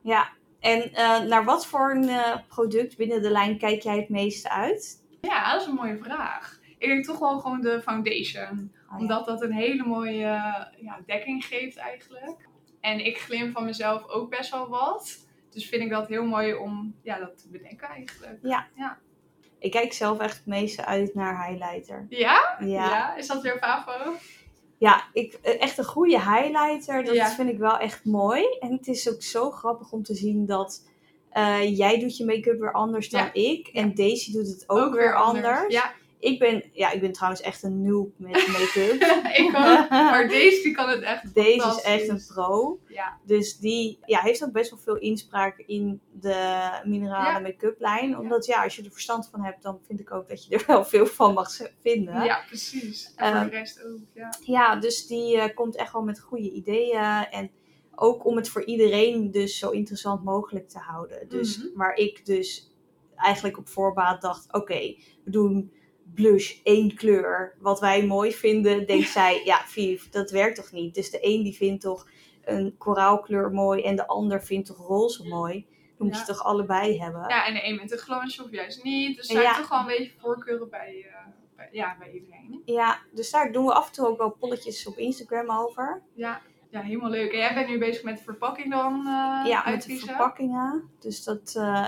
Ja. 0.00 0.28
En 0.60 0.92
eh, 0.92 1.20
naar 1.20 1.44
wat 1.44 1.66
voor 1.66 1.90
een 1.90 2.08
eh, 2.08 2.36
product 2.48 2.96
binnen 2.96 3.22
de 3.22 3.30
lijn 3.30 3.58
kijk 3.58 3.82
jij 3.82 3.96
het 3.96 4.08
meeste 4.08 4.50
uit? 4.50 5.02
Ja, 5.20 5.52
dat 5.52 5.60
is 5.60 5.66
een 5.66 5.74
mooie 5.74 5.98
vraag. 6.02 6.60
Ik 6.78 6.88
denk 6.88 7.04
toch 7.04 7.18
wel 7.18 7.40
gewoon 7.40 7.60
de 7.60 7.80
foundation. 7.82 8.72
Oh, 8.92 8.98
ja. 8.98 9.02
Omdat 9.02 9.26
dat 9.26 9.42
een 9.42 9.52
hele 9.52 9.84
mooie 9.84 10.20
ja, 10.80 11.00
dekking 11.06 11.44
geeft 11.44 11.76
eigenlijk. 11.76 12.48
En 12.80 13.04
ik 13.06 13.18
glim 13.18 13.52
van 13.52 13.64
mezelf 13.64 14.08
ook 14.08 14.30
best 14.30 14.50
wel 14.50 14.68
wat. 14.68 15.26
Dus 15.50 15.68
vind 15.68 15.82
ik 15.82 15.90
dat 15.90 16.08
heel 16.08 16.24
mooi 16.24 16.54
om 16.54 16.94
ja, 17.02 17.18
dat 17.18 17.38
te 17.42 17.48
bedenken 17.48 17.88
eigenlijk. 17.88 18.38
Ik 19.58 19.70
kijk 19.70 19.92
zelf 19.92 20.18
echt 20.18 20.36
het 20.36 20.46
meeste 20.46 20.84
uit 20.84 21.14
naar 21.14 21.46
highlighter. 21.46 22.06
Ja? 22.08 22.56
Ja, 22.58 22.66
Ja. 22.66 22.88
ja. 22.88 23.16
Is 23.16 23.26
dat 23.26 23.42
weer 23.42 23.58
Favo? 23.58 24.14
ik, 25.12 25.32
eh, 25.42 25.62
echt 25.62 25.78
een 25.78 25.84
goede 25.84 26.18
highlighter. 26.18 27.04
Dat 27.04 27.14
Ja. 27.14 27.28
vind 27.30 27.48
ik 27.50 27.58
wel 27.58 27.78
echt 27.78 28.04
mooi. 28.04 28.44
En 28.60 28.72
het 28.72 28.86
is 28.86 29.10
ook 29.12 29.22
zo 29.22 29.50
grappig 29.50 29.92
om 29.92 30.02
te 30.02 30.14
zien 30.14 30.46
dat 30.46 30.90
eh, 31.30 31.76
jij 31.78 31.98
doet 31.98 32.16
je 32.16 32.24
make-up 32.24 32.60
weer 32.60 32.72
anders 32.72 33.10
dan 33.10 33.20
Ja. 33.24 33.32
ik. 33.32 33.68
En 33.68 33.94
Daisy 33.94 34.32
doet 34.32 34.46
het 34.46 34.64
ook, 34.68 34.94
weer 34.94 35.14
anders. 35.14 35.72
Ja, 35.72 35.92
Ik, 36.22 36.38
ben, 36.38 36.64
ja, 36.72 36.90
ik 36.90 37.00
ben 37.00 37.12
trouwens 37.12 37.42
echt 37.42 37.62
een 37.62 37.82
noob 37.82 38.12
met 38.16 38.32
make-up. 38.58 39.02
ik 39.46 39.46
ook. 39.46 39.88
Maar 39.90 40.28
deze 40.28 40.62
die 40.62 40.72
kan 40.74 40.88
het 40.88 41.00
echt 41.02 41.34
Deze 41.34 41.68
is 41.68 41.82
echt 41.82 42.08
een 42.08 42.22
pro. 42.26 42.78
Ja. 42.88 43.18
Dus 43.24 43.58
die 43.58 43.98
ja, 44.04 44.20
heeft 44.20 44.44
ook 44.44 44.52
best 44.52 44.70
wel 44.70 44.78
veel 44.78 44.96
inspraak 44.98 45.58
in 45.66 46.00
de 46.20 46.70
minerale 46.84 47.32
Ja. 47.32 47.38
make-up 47.38 47.80
lijn. 47.80 48.18
Omdat 48.18 48.46
ja, 48.46 48.62
als 48.62 48.76
je 48.76 48.82
er 48.82 48.90
verstand 48.90 49.28
van 49.30 49.42
hebt, 49.44 49.62
dan 49.62 49.78
vind 49.86 50.00
ik 50.00 50.12
ook 50.12 50.28
dat 50.28 50.44
je 50.44 50.56
er 50.56 50.64
wel 50.66 50.84
veel 50.84 51.06
van 51.06 51.34
mag 51.34 51.50
vinden. 51.82 52.24
Ja, 52.24 52.42
precies. 52.46 53.12
En 53.16 53.26
voor 53.32 53.36
Ehm, 53.40 53.50
de 53.50 53.56
rest 53.56 53.84
ook, 53.84 53.98
ja. 54.14 54.34
Ja, 54.44 54.76
dus 54.76 55.06
die 55.06 55.36
eh, 55.40 55.54
komt 55.54 55.76
echt 55.76 55.92
wel 55.92 56.02
met 56.02 56.20
goede 56.20 56.50
ideeën. 56.50 57.26
En 57.30 57.50
ook 57.94 58.24
om 58.26 58.36
het 58.36 58.48
voor 58.48 58.64
iedereen 58.64 59.30
dus 59.30 59.58
zo 59.58 59.70
interessant 59.70 60.24
mogelijk 60.24 60.68
te 60.68 60.78
houden. 60.78 61.28
Dus 61.28 61.58
Mhm. 61.58 61.66
waar 61.76 61.94
ik 61.94 62.26
dus 62.26 62.70
eigenlijk 63.16 63.58
op 63.58 63.68
voorbaat 63.68 64.20
dacht, 64.22 64.52
oké, 64.52 64.78
we 65.24 65.30
doen 65.30 65.72
blush, 66.14 66.60
één 66.62 66.94
kleur. 66.94 67.54
Wat 67.58 67.80
wij 67.80 68.06
mooi 68.06 68.32
vinden, 68.32 68.86
denkt 68.86 69.08
zij, 69.08 69.42
ja, 69.44 69.62
Viv, 69.66 70.04
dat 70.04 70.30
werkt 70.30 70.56
toch 70.56 70.72
niet? 70.72 70.94
Dus 70.94 71.10
de 71.10 71.18
een 71.20 71.42
die 71.42 71.56
vindt 71.56 71.82
toch 71.82 72.08
een 72.44 72.74
koraalkleur 72.78 73.50
mooi 73.50 73.82
en 73.82 73.96
de 73.96 74.06
ander 74.06 74.42
vindt 74.44 74.66
toch 74.66 74.86
roze 74.86 75.28
mooi. 75.28 75.66
Dan 75.98 76.06
moet 76.06 76.16
Ja. 76.16 76.20
je 76.20 76.26
toch 76.32 76.44
allebei 76.44 77.00
hebben. 77.00 77.24
Ja, 77.28 77.46
en 77.46 77.54
de 77.54 77.66
een 77.66 77.74
met 77.76 77.92
een 77.92 77.98
glansje 77.98 78.44
of 78.44 78.50
juist 78.50 78.82
niet. 78.84 79.16
Dus 79.16 79.28
er 79.30 79.42
Ja. 79.42 79.56
toch 79.56 79.68
wel 79.68 79.78
een 79.78 79.86
beetje 79.86 80.12
voorkeuren 80.18 80.70
bij, 80.70 81.06
eh, 81.08 81.26
bij, 81.56 81.68
ja, 81.72 81.96
bij 81.98 82.10
iedereen. 82.12 82.62
Ja, 82.64 82.98
dus 83.12 83.30
daar 83.30 83.52
doen 83.52 83.64
we 83.66 83.72
af 83.72 83.86
en 83.86 83.92
toe 83.92 84.06
ook 84.06 84.18
wel 84.18 84.30
polletjes 84.30 84.86
op 84.86 84.96
Instagram 84.96 85.50
over. 85.50 86.02
Ja, 86.14 86.40
ja, 86.70 86.80
helemaal 86.80 87.10
leuk. 87.10 87.32
En 87.32 87.38
jij 87.38 87.54
bent 87.54 87.68
nu 87.68 87.78
bezig 87.78 88.02
met 88.02 88.16
de 88.16 88.22
verpakking 88.24 88.70
dan 88.70 88.98
eh 88.98 89.48
ja, 89.48 89.62
met 89.70 89.82
de 89.82 89.96
verpakkingen. 89.96 90.90
Dus 91.00 91.24
dat, 91.24 91.54
eh, 91.56 91.86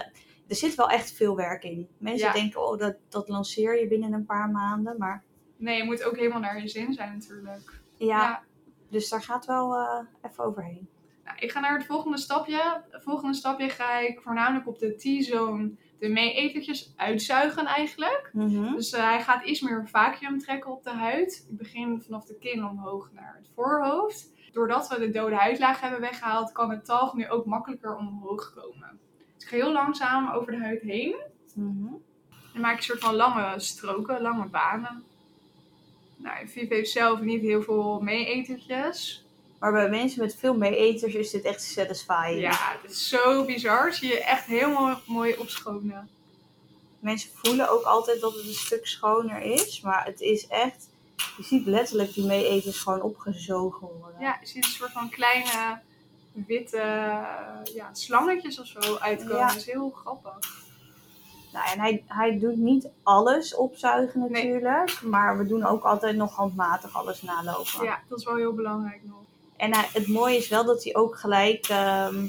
er 0.49 0.57
zit 0.57 0.75
wel 0.75 0.89
echt 0.89 1.13
veel 1.13 1.37
werk 1.37 1.63
in. 1.65 1.89
Mensen 1.99 2.27
Ja. 2.27 2.33
denken, 2.33 2.67
oh, 2.69 2.79
dat, 2.79 2.97
dat 3.09 3.29
lanceer 3.29 3.81
je 3.81 3.89
binnen 3.89 4.13
een 4.13 4.27
paar 4.27 4.51
maanden. 4.51 4.99
Maar 4.99 5.25
Nee, 5.57 5.77
je 5.77 5.85
moet 5.85 6.05
ook 6.05 6.17
helemaal 6.17 6.41
naar 6.41 6.61
je 6.61 6.69
zin 6.69 6.93
zijn 6.93 7.13
natuurlijk. 7.13 7.81
ja, 7.97 8.43
dus 8.91 9.09
daar 9.09 9.23
gaat 9.23 9.47
wel 9.47 9.75
eh, 9.75 10.05
even 10.31 10.45
overheen. 10.45 10.89
Nou, 11.25 11.37
ik 11.39 11.51
ga 11.53 11.61
naar 11.61 11.77
het 11.77 11.87
volgende 11.87 12.19
stapje. 12.19 12.83
Het 12.91 13.03
volgende 13.03 13.35
stapje 13.35 13.69
ga 13.69 13.99
ik 13.99 14.21
voornamelijk 14.21 14.69
op 14.69 14.79
de 14.79 14.95
T-zone 14.95 15.73
de 15.99 16.09
meeetertjes 16.09 16.93
uitzuigen 16.97 17.67
eigenlijk. 17.67 18.31
Mhm. 18.33 18.73
Dus 18.75 18.93
eh, 18.93 19.05
hij 19.05 19.23
gaat 19.23 19.45
iets 19.45 19.61
meer 19.61 19.89
vacuüm 19.89 20.39
trekken 20.39 20.71
op 20.73 20.83
de 20.85 20.91
huid. 20.91 21.47
Ik 21.51 21.57
begin 21.57 22.03
vanaf 22.03 22.25
de 22.25 22.39
kin 22.39 22.65
omhoog 22.65 23.11
naar 23.13 23.35
het 23.39 23.51
voorhoofd. 23.55 24.33
Doordat 24.53 24.89
we 24.89 24.99
de 24.99 25.11
dode 25.11 25.35
huidlaag 25.35 25.81
hebben 25.81 26.01
weggehaald, 26.01 26.53
kan 26.53 26.71
het 26.71 26.85
talg 26.85 27.15
nu 27.15 27.29
ook 27.29 27.45
makkelijker 27.47 27.97
omhoog 27.97 28.53
komen. 28.55 28.99
Ik 29.45 29.51
ga 29.51 29.57
heel 29.57 29.73
langzaam 29.73 30.31
over 30.31 30.53
de 30.53 30.59
huid 30.59 30.83
heen. 30.83 31.17
Mhm. 31.55 31.93
Dan 32.53 32.63
maak 32.63 32.73
ik 32.73 32.79
een 32.79 32.85
soort 32.85 33.01
van 33.01 33.15
lange 33.15 33.61
stroken, 33.61 34.23
lange 34.23 34.47
banen. 34.47 35.05
Nou, 36.17 36.49
Viv 36.49 36.69
heeft 36.69 36.91
zelf 36.91 37.21
niet 37.21 37.41
heel 37.41 37.63
veel 37.63 38.01
meeetertjes. 38.01 39.25
Maar 39.59 39.73
bij 39.73 39.91
mensen 39.91 40.21
met 40.21 40.37
veel 40.37 40.57
meeeters 40.57 41.15
is 41.15 41.31
dit 41.31 41.45
echt 41.45 41.63
satisfying. 41.63 42.41
Ja, 42.41 42.77
het 42.83 42.91
is 42.91 43.09
zo 43.09 43.45
bizar. 43.45 43.93
Zie 43.93 44.09
je 44.09 44.25
echt 44.25 44.45
helemaal 44.45 45.01
mooi 45.07 45.35
opschonen. 45.39 46.11
Mensen 46.99 47.31
voelen 47.35 47.71
ook 47.71 47.83
altijd 47.83 48.21
dat 48.21 48.35
het 48.35 48.47
een 48.47 48.55
stuk 48.55 48.87
schoner 48.87 49.41
is. 49.41 49.81
Maar 49.81 50.05
het 50.05 50.21
is 50.21 50.47
echt, 50.47 50.89
je 51.37 51.43
ziet 51.43 51.67
letterlijk 51.67 52.15
die 52.15 52.27
meeeters 52.27 52.79
gewoon 52.79 53.03
opgezogen 53.03 53.89
worden. 54.01 54.21
Ja, 54.21 54.37
je 54.41 54.47
ziet 54.47 54.65
een 54.65 54.71
soort 54.71 54.93
van 54.93 55.09
kleine 55.09 55.81
witte 56.47 56.77
ja, 57.75 57.89
slangetjes 57.93 58.61
of 58.61 58.67
zo 58.67 58.97
uitkomen. 58.97 59.37
Ja. 59.37 59.47
Dat 59.47 59.57
is 59.57 59.67
heel 59.67 59.91
grappig. 59.91 60.39
Nou, 61.53 61.67
en 61.73 61.81
hij, 61.81 62.05
hij 62.07 62.39
doet 62.39 62.57
niet 62.57 62.89
alles 63.03 63.55
opzuigen 63.55 64.21
Nee. 64.21 64.31
natuurlijk. 64.31 65.03
Maar 65.03 65.39
we 65.39 65.47
doen 65.47 65.65
ook 65.65 65.85
altijd 65.85 66.17
nog 66.17 66.35
handmatig 66.35 66.97
alles 66.97 67.23
nalopen. 67.23 67.85
Ja, 67.85 67.99
dat 68.09 68.19
is 68.19 68.25
wel 68.25 68.37
heel 68.37 68.55
belangrijk 68.55 69.01
nog. 69.05 69.23
En 69.57 69.75
hij, 69.75 69.89
het 69.93 70.09
mooie 70.09 70.37
is 70.37 70.49
wel 70.49 70.65
dat 70.65 70.85
hij 70.85 70.95
ook 70.95 71.19
gelijk 71.19 71.67
ehm, 71.69 72.27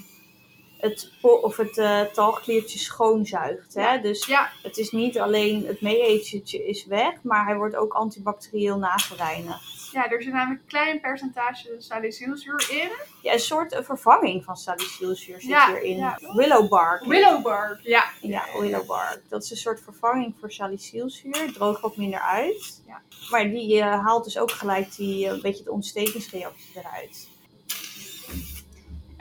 het, 0.77 1.11
of 1.21 1.57
het 1.57 1.77
eh, 1.77 2.01
talgkliertje 2.01 2.79
schoonzuigt. 2.79 3.73
Hè? 3.73 3.93
Ja. 3.93 3.97
Dus 3.97 4.25
Ja, 4.25 4.49
het 4.63 4.77
is 4.77 4.91
niet 4.91 5.19
alleen 5.19 5.65
het 5.65 5.81
meeetje 5.81 6.65
is 6.65 6.85
weg, 6.85 7.13
maar 7.23 7.45
hij 7.45 7.55
wordt 7.55 7.75
ook 7.75 7.93
antibacterieel 7.93 8.77
nagereinigd. 8.77 9.74
Ja, 9.95 10.09
er 10.09 10.23
zit 10.23 10.33
namelijk 10.33 10.61
een 10.61 10.67
klein 10.67 10.99
percentage 10.99 11.75
salicylzuur 11.77 12.67
in. 12.71 12.89
Ja, 13.21 13.33
een 13.33 13.39
soort 13.39 13.79
vervanging 13.83 14.43
van 14.43 14.57
salicylzuur 14.57 15.41
zit 15.41 15.49
Ja, 15.49 15.67
hierin. 15.67 15.97
ja. 15.97 16.19
Willow 16.33 16.69
bark. 16.69 17.03
Willowbark, 17.05 17.79
ja. 17.81 18.05
Ja, 18.21 18.43
willow 18.59 18.85
bark. 18.87 19.21
Dat 19.29 19.43
is 19.43 19.51
een 19.51 19.57
soort 19.57 19.81
vervanging 19.81 20.35
voor 20.39 20.51
salicylzuur. 20.51 21.37
Het 21.41 21.53
droogt 21.53 21.81
wat 21.81 21.97
minder 21.97 22.19
uit. 22.19 22.81
Ja. 22.87 23.01
Maar 23.29 23.43
die 23.49 23.79
eh, 23.81 24.05
haalt 24.05 24.23
dus 24.23 24.37
ook 24.37 24.51
gelijk 24.51 24.95
die, 24.95 25.25
eh, 25.27 25.33
een 25.33 25.41
beetje 25.41 25.63
de 25.63 25.71
ontstekingsreactie 25.71 26.71
eruit. 26.75 27.27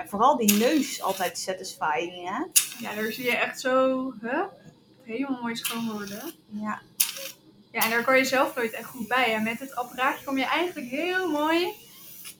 vooral 0.07 0.37
die 0.37 0.53
neus 0.53 1.03
altijd 1.03 1.39
satisfying, 1.39 2.29
hè? 2.29 2.45
Ja, 2.79 2.95
daar 2.95 3.13
zie 3.13 3.25
je 3.25 3.37
echt 3.37 3.61
zo 3.61 4.13
huh? 4.21 4.43
helemaal 5.03 5.41
mooi 5.43 5.57
schoon 5.57 5.91
worden. 5.93 6.33
Ja. 6.49 6.81
Ja, 7.75 7.85
en 7.85 7.91
daar 7.91 8.05
kan 8.05 8.17
je 8.17 8.25
zelf 8.25 8.55
nooit 8.55 8.73
echt 8.73 8.89
goed 8.89 9.09
bij. 9.09 9.35
En 9.35 9.43
met 9.43 9.59
het 9.59 9.75
apparaatje 9.75 10.25
kom 10.25 10.39
je 10.39 10.45
eigenlijk 10.45 10.87
heel 10.87 11.31
mooi 11.31 11.73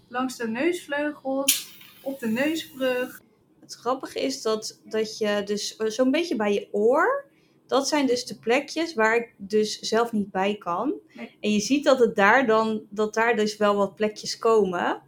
langs 0.09 0.37
de 0.37 0.49
neusvleugels, 0.49 1.79
op 2.03 2.19
de 2.19 2.27
neusbrug. 2.27 3.21
Het 3.61 3.75
grappige 3.75 4.21
is 4.21 4.43
dat, 4.43 4.81
dat 4.85 5.19
je 5.19 5.43
dus 5.45 5.77
eh, 5.77 5.87
zo'n 5.87 6.11
beetje 6.11 6.37
bij 6.37 6.53
je 6.53 6.69
oor, 6.73 7.25
dat 7.67 7.89
zijn 7.89 8.07
dus 8.07 8.25
de 8.25 8.39
plekjes 8.39 8.95
waar 8.95 9.17
ik 9.17 9.35
dus 9.37 9.79
zelf 9.79 10.13
niet 10.13 10.31
bij 10.31 10.57
kan. 10.57 10.95
Nee. 11.13 11.37
En 11.41 11.53
je 11.53 11.61
ziet 11.61 11.85
dat 11.85 11.99
het 11.99 12.17
daar 12.17 12.47
dan, 12.47 12.83
dat 12.91 13.15
daar 13.15 13.37
dus 13.37 13.57
wel 13.57 13.77
wat 13.77 13.95
plekjes 13.95 14.39
komen. 14.39 15.03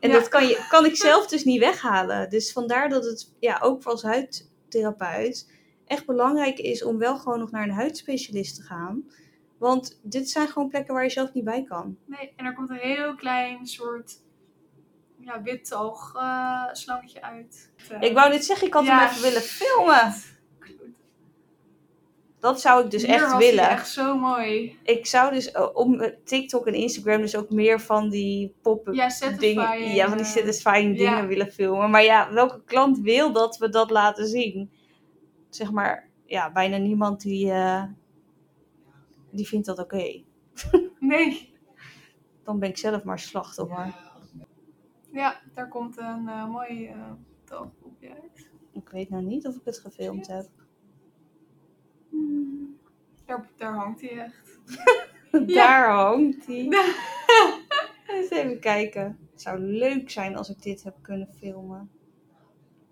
En 0.00 0.10
Ja. 0.10 0.14
dat 0.14 0.28
kan, 0.28 0.46
je, 0.46 0.66
kan 0.68 0.84
ik 0.84 0.96
zelf 0.96 1.26
dus 1.26 1.44
niet 1.44 1.60
weghalen. 1.60 2.30
Dus 2.30 2.52
vandaar 2.52 2.88
dat 2.88 3.04
het 3.04 3.32
ja, 3.38 3.58
ook 3.62 3.84
als 3.84 4.02
huidtherapeut 4.02 5.50
echt 5.86 6.06
belangrijk 6.06 6.58
is 6.58 6.82
om 6.84 6.98
wel 6.98 7.18
gewoon 7.18 7.38
nog 7.38 7.50
naar 7.50 7.62
een 7.62 7.74
huidspecialist 7.74 8.54
te 8.54 8.62
gaan. 8.62 9.04
Want 9.58 10.00
dit 10.02 10.30
zijn 10.30 10.48
gewoon 10.48 10.68
plekken 10.68 10.94
waar 10.94 11.02
je 11.02 11.10
zelf 11.10 11.32
niet 11.32 11.44
bij 11.44 11.62
kan. 11.62 11.96
Nee, 12.04 12.32
en 12.36 12.44
er 12.46 12.54
komt 12.54 12.70
een 12.70 12.76
heel 12.76 13.14
klein 13.14 13.66
soort 13.66 14.22
ja, 15.20 15.42
wit 15.42 15.72
eh, 15.72 16.64
slangetje 16.72 17.22
uit. 17.22 17.72
Eh, 17.90 18.00
Ik 18.08 18.14
wou 18.14 18.30
dit 18.30 18.44
zeggen, 18.44 18.66
ik 18.66 18.74
had 18.74 18.84
Ja. 18.84 18.98
hem 18.98 19.08
even 19.08 19.22
willen 19.22 19.42
filmen. 19.42 20.12
Dat 22.40 22.60
zou 22.60 22.84
ik 22.84 22.90
dus 22.90 23.02
Hier 23.02 23.14
echt 23.14 23.36
willen. 23.36 23.68
echt 23.68 23.88
zo 23.88 24.18
mooi. 24.18 24.78
Ik 24.82 25.06
zou 25.06 25.32
dus 25.34 25.50
eh, 25.50 25.68
op 25.72 26.14
TikTok 26.24 26.66
en 26.66 26.74
Instagram 26.74 27.20
dus 27.20 27.36
ook 27.36 27.50
meer 27.50 27.80
van 27.80 28.08
die 28.08 28.54
pop-up 28.62 28.94
Ja, 28.94 29.08
dingen, 29.38 29.94
ja, 29.94 30.08
van 30.08 30.16
die 30.16 30.26
satisfying 30.26 30.98
ja. 30.98 31.10
dingen 31.10 31.26
willen 31.28 31.52
filmen. 31.52 31.90
Maar 31.90 32.04
ja, 32.04 32.32
welke 32.32 32.62
klant 32.64 32.98
wil 32.98 33.32
dat 33.32 33.56
we 33.56 33.68
dat 33.68 33.90
laten 33.90 34.26
zien? 34.26 34.70
Zeg 35.50 35.70
maar, 35.70 36.08
ja, 36.24 36.52
bijna 36.52 36.76
niemand 36.76 37.20
die, 37.20 37.52
die 39.30 39.46
vindt 39.46 39.66
dat 39.66 39.78
oké. 39.78 40.22
Nee. 40.98 41.56
Dan 42.44 42.58
ben 42.58 42.68
ik 42.68 42.76
zelf 42.78 43.04
maar 43.04 43.18
slachtoffer. 43.18 43.94
Ja, 45.12 45.40
daar 45.54 45.68
komt 45.68 45.98
een 45.98 46.28
eh, 46.28 46.48
mooi 46.50 46.86
eh 46.86 47.12
talgpopje 47.44 48.08
uit. 48.22 48.50
Ik 48.72 48.88
weet 48.88 49.08
nou 49.10 49.22
niet 49.22 49.46
of 49.46 49.56
ik 49.56 49.64
het 49.64 49.78
gefilmd 49.78 50.26
heb. 50.26 50.48
Daar, 53.24 53.48
daar 53.56 53.74
hangt 53.74 54.00
hij 54.00 54.18
echt. 54.18 54.58
Daar 55.54 55.90
hangt 55.90 56.46
hij. 56.46 56.68
Eens 58.06 58.30
even 58.30 58.60
kijken. 58.60 59.18
Het 59.30 59.42
zou 59.42 59.58
leuk 59.58 60.10
zijn 60.10 60.36
als 60.36 60.48
ik 60.48 60.62
dit 60.62 60.82
heb 60.82 60.96
kunnen 61.02 61.28
filmen. 61.34 61.90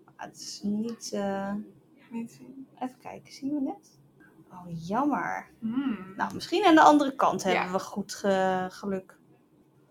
Maar 0.05 0.15
het 0.27 0.37
is 0.37 0.61
niet... 0.65 1.13
eh, 1.13 1.55
Niet 2.11 2.33
zien. 2.33 2.67
Even 2.81 2.99
kijken, 2.99 3.33
zien 3.33 3.55
we 3.55 3.61
net? 3.61 3.96
Oh, 4.57 4.87
jammer. 4.89 5.49
Hmm. 5.61 6.13
Nou, 6.17 6.35
misschien 6.35 6.65
aan 6.65 6.75
de 6.75 6.81
andere 6.81 7.15
kant 7.15 7.43
Ja. 7.43 7.49
hebben 7.51 7.73
we 7.73 7.79
goed 7.79 8.15
ge- 8.15 8.67
geluk. 8.71 9.19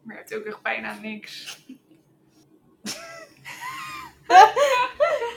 Maar 0.01 0.15
je 0.15 0.21
hebt 0.21 0.35
ook 0.35 0.43
echt 0.43 0.61
bijna 0.61 0.99
niks. 0.99 1.63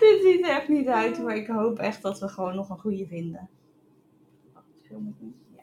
Dit 0.00 0.22
ziet 0.22 0.44
er 0.44 0.50
echt 0.50 0.68
niet 0.68 0.86
uit, 0.88 1.18
maar 1.22 1.36
ik 1.36 1.46
hoop 1.46 1.78
echt 1.78 2.02
dat 2.02 2.20
we 2.20 2.28
gewoon 2.28 2.54
nog 2.54 2.68
een 2.70 2.78
goede 2.78 3.06
vinden. 3.06 3.48
Wacht, 4.52 4.66
film 4.86 5.08
ik 5.08 5.14
niet? 5.18 5.36
Ja. 5.56 5.62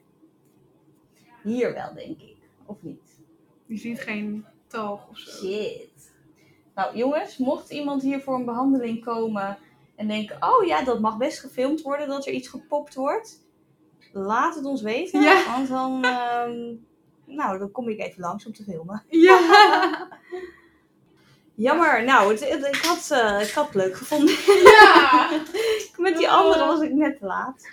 Hier 1.44 1.74
wel, 1.74 1.94
denk 1.94 2.22
ik. 2.22 2.38
Of 2.66 2.82
niet? 2.82 3.20
Die 3.68 3.78
ziet 3.78 4.00
geen 4.02 4.46
talg 4.68 5.08
of 5.10 5.18
zo. 5.18 5.32
Shit. 5.46 6.14
Nou, 6.76 6.98
jongens, 6.98 7.38
mocht 7.38 7.72
iemand 7.72 8.02
hier 8.02 8.22
voor 8.22 8.36
een 8.36 8.46
behandeling 8.46 9.04
komen 9.04 9.58
en 9.96 10.08
denken: 10.08 10.38
oh 10.40 10.66
ja, 10.66 10.84
dat 10.84 11.00
mag 11.00 11.18
best 11.18 11.40
gefilmd 11.40 11.82
worden, 11.82 12.08
dat 12.08 12.26
er 12.26 12.34
iets 12.34 12.48
gepopt 12.48 12.94
wordt, 12.96 13.45
laat 14.20 14.56
het 14.56 14.66
ons 14.66 14.82
weten. 14.82 15.22
Ja. 15.22 15.44
Want 15.52 15.68
dan, 15.68 16.04
ehm, 16.06 16.74
nou, 17.26 17.60
dan 17.60 17.72
kom 17.72 17.90
ik 17.90 18.00
even 18.00 18.22
langs 18.22 18.46
om 18.46 18.54
te 18.54 18.64
filmen. 18.64 19.04
Ja! 19.10 19.40
Jammer, 21.56 22.04
nou, 22.04 22.32
het, 22.32 22.50
het- 22.50 22.66
ik, 22.76 22.76
had, 22.86 23.12
eh, 23.12 23.42
ik 23.48 23.52
had 23.54 23.66
het 23.66 23.76
leuk 23.76 23.96
gevonden. 23.98 24.36
Ja! 24.64 25.30
Met 25.98 26.18
die 26.18 26.30
andere 26.30 26.66
was 26.66 26.82
ik 26.82 26.92
net 26.92 27.18
te 27.20 27.26
laat. 27.26 27.68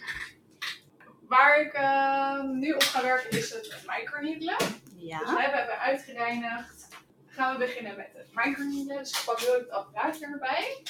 Waar 1.29 1.61
ik 1.61 1.73
eh, 1.73 2.41
nu 2.43 2.73
op 2.73 2.83
ga 2.83 3.03
werken 3.03 3.39
is 3.39 3.51
het 3.53 3.83
microneedelen. 3.87 4.57
Dus 4.59 4.69
Ja. 4.97 5.19
we 5.19 5.41
hebben 5.41 5.59
hebben 5.59 5.79
uitgereinigd. 5.79 6.89
Gaan 7.27 7.53
we 7.53 7.59
beginnen 7.59 7.97
met 7.97 8.09
het 8.15 8.29
microneedelen. 8.33 8.99
Dus 9.03 9.19
ik 9.19 9.23
pak 9.27 9.41
heel 9.41 9.53
het 9.53 9.71
apparaatje 9.71 10.27
erbij. 10.27 10.83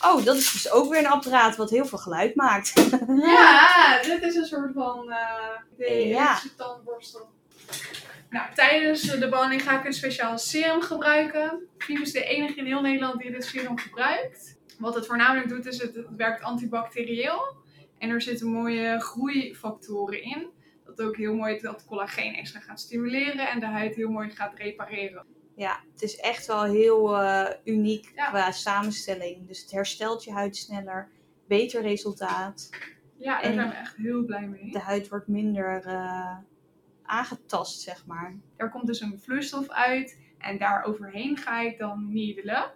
Oh, 0.00 0.24
dat 0.24 0.36
is 0.36 0.52
dus 0.52 0.70
ook 0.70 0.90
weer 0.90 0.98
een 0.98 1.06
apparaat 1.06 1.56
wat 1.56 1.70
heel 1.70 1.84
veel 1.86 1.98
geluid 1.98 2.34
maakt. 2.34 2.72
Ja, 3.16 4.00
dit 4.02 4.22
is 4.22 4.34
een 4.34 4.44
soort 4.44 4.72
van 4.74 5.06
de 5.76 5.86
Ja. 6.06 6.40
tandborstel. 6.56 7.28
Nou, 8.30 8.54
tijdens 8.54 9.02
de 9.02 9.28
behandeling 9.28 9.62
ga 9.62 9.78
ik 9.78 9.84
een 9.84 9.92
speciaal 9.92 10.38
serum 10.38 10.80
gebruiken. 10.82 11.66
Piep 11.76 11.98
is 11.98 12.12
de 12.12 12.24
enige 12.24 12.58
in 12.58 12.66
heel 12.66 12.80
Nederland 12.80 13.20
die 13.20 13.30
dit 13.30 13.44
serum 13.44 13.78
gebruikt. 13.78 14.58
Wat 14.78 14.94
het 14.94 15.06
voornamelijk 15.06 15.48
doet 15.48 15.66
is 15.66 15.82
het, 15.82 15.94
het 15.94 16.06
werkt 16.16 16.42
antibacterieel. 16.42 17.56
En 17.98 18.10
er 18.10 18.22
zitten 18.22 18.46
mooie 18.48 19.00
groeifactoren 19.00 20.22
in. 20.22 20.46
Dat 20.84 21.00
ook 21.00 21.16
heel 21.16 21.34
mooi 21.34 21.58
dat 21.60 21.84
collageen 21.86 22.34
extra 22.34 22.60
gaat 22.60 22.80
stimuleren 22.80 23.48
en 23.48 23.60
de 23.60 23.66
huid 23.66 23.94
heel 23.94 24.10
mooi 24.10 24.30
gaat 24.30 24.58
repareren. 24.58 25.24
Ja, 25.56 25.80
het 25.92 26.02
is 26.02 26.16
echt 26.16 26.46
wel 26.46 26.62
heel 26.64 27.16
eh, 27.22 27.54
uniek 27.64 28.12
Ja. 28.14 28.28
qua 28.28 28.50
samenstelling. 28.50 29.46
Dus 29.46 29.60
het 29.60 29.70
herstelt 29.70 30.24
je 30.24 30.32
huid 30.32 30.56
sneller, 30.56 31.08
beter 31.46 31.82
resultaat. 31.82 32.70
Ja, 33.16 33.32
daar 33.34 33.42
En- 33.50 33.54
zijn 33.54 33.68
we 33.68 33.74
echt 33.74 33.96
heel 33.96 34.24
blij 34.24 34.46
mee. 34.46 34.70
De 34.72 34.78
huid 34.78 35.08
wordt 35.08 35.28
minder 35.28 35.82
eh, 35.86 36.36
aangetast, 37.02 37.80
zeg 37.80 38.06
maar. 38.06 38.34
Daar 38.56 38.70
komt 38.70 38.86
dus 38.86 39.00
een 39.00 39.20
vloeistof 39.20 39.68
uit 39.68 40.18
en 40.38 40.58
daar 40.58 40.84
overheen 40.84 41.36
ga 41.36 41.60
ik 41.60 41.78
dan 41.78 42.12
needelen. 42.12 42.70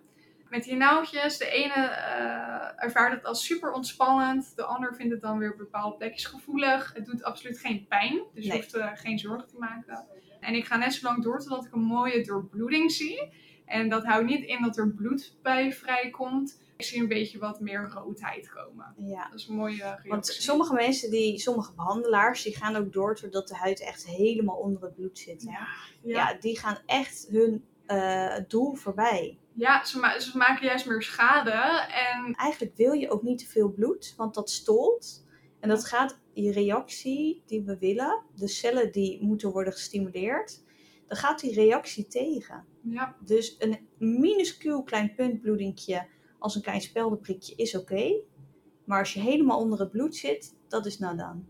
Met 0.51 0.65
die 0.65 0.77
naaldjes, 0.77 1.39
de 1.39 1.49
ene 1.51 1.75
eh, 1.75 2.85
ervaart 2.85 3.13
het 3.13 3.25
als 3.25 3.45
super 3.45 3.73
ontspannend, 3.73 4.57
de 4.57 4.65
ander 4.65 4.95
vindt 4.95 5.13
het 5.13 5.21
dan 5.21 5.39
weer 5.39 5.53
op 5.53 5.59
bepaalde 5.59 5.97
plekjes 5.97 6.25
gevoelig. 6.25 6.93
Het 6.95 7.07
doet 7.07 7.23
absoluut 7.23 7.59
geen 7.59 7.87
pijn, 7.89 8.23
dus 8.35 8.45
je 8.45 8.51
Nee. 8.51 8.59
hoeft 8.61 8.75
er 8.75 8.97
geen 8.97 9.19
zorgen 9.19 9.49
te 9.49 9.59
maken. 9.59 10.05
En 10.41 10.55
ik 10.55 10.65
ga 10.65 10.77
net 10.77 10.95
zo 10.95 11.07
lang 11.07 11.23
door 11.23 11.39
totdat 11.41 11.65
ik 11.65 11.73
een 11.73 11.81
mooie 11.81 12.25
doorbloeding 12.25 12.93
zie. 12.93 13.33
En 13.67 13.89
dat 13.89 14.05
houdt 14.05 14.27
niet 14.27 14.45
in 14.45 14.63
dat 14.63 14.77
er 14.77 14.91
bloed 14.95 15.37
bij 15.43 15.73
vrijkomt. 15.73 16.63
Ik 16.77 16.85
zie 16.87 17.01
een 17.01 17.09
beetje 17.09 17.39
wat 17.39 17.61
meer 17.61 17.89
roodheid 17.95 18.49
komen. 18.49 18.95
Ja. 18.97 19.29
Dat 19.31 19.39
is 19.41 19.47
een 19.49 19.55
mooie 19.55 19.77
reactie. 19.77 20.11
Want 20.11 20.27
sommige 20.27 20.75
mensen, 20.75 21.11
die, 21.11 21.39
sommige 21.39 21.73
behandelaars, 21.75 22.43
die 22.43 22.57
gaan 22.57 22.77
ook 22.77 22.93
door 22.93 23.15
totdat 23.17 23.49
de 23.49 23.55
huid 23.57 23.81
echt 23.81 24.07
helemaal 24.07 24.57
onder 24.57 24.83
het 24.83 24.95
bloed 24.95 25.19
zit. 25.19 25.43
hè. 25.43 25.51
Ja, 25.51 25.67
Ja, 26.03 26.31
ja. 26.31 26.39
die 26.41 26.59
gaan 26.59 26.79
echt 26.87 27.27
hun 27.31 27.65
eh, 27.87 28.37
doel 28.49 28.75
voorbij. 28.75 29.39
Ja 29.61 29.85
ze, 29.85 29.99
ma- 29.99 30.19
ze 30.19 30.37
maken 30.37 30.67
juist 30.67 30.87
meer 30.87 31.03
schade. 31.03 31.51
En 31.91 32.35
Eigenlijk 32.35 32.77
wil 32.77 32.93
je 32.93 33.11
ook 33.11 33.23
niet 33.23 33.39
te 33.39 33.47
veel 33.47 33.73
bloed, 33.73 34.15
want 34.17 34.35
dat 34.35 34.51
stolt. 34.51 35.27
En 35.61 35.69
dat 35.69 35.85
gaat 35.85 36.21
die 36.35 36.53
reactie 36.53 37.43
die 37.47 37.63
we 37.65 37.79
willen, 37.79 38.23
de 38.35 38.49
cellen 38.49 38.93
die 38.93 39.23
moeten 39.25 39.51
worden 39.51 39.73
gestimuleerd, 39.73 40.65
dan 41.07 41.17
gaat 41.17 41.41
die 41.41 41.55
reactie 41.55 42.07
tegen. 42.07 42.65
ja, 42.83 43.17
Dus 43.21 43.57
een 43.59 43.89
minuscuul 43.99 44.83
klein 44.83 45.15
puntbloedingje 45.15 46.07
als 46.39 46.55
een 46.55 46.63
klein 46.63 46.81
speldenprikje 46.81 47.55
is 47.57 47.77
oké. 47.77 48.21
Maar 48.85 48.99
als 48.99 49.13
je 49.15 49.21
helemaal 49.21 49.59
onder 49.59 49.79
het 49.81 49.91
bloed 49.91 50.17
zit, 50.17 50.57
dat 50.69 50.87
is 50.87 50.99
nadan. 50.99 51.49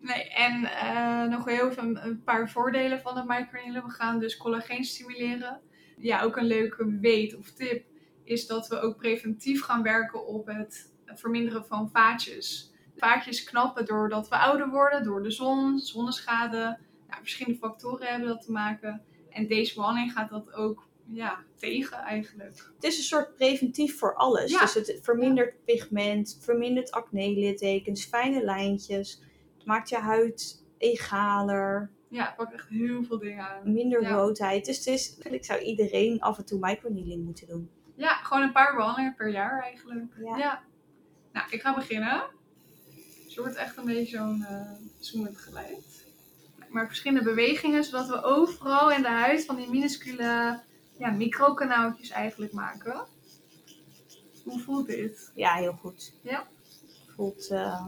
Nee, 0.00 0.28
en 0.30 0.64
eh, 0.64 1.22
nog 1.30 1.44
heel 1.44 1.68
even 1.70 2.06
een, 2.06 2.22
paar 2.22 2.50
voordelen 2.50 3.00
van 3.00 3.16
het 3.16 3.26
microneedelen. 3.28 3.84
We 3.84 3.90
gaan 3.90 4.18
dus 4.18 4.36
collageen 4.36 4.84
stimuleren. 4.84 5.60
Ja, 5.98 6.22
ook 6.22 6.36
een 6.36 6.46
leuke 6.46 6.98
weet 7.00 7.36
of 7.36 7.50
tip 7.50 7.84
is 8.24 8.46
dat 8.46 8.68
we 8.68 8.80
ook 8.80 8.96
preventief 8.96 9.62
gaan 9.62 9.82
werken 9.82 10.26
op 10.26 10.46
het 10.46 10.92
verminderen 11.04 11.66
van 11.66 11.90
vaatjes. 11.90 12.72
Vaatjes 12.96 13.44
knappen 13.44 13.84
doordat 13.84 14.28
we 14.28 14.38
ouder 14.38 14.68
worden, 14.68 15.04
door 15.04 15.22
de 15.22 15.30
zon, 15.30 15.78
zonneschade. 15.78 16.78
Nou, 17.08 17.20
verschillende 17.20 17.58
factoren 17.58 18.06
hebben 18.06 18.28
dat 18.28 18.42
te 18.42 18.52
maken. 18.52 19.02
En 19.30 19.46
deze 19.46 19.74
behandeling 19.74 20.12
gaat 20.12 20.30
dat 20.30 20.52
ook 20.52 20.88
ja, 21.10 21.44
tegen 21.56 21.98
eigenlijk. 21.98 22.70
Het 22.74 22.84
is 22.84 22.96
een 22.96 23.04
soort 23.04 23.34
preventief 23.34 23.98
voor 23.98 24.14
alles. 24.14 24.50
Ja. 24.50 24.60
Dus 24.60 24.74
het 24.74 24.98
vermindert 25.02 25.64
pigment, 25.64 26.38
vermindert 26.40 26.90
acne-littekens, 26.90 28.04
fijne 28.04 28.44
lijntjes. 28.44 29.22
Het 29.56 29.66
maakt 29.66 29.88
je 29.88 29.96
huid 29.96 30.64
egaler, 30.78 31.90
Ja, 32.10 32.26
het 32.26 32.36
pakt 32.36 32.52
echt 32.52 32.68
heel 32.68 33.04
veel 33.04 33.18
dingen 33.18 33.48
aan. 33.48 33.72
minder 33.72 34.02
Ja. 34.02 34.10
roodheid. 34.14 34.64
Dus 34.64 34.86
is, 34.86 35.18
ik 35.18 35.44
zou 35.44 35.60
iedereen 35.60 36.20
af 36.20 36.38
en 36.38 36.44
toe 36.44 36.58
microneedling 36.60 37.24
moeten 37.24 37.46
doen. 37.46 37.70
Ja, 37.96 38.14
gewoon 38.14 38.42
een 38.42 38.52
paar 38.52 38.76
behandelingen 38.76 39.14
per 39.14 39.28
jaar 39.28 39.62
eigenlijk. 39.62 40.12
Ja. 40.18 40.36
Ja. 40.36 40.62
Nou, 41.32 41.46
ik 41.50 41.60
ga 41.60 41.74
beginnen. 41.74 42.22
Dus 43.24 43.34
je 43.34 43.40
wordt 43.40 43.56
echt 43.56 43.76
een 43.76 43.84
beetje 43.84 44.16
zo'n 44.16 44.44
eh 44.44 44.72
zoemend 44.98 45.36
geluid. 45.38 46.06
Ik 46.58 46.68
maak 46.74 46.86
verschillende 46.86 47.24
bewegingen, 47.24 47.84
zodat 47.84 48.08
we 48.08 48.22
overal 48.22 48.90
in 48.92 49.02
de 49.02 49.08
huid 49.08 49.44
van 49.44 49.56
die 49.56 49.70
minuscule 49.70 50.60
ja, 50.98 51.10
microkanaaltjes 51.10 52.10
eigenlijk 52.10 52.52
maken. 52.52 53.06
Hoe 54.44 54.60
voelt 54.60 54.86
dit? 54.86 55.32
Ja, 55.34 55.54
heel 55.54 55.72
goed. 55.72 56.12
Ja. 56.22 56.46
Voelt 57.16 57.48
eh, 57.50 57.86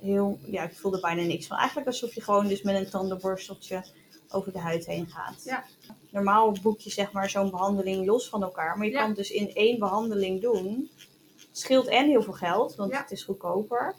heel, 0.00 0.38
ja, 0.46 0.62
ik 0.62 0.74
voel 0.74 0.94
er 0.94 1.00
bijna 1.00 1.22
niks 1.22 1.46
van. 1.46 1.56
Eigenlijk 1.56 1.86
alsof 1.88 2.14
je 2.14 2.20
gewoon 2.20 2.46
dus 2.48 2.62
met 2.62 2.74
een 2.76 2.90
tandenborsteltje 2.90 3.84
over 4.28 4.52
de 4.52 4.58
huid 4.58 4.86
heen 4.86 5.06
gaat. 5.06 5.42
Ja. 5.44 5.64
Normaal 6.10 6.56
boek 6.62 6.80
je 6.80 6.90
zeg 6.90 7.12
maar 7.12 7.30
zo'n 7.30 7.50
behandeling 7.50 8.06
los 8.06 8.28
van 8.28 8.42
elkaar. 8.42 8.76
Maar 8.76 8.86
je 8.86 8.92
Ja. 8.92 8.98
kan 8.98 9.08
het 9.08 9.16
dus 9.16 9.30
in 9.30 9.54
één 9.54 9.78
behandeling 9.78 10.40
doen. 10.42 10.90
Het 11.36 11.58
scheelt 11.64 11.86
en 11.86 12.06
heel 12.08 12.22
veel 12.22 12.32
geld, 12.32 12.74
want 12.74 12.92
Ja. 12.92 13.00
het 13.00 13.10
is 13.10 13.22
goedkoper. 13.22 13.94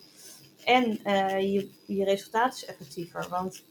En 0.64 1.04
eh, 1.04 1.54
je, 1.54 1.70
je 1.88 2.04
resultaat 2.04 2.54
is 2.56 2.66
effectiever. 2.66 3.28
Want 3.30 3.64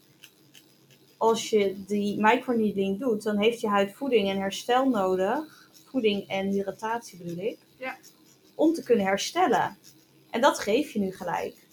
als 1.17 1.51
je 1.51 1.85
die 1.87 2.21
microneedling 2.21 2.99
doet, 3.01 3.23
dan 3.23 3.39
heeft 3.39 3.61
je 3.61 3.69
huid 3.69 3.93
voeding 3.95 4.29
en 4.29 4.39
herstel 4.39 4.89
nodig. 4.89 5.69
Voeding 5.91 6.29
en 6.29 6.49
hydratatie 6.51 7.19
bedoel 7.19 7.45
ik. 7.45 7.59
Ja. 7.79 7.97
Om 8.55 8.73
te 8.73 8.83
kunnen 8.83 9.07
herstellen. 9.07 9.79
En 10.31 10.41
dat 10.41 10.59
geef 10.59 10.93
je 10.93 10.99
nu 10.99 11.13
gelijk. 11.13 11.66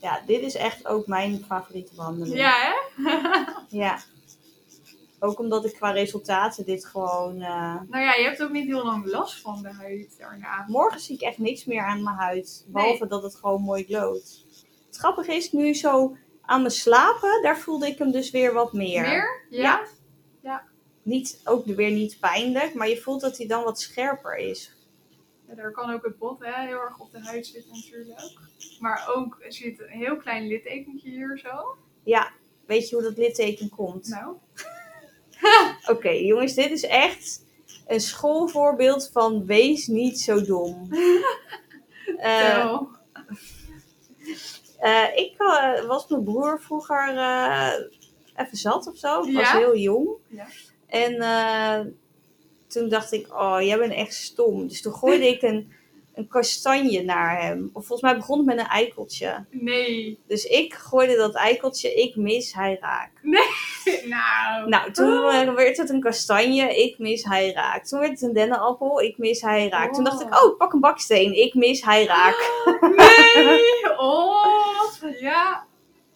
Ja, 0.00 0.20
dit 0.26 0.40
is 0.40 0.54
echt 0.54 0.86
ook 0.86 1.06
mijn 1.06 1.44
favoriete 1.46 1.94
behandeling. 1.94 2.36
Ja, 2.36 2.52
hè? 2.96 3.10
Ja. 3.78 3.98
Ook 5.22 5.38
omdat 5.38 5.64
ik 5.64 5.72
qua 5.74 5.90
resultaten 5.90 6.64
dit 6.64 6.84
gewoon... 6.86 7.40
eh, 7.40 7.74
nou 7.88 8.04
ja, 8.04 8.14
je 8.14 8.24
hebt 8.24 8.42
ook 8.42 8.50
niet 8.50 8.66
heel 8.66 8.84
lang 8.84 9.06
last 9.06 9.40
van 9.40 9.62
de 9.62 9.72
huid 9.72 10.14
daarna. 10.18 10.64
Morgen 10.68 11.00
zie 11.00 11.14
ik 11.14 11.20
echt 11.20 11.38
niks 11.38 11.64
meer 11.64 11.82
aan 11.84 12.02
mijn 12.02 12.16
huid. 12.16 12.64
Behalve 12.68 13.06
dat 13.06 13.22
het 13.22 13.34
gewoon 13.36 13.62
mooi 13.62 13.84
glowt. 13.84 14.44
Het 14.86 14.96
grappige 14.96 15.34
is, 15.34 15.52
nu 15.52 15.74
zo 15.74 16.16
aan 16.42 16.60
mijn 16.60 16.72
slapen, 16.72 17.42
daar 17.42 17.58
voelde 17.58 17.86
ik 17.86 17.98
hem 17.98 18.10
dus 18.10 18.30
weer 18.30 18.52
wat 18.52 18.72
meer. 18.72 19.02
Meer? 19.02 19.46
Ja. 19.50 19.80
Ja. 20.42 20.62
Niet, 21.02 21.40
ook 21.44 21.64
weer 21.64 21.90
niet 21.90 22.16
pijnlijk, 22.20 22.74
maar 22.74 22.88
je 22.88 23.00
voelt 23.00 23.20
dat 23.20 23.36
hij 23.36 23.46
dan 23.46 23.64
wat 23.64 23.80
scherper 23.80 24.36
is. 24.36 24.74
Ja, 25.50 25.56
daar 25.56 25.72
kan 25.72 25.92
ook 25.92 26.04
het 26.04 26.18
bot 26.18 26.44
hè, 26.44 26.66
heel 26.66 26.80
erg 26.80 26.98
op 26.98 27.12
de 27.12 27.20
huid 27.20 27.46
zitten 27.46 27.72
natuurlijk. 27.72 28.38
Maar 28.80 29.08
ook 29.14 29.38
er 29.40 29.52
zit 29.52 29.80
een 29.80 29.88
heel 29.88 30.16
klein 30.16 30.46
littekentje 30.46 31.10
hier 31.10 31.38
zo. 31.38 31.76
Ja, 32.02 32.32
weet 32.66 32.88
je 32.88 32.94
hoe 32.94 33.04
dat 33.04 33.16
litteken 33.16 33.68
komt? 33.68 34.08
Nou, 34.08 34.36
Oké, 35.96 36.08
jongens, 36.08 36.54
dit 36.54 36.70
is 36.70 36.82
echt 36.84 37.44
een 37.86 38.00
schoolvoorbeeld 38.00 39.10
van 39.12 39.46
wees 39.46 39.86
niet 39.86 40.20
zo 40.20 40.42
dom. 40.42 40.88
Eh. 42.18 42.80
Eh, 44.78 45.16
ik 45.16 45.34
eh, 45.38 45.86
was 45.86 46.08
mijn 46.08 46.24
broer 46.24 46.60
vroeger 46.60 47.08
even 48.36 48.56
zat 48.56 48.86
of 48.86 48.96
zo. 48.96 49.22
Ik 49.22 49.34
was 49.34 49.52
heel 49.52 49.76
jong. 49.76 50.08
Ja. 50.26 50.46
En 50.86 51.14
toen 52.70 52.88
dacht 52.88 53.12
ik, 53.12 53.26
oh, 53.32 53.56
jij 53.60 53.78
bent 53.78 53.92
echt 53.92 54.14
stom. 54.14 54.68
Dus 54.68 54.82
toen 54.82 54.94
gooide 54.94 55.28
ik 55.28 55.42
een, 55.42 55.72
een 56.14 56.28
kastanje 56.28 57.02
naar 57.02 57.42
hem. 57.42 57.70
Of 57.72 57.86
volgens 57.86 58.10
mij 58.10 58.16
begon 58.16 58.36
het 58.36 58.46
met 58.46 58.58
een 58.58 58.66
eikeltje. 58.66 59.44
Nee. 59.50 60.18
Dus 60.26 60.44
ik 60.44 60.74
gooide 60.74 61.16
dat 61.16 61.34
eikeltje, 61.34 61.94
ik 61.94 62.16
mis, 62.16 62.54
hij 62.54 62.78
raak. 62.80 63.10
Nou. 64.04 64.68
Nou, 64.68 64.92
toen 64.92 65.30
eh, 65.30 65.54
werd 65.54 65.76
het 65.76 65.90
een 65.90 66.00
kastanje, 66.00 66.82
ik 66.82 66.98
mis, 66.98 67.24
hij 67.24 67.52
raak. 67.52 67.84
Toen 67.84 68.00
werd 68.00 68.12
het 68.12 68.22
een 68.22 68.32
dennenappel, 68.32 69.00
ik 69.00 69.18
mis, 69.18 69.40
hij 69.40 69.68
raak. 69.68 69.92
Toen 69.94 70.04
dacht 70.04 70.20
ik, 70.20 70.34
Oh. 70.34 70.44
oh, 70.44 70.56
pak 70.58 70.72
een 70.72 70.80
baksteen, 70.80 71.32
ik 71.32 71.54
mis, 71.54 71.84
hij 71.84 72.04
raak. 72.04 72.50
Nee! 72.80 73.68
Oh! 73.96 74.60
Ja. 75.20 75.66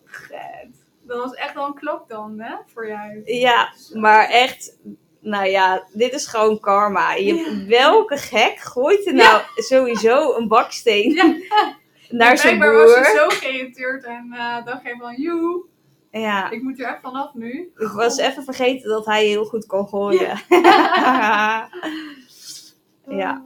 Vet. 0.04 0.84
Dat 1.06 1.18
was 1.18 1.34
echt 1.34 1.54
wel 1.54 1.66
een 1.66 1.74
klok 1.74 2.08
dan, 2.08 2.40
hè? 2.40 2.56
Voor 2.66 2.88
jou. 2.88 3.22
Ja, 3.24 3.72
maar 3.92 4.28
echt, 4.28 4.78
nou 5.24 5.46
ja, 5.48 5.86
dit 5.92 6.12
is 6.12 6.26
gewoon 6.26 6.60
karma. 6.60 7.14
Je, 7.14 7.34
Ja. 7.34 7.66
Welke 7.66 8.16
gek 8.16 8.58
gooit 8.58 9.06
er 9.06 9.14
nou 9.14 9.42
sowieso 9.54 10.34
een 10.36 10.48
baksteen 10.48 11.12
Ja. 11.12 11.34
naar 12.10 12.38
zijn 12.38 12.58
Blijkbaar 12.58 12.82
was 12.82 12.92
broer? 12.92 13.04
hij 13.04 13.16
zo 13.16 13.28
geïrriteerd 13.28 14.04
en 14.04 14.28
eh 14.32 14.64
dacht 14.64 14.82
hij 14.82 14.94
van, 14.98 15.14
joe, 15.16 15.64
Ja, 16.10 16.50
ik 16.50 16.62
moet 16.62 16.80
er 16.80 16.86
echt 16.86 17.00
vanaf 17.02 17.34
nu. 17.34 17.72
ik 17.76 17.88
was 17.88 18.18
even 18.18 18.44
vergeten 18.44 18.88
dat 18.88 19.06
hij 19.06 19.26
heel 19.26 19.44
goed 19.44 19.66
kon 19.66 19.88
gooien. 19.88 20.40
Ja. 23.08 23.44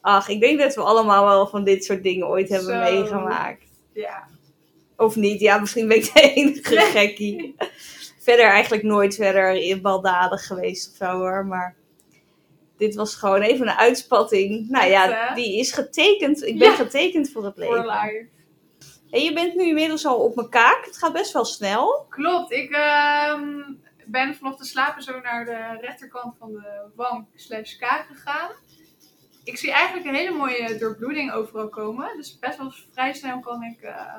Ach, 0.00 0.28
ik 0.28 0.40
denk 0.40 0.58
dat 0.60 0.74
we 0.74 0.80
allemaal 0.82 1.24
wel 1.24 1.46
van 1.46 1.64
dit 1.64 1.84
soort 1.84 2.02
dingen 2.02 2.26
ooit 2.28 2.48
hebben 2.48 2.86
Zo. 2.86 2.92
meegemaakt. 2.92 3.64
Ja. 3.92 4.28
Of 4.96 5.16
niet, 5.16 5.40
ja, 5.40 5.58
misschien 5.58 5.88
ben 5.88 5.96
ik 5.96 6.12
de 6.14 6.20
enige 6.34 6.76
gekkie. 6.76 7.54
Verder 8.26 8.46
eigenlijk 8.46 8.82
nooit 8.82 9.14
verder 9.14 9.52
in 9.54 9.80
baldadig 9.82 10.46
geweest 10.46 10.90
of 10.90 10.96
zo 10.96 11.04
hoor, 11.18 11.46
maar... 11.46 11.74
Dit 12.76 12.94
was 12.94 13.14
gewoon 13.14 13.40
even 13.40 13.68
een 13.68 13.74
uitspatting. 13.76 14.68
Nou 14.68 14.86
ja, 14.90 15.34
die 15.34 15.58
is 15.58 15.72
getekend. 15.72 16.42
Ik 16.42 16.58
ben 16.58 16.70
Ja. 16.70 16.74
getekend 16.76 17.30
voor 17.30 17.44
het 17.44 17.54
Voor 17.54 17.64
leven. 17.64 17.86
live. 17.86 18.28
En 19.10 19.20
je 19.20 19.32
bent 19.32 19.54
nu 19.54 19.66
inmiddels 19.68 20.06
al 20.06 20.16
op 20.18 20.34
mijn 20.34 20.48
kaak. 20.48 20.84
Het 20.84 20.98
gaat 20.98 21.12
best 21.12 21.32
wel 21.32 21.44
snel. 21.44 22.06
Klopt, 22.08 22.52
ik 22.52 22.70
ehm, 22.70 23.62
ben 24.06 24.34
vanaf 24.34 24.56
de 24.56 24.64
slapen 24.64 25.02
zo 25.02 25.20
naar 25.20 25.44
de 25.44 25.78
rechterkant 25.80 26.34
van 26.38 26.52
de 26.52 26.90
wang 26.94 27.26
slash 27.34 27.76
kaak 27.76 28.06
gegaan. 28.06 28.50
Ik 29.44 29.58
zie 29.58 29.72
eigenlijk 29.72 30.06
een 30.06 30.14
hele 30.14 30.36
mooie 30.36 30.78
doorbloeding 30.78 31.32
overal 31.32 31.68
komen. 31.68 32.16
Dus 32.16 32.38
best 32.38 32.58
wel 32.58 32.72
vrij 32.92 33.12
snel 33.14 33.40
kan 33.40 33.62
ik 33.62 33.82
eh, 33.82 34.14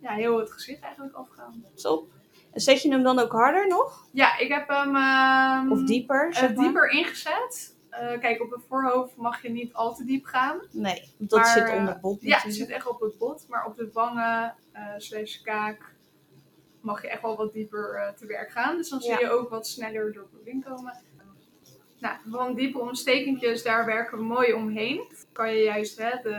ja, 0.00 0.12
heel 0.12 0.38
het 0.38 0.52
gezicht 0.52 0.82
eigenlijk 0.82 1.14
afgaan. 1.14 1.64
Top. 1.74 2.08
Zet 2.54 2.82
je 2.82 2.90
hem 2.90 3.02
dan 3.02 3.18
ook 3.18 3.32
harder 3.32 3.68
nog? 3.68 4.06
Ja, 4.12 4.38
ik 4.38 4.48
heb 4.48 4.68
hem 4.68 4.96
ehm, 4.96 5.72
Of 5.72 5.82
dieper? 5.82 6.28
eh, 6.30 6.36
Zeg 6.36 6.54
maar? 6.54 6.64
dieper 6.64 6.90
ingezet. 6.90 7.76
Eh, 7.90 8.20
kijk, 8.20 8.42
op 8.42 8.50
het 8.50 8.60
voorhoofd 8.68 9.16
mag 9.16 9.42
je 9.42 9.50
niet 9.50 9.72
al 9.72 9.94
te 9.94 10.04
diep 10.04 10.24
gaan. 10.24 10.60
Nee, 10.70 11.14
dat 11.18 11.38
Maar, 11.38 11.52
zit 11.58 11.70
onder 11.70 11.92
het 11.92 12.00
bot 12.00 12.20
Ja, 12.20 12.26
het 12.26 12.44
natuurlijk. 12.44 12.54
zit 12.54 12.68
echt 12.76 12.86
op 12.88 13.00
het 13.00 13.18
bot. 13.18 13.46
Maar 13.48 13.66
op 13.66 13.76
de 13.76 13.90
wangen 13.92 14.54
eh 14.72 14.82
slash 14.96 15.40
kaak 15.42 15.94
mag 16.80 17.02
je 17.02 17.08
echt 17.08 17.22
wel 17.22 17.36
wat 17.36 17.52
dieper 17.52 18.14
te 18.16 18.26
werk 18.26 18.50
gaan. 18.50 18.76
Dus 18.76 18.88
dan 18.88 19.00
zie 19.00 19.18
je 19.18 19.30
ook 19.30 19.50
wat 19.50 19.66
sneller 19.66 20.12
door 20.12 20.28
bloeding 20.30 20.64
komen. 20.64 21.02
Nou, 21.98 22.16
van 22.30 22.54
diepe 22.54 22.78
ontstekentjes, 22.78 23.62
daar 23.62 23.84
werken 23.86 24.18
we 24.18 24.24
mooi 24.24 24.52
omheen. 24.52 25.12
Kan 25.32 25.52
je 25.54 25.62
juist, 25.62 25.98
hè, 25.98 26.10
de, 26.22 26.38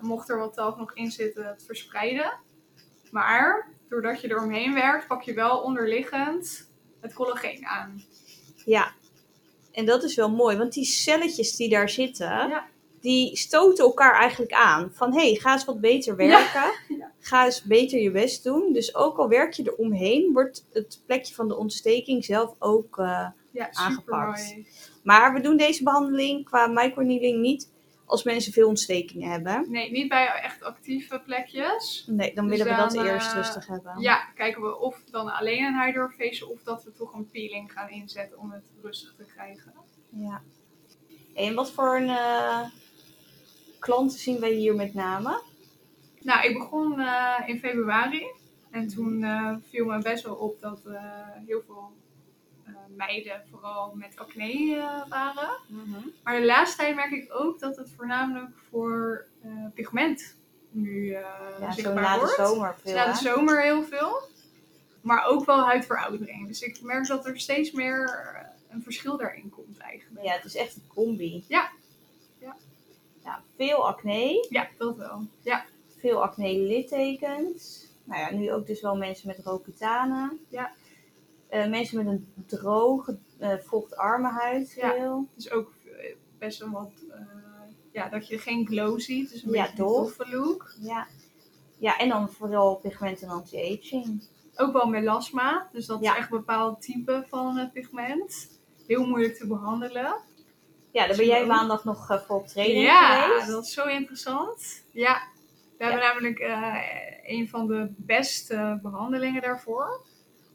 mocht 0.00 0.28
er 0.28 0.38
wat 0.38 0.54
talk 0.54 0.76
nog 0.78 0.94
in 0.94 1.10
zitten, 1.10 1.46
het 1.46 1.64
verspreiden. 1.66 2.32
Maar 3.10 3.68
doordat 3.92 4.20
je 4.20 4.28
er 4.28 4.42
omheen 4.42 4.74
werkt, 4.74 5.06
pak 5.06 5.22
je 5.22 5.34
wel 5.34 5.58
onderliggend 5.58 6.68
het 7.00 7.12
collageen 7.14 7.66
aan. 7.66 8.02
Ja. 8.64 8.92
En 9.72 9.86
dat 9.86 10.02
is 10.02 10.14
wel 10.14 10.30
mooi, 10.30 10.56
want 10.56 10.72
die 10.72 10.84
celletjes 10.84 11.56
die 11.56 11.68
daar 11.68 11.88
zitten, 11.88 12.26
Ja. 12.26 12.66
die 13.00 13.36
stoten 13.36 13.84
elkaar 13.84 14.14
eigenlijk 14.14 14.52
aan. 14.52 14.90
Van 14.94 15.12
hé, 15.12 15.20
hey, 15.30 15.34
ga 15.34 15.52
eens 15.52 15.64
wat 15.64 15.80
beter 15.80 16.16
werken. 16.16 16.72
Ja. 16.98 17.10
Ga 17.20 17.44
eens 17.44 17.62
beter 17.62 18.00
je 18.00 18.10
best 18.10 18.44
doen. 18.44 18.72
Dus 18.72 18.94
ook 18.94 19.18
al 19.18 19.28
werk 19.28 19.52
je 19.52 19.62
er 19.64 19.74
omheen, 19.74 20.32
wordt 20.32 20.66
het 20.72 21.02
plekje 21.06 21.34
van 21.34 21.48
de 21.48 21.56
ontsteking 21.56 22.24
zelf 22.24 22.54
ook. 22.58 22.98
eh, 22.98 23.26
Aangepakt. 23.72 24.40
mooi. 24.54 24.66
Maar 25.02 25.32
we 25.34 25.40
doen 25.40 25.56
deze 25.56 25.82
behandeling 25.82 26.44
qua 26.44 26.66
microneedling 26.66 27.40
niet 27.40 27.71
als 28.12 28.22
mensen 28.22 28.52
veel 28.52 28.68
ontstekingen 28.68 29.30
hebben. 29.30 29.70
Nee, 29.70 29.90
niet 29.90 30.08
bij 30.08 30.26
echt 30.26 30.62
actieve 30.62 31.22
plekjes. 31.24 32.04
Nee, 32.06 32.34
dan 32.34 32.48
Dus 32.48 32.56
willen 32.58 32.72
we 32.72 32.80
dat 32.80 32.92
dan, 32.92 33.06
eerst 33.06 33.30
eh, 33.30 33.34
rustig 33.34 33.66
hebben. 33.66 34.00
Ja, 34.00 34.28
kijken 34.34 34.62
we 34.62 34.78
of 34.78 35.04
dan 35.10 35.28
alleen 35.28 35.64
een 35.64 35.82
hydrofacial 35.84 36.48
of 36.48 36.62
dat 36.62 36.84
we 36.84 36.92
toch 36.92 37.14
een 37.14 37.30
peeling 37.30 37.72
gaan 37.72 37.88
inzetten 37.88 38.38
om 38.38 38.50
het 38.50 38.64
rustig 38.82 39.14
te 39.16 39.24
krijgen. 39.24 39.72
Ja. 40.08 40.42
En 41.34 41.54
wat 41.54 41.70
voor 41.70 41.96
een 41.96 42.08
eh, 42.08 42.60
klanten 43.78 44.18
zien 44.18 44.40
wij 44.40 44.52
hier 44.52 44.74
met 44.74 44.94
name? 44.94 45.42
Nou, 46.20 46.48
ik 46.48 46.58
begon 46.58 47.00
eh, 47.00 47.38
in 47.46 47.58
februari 47.58 48.26
en 48.70 48.88
toen 48.88 49.22
eh, 49.24 49.54
viel 49.68 49.84
me 49.84 49.98
best 49.98 50.24
wel 50.24 50.34
op 50.34 50.60
dat 50.60 50.80
heel 51.46 51.62
veel 51.66 51.92
meiden 52.96 53.42
vooral 53.50 53.92
met 53.94 54.16
acne 54.16 54.76
eh, 54.76 55.08
waren. 55.08 55.50
Maar 56.22 56.40
de 56.40 56.46
laatste 56.46 56.76
tijd 56.76 56.94
merk 56.94 57.10
ik 57.10 57.34
ook 57.34 57.58
dat 57.58 57.76
het 57.76 57.90
voornamelijk 57.96 58.50
voor 58.70 59.26
eh, 59.42 59.50
pigment 59.74 60.36
nu 60.70 61.12
eh, 61.12 61.20
Ja, 61.60 61.72
zichtbaar 61.72 62.02
na 62.02 62.12
de 62.14 62.18
wordt. 62.18 62.34
zomer 62.34 62.74
Dus 62.74 62.92
veel, 62.92 62.94
na 62.94 63.12
de 63.12 63.18
zomer 63.18 63.62
heel 63.62 63.82
veel. 63.82 64.22
Maar 65.00 65.24
ook 65.26 65.44
wel 65.44 65.64
huidveroudering. 65.64 66.46
Dus 66.46 66.62
ik 66.62 66.82
merk 66.82 67.06
dat 67.06 67.26
er 67.26 67.40
steeds 67.40 67.70
meer 67.70 68.30
een 68.68 68.82
verschil 68.82 69.16
daarin 69.16 69.50
komt 69.50 69.78
eigenlijk. 69.78 70.24
Ja, 70.24 70.32
het 70.32 70.44
is 70.44 70.56
echt 70.56 70.74
een 70.74 70.86
combi. 70.88 71.44
Ja. 71.48 71.70
Ja. 72.38 72.56
Ja, 73.24 73.42
veel 73.56 73.86
acne, 73.86 74.46
Ja, 74.50 74.68
dat 74.78 74.96
wel. 74.96 75.26
Ja, 75.40 75.64
veel 75.98 76.22
acne 76.22 76.58
littekens. 76.58 77.86
Nou 78.04 78.20
ja, 78.20 78.30
nu 78.30 78.52
ook 78.52 78.66
dus 78.66 78.80
wel 78.80 78.96
mensen 78.96 79.26
met 79.26 79.38
rookutanen. 79.44 80.40
Ja. 80.48 80.72
Eh, 81.52 81.68
mensen 81.68 81.96
met 81.96 82.06
een 82.06 82.34
droge, 82.46 83.18
eh 83.38 83.54
vochtarme 83.58 84.28
huid 84.28 84.72
Ja. 84.72 84.92
veel. 84.92 85.28
dus 85.34 85.50
ook 85.50 85.72
eh, 85.84 86.14
best 86.38 86.58
wel 86.58 86.70
wat... 86.70 86.90
ja, 87.92 88.08
dat 88.08 88.28
je 88.28 88.38
geen 88.38 88.66
glow 88.66 89.00
ziet. 89.00 89.30
Dus 89.30 89.42
een 89.42 89.52
Ja, 89.52 89.62
beetje 89.62 89.82
een 89.82 89.88
dof. 89.88 90.16
doffe 90.16 90.36
look. 90.36 90.74
Ja. 90.80 91.06
ja, 91.78 91.98
en 91.98 92.08
dan 92.08 92.30
vooral 92.30 92.76
pigment 92.76 93.22
en 93.22 93.28
anti-aging. 93.28 94.22
Ook 94.56 94.72
wel 94.72 94.86
melasma. 94.86 95.68
Dus 95.72 95.86
dat 95.86 96.00
Ja. 96.00 96.12
is 96.12 96.18
echt 96.18 96.30
een 96.32 96.36
bepaald 96.38 96.82
type 96.82 97.24
van 97.28 97.56
het 97.56 97.72
pigment. 97.72 98.48
Heel 98.86 99.06
moeilijk 99.06 99.34
te 99.36 99.46
behandelen. 99.46 100.14
Ja, 100.90 101.06
daar 101.06 101.16
ben 101.16 101.26
jij 101.26 101.46
maandag 101.46 101.84
nog 101.84 102.06
voor 102.06 102.36
op 102.36 102.46
training 102.46 102.84
ja, 102.84 103.22
geweest. 103.22 103.46
dat 103.46 103.64
is 103.64 103.72
zo 103.72 103.84
interessant. 103.86 104.82
Ja, 104.92 105.22
we 105.78 105.84
hebben 105.84 106.00
namelijk 106.02 106.38
een 107.26 107.48
van 107.48 107.66
de 107.66 107.92
beste 107.96 108.78
behandelingen 108.82 109.42
daarvoor. 109.42 110.00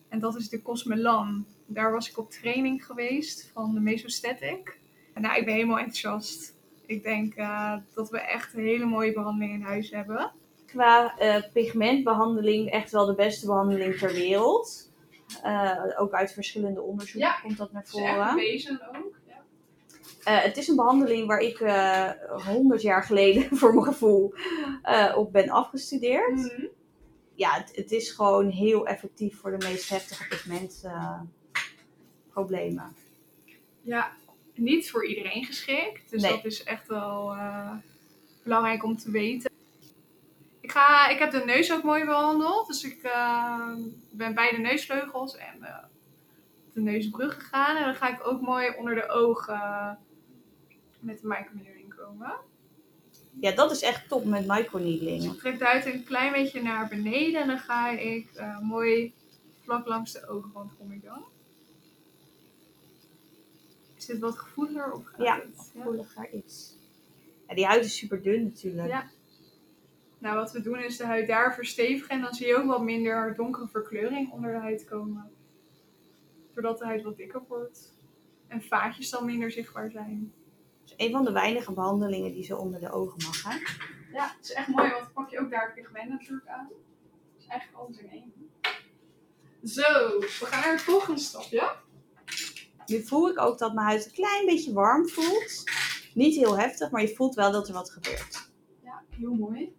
En 0.09 0.19
dat 0.19 0.35
is 0.35 0.49
de 0.49 0.61
Cosmelan. 0.61 1.45
Daar 1.65 1.91
was 1.91 2.09
ik 2.09 2.17
op 2.17 2.31
training 2.31 2.85
geweest 2.85 3.49
van 3.53 3.73
de 3.73 3.79
Mesostatic. 3.79 4.79
En 5.13 5.21
nou, 5.21 5.37
ik 5.39 5.45
ben 5.45 5.53
helemaal 5.53 5.77
enthousiast. 5.79 6.55
Ik 6.85 7.03
denk 7.03 7.33
eh, 7.35 7.73
dat 7.93 8.09
we 8.09 8.19
echt 8.19 8.53
een 8.53 8.63
hele 8.63 8.85
mooie 8.85 9.13
behandeling 9.13 9.53
in 9.53 9.61
huis 9.61 9.91
hebben. 9.91 10.31
Qua 10.65 11.17
eh, 11.17 11.43
pigmentbehandeling 11.53 12.69
echt 12.71 12.91
wel 12.91 13.05
de 13.05 13.15
beste 13.15 13.45
behandeling 13.45 13.97
ter 13.97 14.13
wereld. 14.13 14.91
Eh, 15.43 15.71
ook 15.97 16.13
uit 16.13 16.31
verschillende 16.33 16.81
onderzoeken 16.81 17.29
Ja, 17.29 17.39
komt 17.41 17.57
dat 17.57 17.71
naar 17.71 17.85
voren. 17.85 18.35
bewezen 18.35 18.81
ook. 18.95 19.15
Ja. 19.27 19.43
Eh, 20.23 20.43
het 20.43 20.57
is 20.57 20.67
een 20.67 20.75
behandeling 20.75 21.27
waar 21.27 21.39
ik 21.39 21.57
honderd 22.45 22.81
jaar 22.81 23.03
geleden, 23.03 23.43
voor 23.57 23.73
mijn 23.73 23.85
gevoel, 23.85 24.33
eh, 24.81 25.13
op 25.17 25.31
ben 25.31 25.49
afgestudeerd. 25.49 26.35
Mhm. 26.35 26.65
Ja, 27.37 27.53
het, 27.53 27.75
het 27.75 27.91
is 27.91 28.11
gewoon 28.11 28.49
heel 28.49 28.87
effectief 28.87 29.39
voor 29.39 29.57
de 29.57 29.65
meest 29.67 29.89
heftige 29.89 30.27
pigmentproblemen. 30.27 32.95
Ja, 33.81 34.11
niet 34.53 34.91
voor 34.91 35.07
iedereen 35.07 35.45
geschikt. 35.45 36.09
Dus 36.09 36.21
Nee. 36.21 36.31
dat 36.31 36.45
is 36.45 36.63
echt 36.63 36.87
wel 36.87 37.31
eh, 37.33 37.71
belangrijk 38.43 38.83
om 38.83 38.97
te 38.97 39.11
weten. 39.11 39.51
Ik, 40.59 40.71
ga, 40.71 41.07
ik 41.07 41.19
heb 41.19 41.31
de 41.31 41.43
neus 41.45 41.73
ook 41.73 41.83
mooi 41.83 42.05
behandeld. 42.05 42.67
Dus 42.67 42.83
ik 42.83 43.03
eh, 43.03 43.71
ben 44.11 44.35
bij 44.35 44.51
de 44.51 44.57
neusvleugels 44.57 45.37
en 45.37 45.63
eh, 45.63 45.83
de 46.73 46.81
neusbrug 46.81 47.33
gegaan. 47.33 47.75
En 47.77 47.83
dan 47.83 47.95
ga 47.95 48.09
ik 48.09 48.27
ook 48.27 48.41
mooi 48.41 48.73
onder 48.77 48.95
de 48.95 49.09
ogen 49.09 49.99
met 50.99 51.21
de 51.21 51.27
microneedling 51.27 51.95
komen. 51.95 52.33
Ja, 53.39 53.51
dat 53.51 53.71
is 53.71 53.81
echt 53.81 54.07
top 54.09 54.25
met 54.25 54.47
microneedling. 54.47 55.23
Ik 55.23 55.39
trek 55.39 55.59
de 55.59 55.65
huid 55.65 55.85
een 55.85 56.03
klein 56.03 56.31
beetje 56.31 56.61
naar 56.61 56.87
beneden. 56.87 57.41
En 57.41 57.47
dan 57.47 57.59
ga 57.59 57.89
ik 57.89 58.29
eh, 58.33 58.59
mooi 58.59 59.13
vlak 59.63 59.87
langs 59.87 60.11
de 60.11 60.27
oogwand 60.27 60.71
kom 60.77 60.91
ik 60.91 61.03
dan. 61.03 61.25
Is 63.95 64.05
dit 64.05 64.19
wat 64.19 64.37
gevoeliger 64.37 64.91
of 64.91 65.05
gaat 65.05 65.21
Ja, 65.21 65.35
het? 65.35 65.71
Ja. 65.73 65.81
gevoeliger 65.81 66.33
iets. 66.33 66.75
Ja, 67.47 67.55
die 67.55 67.65
huid 67.65 67.85
is 67.85 67.97
super 67.97 68.21
dun 68.21 68.43
natuurlijk. 68.43 68.87
Ja. 68.87 69.09
Nou, 70.19 70.35
wat 70.35 70.51
we 70.51 70.61
doen 70.61 70.79
is 70.79 70.97
de 70.97 71.05
huid 71.05 71.27
daar 71.27 71.53
verstevigen 71.55 72.09
en 72.09 72.21
dan 72.21 72.33
zie 72.33 72.47
je 72.47 72.55
ook 72.57 72.65
wat 72.65 72.81
minder 72.83 73.35
donkere 73.35 73.67
verkleuring 73.67 74.31
onder 74.31 74.51
de 74.51 74.59
huid 74.59 74.85
komen. 74.85 75.31
Doordat 76.53 76.79
de 76.79 76.85
huid 76.85 77.03
wat 77.03 77.17
dikker 77.17 77.41
wordt. 77.47 77.93
En 78.47 78.61
vaatjes 78.61 79.09
dan 79.09 79.25
minder 79.25 79.51
zichtbaar 79.51 79.91
zijn. 79.91 80.33
Is 80.87 80.93
een 80.97 81.11
van 81.11 81.25
de 81.25 81.31
weinige 81.31 81.73
behandelingen 81.73 82.31
die 82.31 82.43
zo 82.43 82.57
onder 82.57 82.79
de 82.79 82.91
ogen 82.91 83.17
mag. 83.25 83.43
Hè? 83.43 83.57
Ja, 84.13 84.35
het 84.37 84.45
is 84.45 84.53
echt 84.53 84.67
mooi, 84.67 84.89
want 84.89 85.03
dan 85.03 85.13
pak 85.13 85.29
je 85.29 85.39
ook 85.39 85.49
daar 85.49 85.65
het 85.65 85.73
pigment 85.73 86.09
natuurlijk 86.09 86.47
aan. 86.47 86.69
Het 87.33 87.41
is 87.43 87.47
eigenlijk 87.47 87.81
alles 87.81 87.97
in 87.97 88.09
één. 88.09 88.33
Zo, 89.63 90.19
we 90.19 90.45
gaan 90.45 90.59
naar 90.59 90.71
het 90.71 90.81
volgende 90.81 91.19
stapje. 91.19 91.75
Nu 92.85 93.03
voel 93.03 93.29
ik 93.29 93.39
ook 93.39 93.57
dat 93.57 93.73
mijn 93.73 93.87
huid 93.87 94.05
een 94.05 94.11
klein 94.11 94.45
beetje 94.45 94.73
warm 94.73 95.07
voelt. 95.09 95.63
Niet 96.13 96.35
heel 96.35 96.57
heftig, 96.57 96.91
maar 96.91 97.01
je 97.01 97.15
voelt 97.15 97.35
wel 97.35 97.51
dat 97.51 97.67
er 97.67 97.73
wat 97.73 97.91
gebeurt. 97.91 98.51
Ja, 98.83 99.03
heel 99.09 99.33
mooi. 99.33 99.75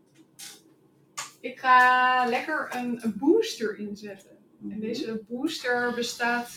Ik 1.41 1.59
ga 1.59 2.27
lekker 2.29 2.69
een, 2.77 3.05
een 3.05 3.19
booster 3.19 3.79
inzetten. 3.79 4.39
En 4.71 4.81
deze 4.81 5.25
booster 5.29 5.95
bestaat 5.95 6.49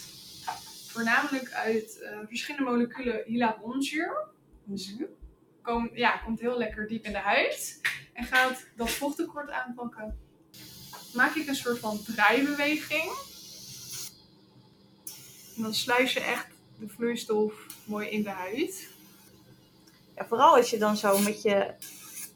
voornamelijk 0.88 1.52
uit 1.52 2.02
eh, 2.02 2.20
verschillende 2.28 2.72
moleculen 2.72 3.24
hyaluronzuur. 3.26 4.30
Dus 4.72 4.96
kom, 5.62 5.90
ja, 5.94 6.18
komt 6.18 6.40
heel 6.40 6.58
lekker 6.58 6.88
diep 6.88 7.06
in 7.06 7.12
de 7.12 7.18
huid. 7.18 7.82
En 8.14 8.24
gaat 8.24 8.66
dat 8.76 8.90
vochttekort 8.90 9.50
aanpakken. 9.50 10.20
Maak 11.14 11.36
ik 11.36 11.48
een 11.48 11.56
soort 11.56 11.80
van 11.80 12.04
draaibeweging. 12.04 13.12
En 15.56 15.62
dan 15.62 15.74
sluis 15.74 16.14
je 16.14 16.20
echt 16.20 16.48
de 16.80 16.88
vloeistof 16.88 17.66
mooi 17.86 18.08
in 18.10 18.24
de 18.24 18.30
huid. 18.30 18.90
Ja, 20.16 20.26
vooral 20.26 20.56
als 20.56 20.70
je 20.70 20.78
dan 20.78 20.98
zo 20.98 21.20
met 21.20 21.42
je 21.42 21.74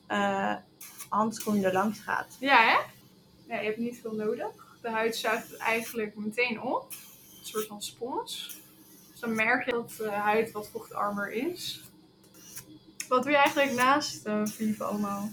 eh 0.08 0.56
handschoen 1.10 1.64
er 1.64 1.74
langs 1.74 2.00
gaat. 2.00 2.38
Ja, 2.40 2.58
hè? 2.58 2.78
Ja, 3.54 3.60
je 3.60 3.66
hebt 3.66 3.78
niet 3.78 4.00
veel 4.02 4.14
nodig. 4.14 4.78
De 4.82 4.90
huid 4.90 5.16
zuigt 5.16 5.50
het 5.50 5.58
eigenlijk 5.58 6.16
meteen 6.16 6.62
op. 6.62 6.92
Een 7.40 7.46
soort 7.46 7.68
van 7.68 7.82
spons. 7.82 8.58
Dus 9.12 9.20
dan 9.20 9.36
merk 9.36 9.66
je 9.66 9.72
dat 9.72 9.94
de 9.98 10.10
huid 10.10 10.52
wat 10.52 10.70
vochtarmer 10.70 11.32
is. 11.32 11.85
Wat 13.08 13.24
doe 13.24 13.32
je 13.32 13.38
eigenlijk 13.38 13.74
naast 13.74 14.28
uh, 14.28 14.80
allemaal? 14.80 15.30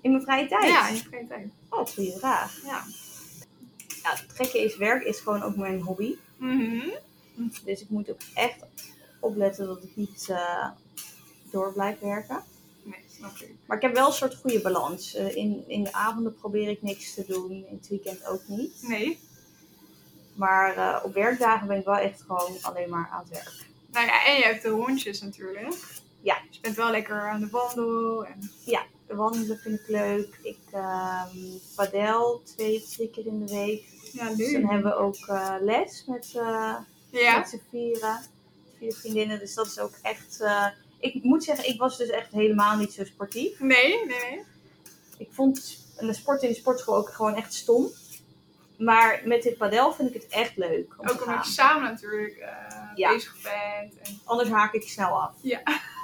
In 0.00 0.10
mijn 0.10 0.22
vrije 0.22 0.48
tijd? 0.48 0.68
Ja, 0.68 0.88
in 0.88 0.94
je 0.94 1.02
vrije 1.02 1.26
tijd. 1.26 1.48
Oh, 1.68 1.78
dat 1.78 1.88
is 1.88 1.96
een 1.96 2.04
goede 2.04 2.18
vraag. 2.18 2.60
Ja. 2.64 2.84
Ja, 4.02 4.16
trekken 4.34 4.60
is 4.60 4.76
werk 4.76 5.04
is 5.04 5.20
gewoon 5.20 5.42
ook 5.42 5.56
mijn 5.56 5.80
hobby. 5.80 6.16
Mhm. 6.36 6.88
Dus 7.64 7.80
ik 7.80 7.88
moet 7.88 8.10
ook 8.10 8.20
echt 8.34 8.56
opletten 9.20 9.66
dat 9.66 9.82
ik 9.82 9.90
niet 9.94 10.26
eh, 10.28 10.68
door 11.50 11.72
blijf 11.72 11.98
werken. 11.98 12.42
Nee, 12.82 13.04
snap 13.16 13.36
ik. 13.36 13.54
Maar 13.66 13.76
ik 13.76 13.82
heb 13.82 13.94
wel 13.94 14.06
een 14.06 14.12
soort 14.12 14.34
goede 14.34 14.60
balans. 14.60 15.14
Eh, 15.14 15.36
in, 15.36 15.64
in 15.66 15.84
de 15.84 15.92
avonden 15.92 16.34
probeer 16.34 16.68
ik 16.68 16.82
niks 16.82 17.14
te 17.14 17.24
doen. 17.26 17.50
In 17.50 17.76
het 17.76 17.88
weekend 17.88 18.26
ook 18.26 18.42
niet. 18.46 18.82
Nee. 18.82 19.18
Maar 20.34 21.02
op 21.04 21.14
werkdagen 21.14 21.66
ben 21.66 21.78
ik 21.78 21.84
wel 21.84 21.96
echt 21.96 22.22
gewoon 22.26 22.56
alleen 22.60 22.90
maar 22.90 23.08
aan 23.12 23.20
het 23.20 23.28
werk. 23.28 23.66
Nou 23.92 24.06
ja, 24.06 24.24
en 24.24 24.36
je 24.36 24.42
hebt 24.42 24.62
de 24.62 24.68
hondjes 24.68 25.20
natuurlijk. 25.20 25.74
Ja. 26.22 26.34
Dus 26.46 26.54
je 26.56 26.60
bent 26.60 26.76
wel 26.76 26.90
lekker 26.90 27.28
aan 27.30 27.40
de 27.40 27.48
wandel. 27.50 28.26
En... 28.26 28.50
Wandelen 29.16 29.58
vind 29.58 29.80
ik 29.80 29.88
leuk. 29.88 30.38
Ik 30.42 30.58
ehm 30.72 31.36
padel 31.76 32.42
twee 32.44 32.82
drie 32.82 33.10
keer 33.10 33.26
in 33.26 33.46
de 33.46 33.52
week. 33.54 33.84
Ja, 34.12 34.34
Dus 34.34 34.52
dan 34.52 34.64
hebben 34.64 34.90
we 34.92 34.96
ook 34.96 35.16
eh, 35.26 35.54
les 35.60 36.04
met, 36.06 36.32
eh 36.34 36.74
Ja. 37.10 37.38
met 37.38 37.48
z'n 37.48 37.60
vieren. 37.70 38.20
Vier 38.78 38.92
vriendinnen. 38.94 39.38
Dus 39.38 39.54
dat 39.54 39.66
is 39.66 39.78
ook 39.78 39.94
echt... 40.02 40.40
eh, 40.40 40.66
ik 41.00 41.22
moet 41.22 41.44
zeggen, 41.44 41.68
ik 41.68 41.78
was 41.80 41.96
dus 41.96 42.08
echt 42.08 42.30
helemaal 42.32 42.76
niet 42.76 42.92
zo 42.92 43.04
sportief. 43.04 43.60
Nee, 43.60 44.04
nee, 44.06 44.06
nee. 44.06 44.44
Ik 45.18 45.28
vond 45.32 45.78
de 45.98 46.12
sport 46.12 46.42
in 46.42 46.48
de 46.48 46.54
sportschool 46.54 46.96
ook 46.96 47.08
gewoon 47.10 47.34
echt 47.34 47.54
stom. 47.54 47.90
Maar 48.78 49.22
met 49.24 49.42
dit 49.42 49.56
padel 49.56 49.92
vind 49.92 50.08
ik 50.14 50.22
het 50.22 50.32
echt 50.32 50.56
leuk 50.56 50.94
om 50.98 51.08
Ook 51.08 51.26
omdat 51.26 51.46
je 51.46 51.52
samen 51.52 51.82
natuurlijk 51.82 52.36
Ja. 52.94 53.12
bezig 53.14 53.36
bent. 53.42 53.98
En... 54.08 54.20
Anders 54.24 54.48
haak 54.48 54.72
ik 54.72 54.82
snel 54.88 55.22
af. 55.22 55.32
Ja. 55.40 55.62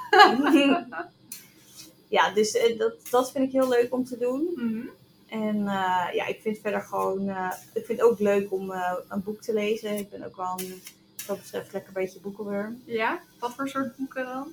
ja, 2.07 2.31
dus 2.33 2.51
eh, 2.51 2.77
dat, 2.77 2.93
dat 3.09 3.31
vind 3.31 3.45
ik 3.45 3.51
heel 3.51 3.69
leuk 3.69 3.93
om 3.93 4.05
te 4.05 4.17
doen. 4.17 4.49
Mhm. 4.55 4.87
En 5.27 5.57
eh, 5.67 6.13
ja, 6.13 6.25
ik 6.27 6.39
vind 6.41 6.59
verder 6.61 6.81
gewoon... 6.81 7.29
eh, 7.29 7.51
ik 7.73 7.85
vind 7.85 7.99
het 7.99 8.07
ook 8.09 8.19
leuk 8.19 8.51
om 8.51 8.71
een 9.09 9.23
boek 9.23 9.41
te 9.41 9.53
lezen. 9.53 9.97
Ik 9.97 10.09
ben 10.09 10.25
ook 10.25 10.35
wel 10.35 10.53
een, 10.57 10.81
wat 11.17 11.27
dat 11.27 11.37
betreft 11.41 11.73
lekker 11.73 11.95
een 11.95 12.03
beetje 12.03 12.19
boekenworm. 12.19 12.81
Ja, 12.85 13.19
wat 13.39 13.53
voor 13.55 13.69
soort 13.69 13.95
boeken 13.95 14.25
dan? 14.25 14.51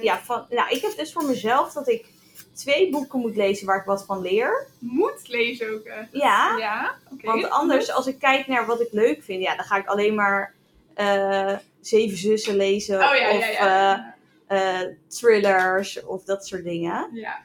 Ja, 0.00 0.18
van, 0.18 0.46
nou, 0.50 0.70
ik 0.70 0.82
heb 0.82 0.96
dus 0.96 1.12
voor 1.12 1.24
mezelf 1.24 1.72
dat 1.72 1.88
ik 1.88 2.06
twee 2.54 2.90
boeken 2.90 3.18
moet 3.20 3.36
lezen 3.36 3.66
waar 3.66 3.78
ik 3.78 3.84
wat 3.84 4.04
van 4.04 4.20
leer. 4.20 4.66
Moet 4.78 5.28
lezen 5.28 5.74
ook 5.74 5.84
echt. 5.84 6.08
Ja, 6.12 6.56
Ja, 6.58 6.96
want 7.22 7.50
anders 7.50 7.90
als 7.90 8.06
ik 8.06 8.18
kijk 8.18 8.46
naar 8.46 8.66
wat 8.66 8.80
ik 8.80 8.92
leuk 8.92 9.22
vind, 9.22 9.42
ja, 9.42 9.56
dan 9.56 9.64
ga 9.64 9.76
ik 9.76 9.86
alleen 9.86 10.14
maar 10.14 10.54
eh, 10.94 11.56
Zeven 11.80 12.18
Zussen 12.18 12.56
lezen. 12.56 12.96
Oh 12.96 13.16
ja, 13.16 13.30
of 13.30 13.40
ja, 13.40 13.48
ja. 13.50 14.14
Eh, 14.48 14.80
thrillers 15.08 16.04
of 16.04 16.24
dat 16.24 16.46
soort 16.46 16.64
dingen. 16.64 17.08
ja, 17.12 17.40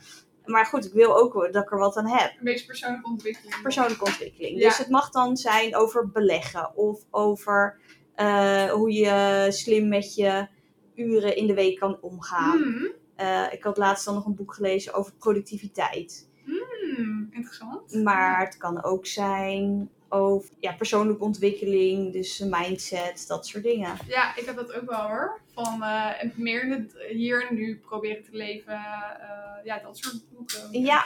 Maar 0.46 0.66
goed, 0.66 0.86
ik 0.86 0.94
wil 0.94 1.18
ook 1.18 1.34
dat 1.54 1.64
ik 1.64 1.72
er 1.72 1.78
wat 1.78 1.98
aan 1.98 2.08
heb. 2.08 2.32
een 2.38 2.44
beetje 2.44 2.66
persoonlijke 2.66 3.10
ontwikkeling. 3.10 3.62
Persoonlijke 3.62 4.06
ontwikkeling. 4.06 4.60
Ja. 4.60 4.68
Dus 4.68 4.78
het 4.78 4.90
mag 4.90 5.10
dan 5.10 5.38
zijn 5.38 5.76
over 5.76 6.10
beleggen 6.10 6.76
of 6.76 7.02
over 7.12 7.80
eh, 8.16 8.72
hoe 8.72 8.92
je 8.92 9.48
slim 9.50 9.88
met 9.88 10.16
je 10.16 10.48
uren 10.96 11.36
in 11.36 11.48
de 11.48 11.54
week 11.54 11.80
kan 11.80 11.98
omgaan. 12.02 12.58
Hmm, 12.62 12.92
Eh, 13.16 13.46
ik 13.52 13.64
had 13.64 13.78
laatst 13.78 14.06
dan 14.06 14.14
nog 14.14 14.26
een 14.26 14.36
boek 14.36 14.54
gelezen 14.54 14.94
over 14.94 15.14
productiviteit. 15.14 16.30
hmm, 16.46 17.28
interessant. 17.32 17.94
Maar 18.04 18.40
het 18.46 18.58
kan 18.58 18.84
ook 18.84 19.06
zijn 19.06 19.90
over 20.14 20.50
ja, 20.60 20.72
persoonlijke 20.74 21.24
ontwikkeling, 21.24 22.14
dus 22.14 22.40
mindset, 22.40 23.26
dat 23.28 23.48
soort 23.48 23.64
dingen. 23.64 23.98
Ja, 24.08 24.36
ik 24.36 24.46
heb 24.46 24.56
dat 24.56 24.74
ook 24.74 24.90
wel 24.90 25.00
hoor. 25.08 25.40
Van 25.54 25.84
eh, 25.84 26.10
meer 26.36 26.64
in 26.64 26.72
het 26.72 26.94
hier 27.10 27.48
en 27.50 27.56
nu 27.56 27.80
proberen 27.86 28.24
te 28.24 28.30
leven. 28.38 28.74
eh, 28.74 29.66
ja, 29.66 29.80
dat 29.80 29.98
soort 29.98 30.30
boeken. 30.30 30.82
Ja. 30.82 31.06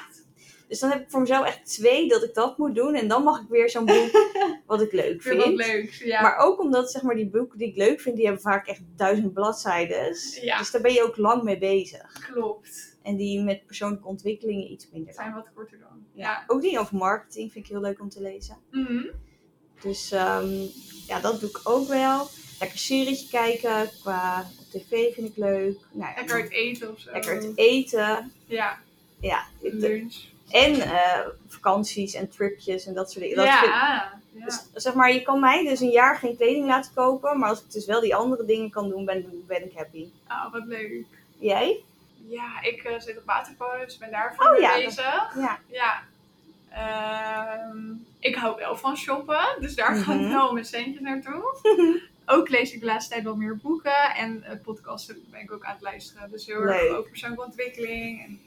Dus 0.67 0.79
dan 0.79 0.89
heb 0.89 1.01
ik 1.01 1.09
voor 1.09 1.19
mezelf 1.19 1.45
echt 1.45 1.65
twee 1.65 2.07
dat 2.07 2.23
ik 2.23 2.33
dat 2.33 2.57
moet 2.57 2.75
doen. 2.75 2.95
En 2.95 3.07
dan 3.07 3.23
mag 3.23 3.41
ik 3.41 3.47
weer 3.49 3.69
zo'n 3.69 3.85
boek 3.85 4.09
wat 4.67 4.81
ik 4.81 4.91
leuk 4.91 5.23
Weer 5.23 5.35
wat 5.35 5.45
vind. 5.45 5.57
leuks. 5.65 5.99
Ja. 5.99 6.21
Maar 6.21 6.37
ook 6.37 6.59
omdat 6.59 6.91
zeg 6.91 7.01
maar, 7.01 7.15
die 7.15 7.29
boeken 7.29 7.57
die 7.57 7.67
ik 7.67 7.75
leuk 7.77 8.01
vind, 8.01 8.15
die 8.15 8.25
hebben 8.25 8.43
vaak 8.43 8.67
echt 8.67 8.81
duizend 8.95 9.33
bladzijden. 9.33 10.15
Ja. 10.41 10.57
Dus 10.57 10.71
daar 10.71 10.81
ben 10.81 10.93
je 10.93 11.03
ook 11.03 11.17
lang 11.17 11.43
mee 11.43 11.57
bezig. 11.57 12.29
Klopt. 12.31 12.96
En 13.07 13.15
die 13.15 13.41
met 13.41 13.65
persoonlijke 13.65 14.07
ontwikkelingen 14.07 14.71
iets 14.71 14.87
minder. 14.91 15.13
Zijn 15.13 15.33
wat 15.33 15.47
korter 15.55 15.79
dan. 15.79 16.05
Ja. 16.13 16.43
Ook 16.47 16.61
die 16.61 16.79
over 16.79 16.95
marketing 16.95 17.51
vind 17.51 17.65
ik 17.65 17.71
heel 17.71 17.81
leuk 17.81 17.99
om 17.99 18.09
te 18.09 18.21
lezen. 18.21 18.57
Mhm. 18.71 19.03
Dus 19.81 20.11
ehm, 20.11 20.61
ja, 21.07 21.19
dat 21.19 21.39
doe 21.39 21.49
ik 21.49 21.59
ook 21.63 21.87
wel. 21.87 22.27
lekker 22.59 22.77
serietje 22.77 23.27
kijken. 23.29 23.89
Qua 24.01 24.39
op 24.59 24.65
tv 24.81 25.13
vind 25.13 25.27
ik 25.29 25.37
leuk. 25.37 25.77
Nou, 25.91 26.15
Lekker 26.15 26.41
uit 26.41 26.51
eten 26.51 26.91
of 26.91 26.99
zo. 26.99 27.11
lekker 27.11 27.31
uit 27.31 27.51
eten. 27.57 28.31
Ja, 28.45 28.79
Ja, 29.19 29.43
lunch. 29.61 30.15
en 30.49 30.73
eh, 30.81 31.27
vakanties 31.47 32.13
en 32.13 32.29
tripjes 32.29 32.85
en 32.85 32.93
dat 32.93 33.11
soort 33.11 33.21
dingen. 33.23 33.37
Dat 33.37 33.45
ja, 33.45 33.59
vind- 33.59 33.71
ja. 33.71 34.45
dus, 34.45 34.83
zeg 34.83 34.93
maar, 34.93 35.13
je 35.13 35.21
kan 35.21 35.39
mij 35.39 35.63
dus 35.63 35.79
een 35.79 35.89
jaar 35.89 36.17
geen 36.17 36.35
kleding 36.37 36.65
laten 36.65 36.91
kopen. 36.93 37.39
Maar 37.39 37.49
als 37.49 37.61
ik 37.63 37.71
dus 37.71 37.85
wel 37.85 38.01
die 38.01 38.15
andere 38.15 38.45
dingen 38.45 38.69
kan 38.69 38.89
doen, 38.89 39.05
ben, 39.05 39.43
ben 39.47 39.65
ik 39.65 39.73
happy. 39.75 40.07
Oh, 40.27 40.51
wat 40.51 40.65
leuk. 40.65 41.05
Jij? 41.39 41.83
Ja, 42.27 42.61
ik 42.61 42.83
eh, 42.83 42.99
zit 42.99 43.17
op 43.17 43.25
waterpolo, 43.25 43.85
dus 43.85 43.97
ben 43.97 44.11
daar 44.11 44.35
veel 44.37 44.51
Oh, 44.53 44.59
ja, 44.59 44.73
bezig. 44.73 45.35
Ja. 45.35 45.59
Ja. 45.67 46.03
Ehm, 46.71 47.77
ik 48.19 48.35
hou 48.35 48.55
wel 48.57 48.77
van 48.77 48.97
shoppen, 48.97 49.45
dus 49.59 49.75
daar 49.75 49.95
ga 49.95 50.13
Mhm. 50.13 50.23
ik 50.25 50.31
wel 50.31 50.53
mijn 50.53 50.65
centjes 50.65 50.99
naartoe. 51.01 51.43
ook 52.25 52.49
lees 52.49 52.71
ik 52.73 52.79
de 52.79 52.85
laatste 52.85 53.11
tijd 53.11 53.23
wel 53.23 53.35
meer 53.35 53.57
boeken 53.57 54.15
en 54.15 54.43
uh, 54.43 54.51
podcasten 54.63 55.23
ben 55.31 55.41
ik 55.41 55.51
ook 55.51 55.63
aan 55.65 55.73
het 55.73 55.81
luisteren. 55.81 56.31
Dus 56.31 56.45
heel 56.45 56.61
erg 56.61 56.91
over 56.97 57.09
persoonlijke 57.09 57.45
ontwikkeling. 57.45 58.23
En 58.23 58.39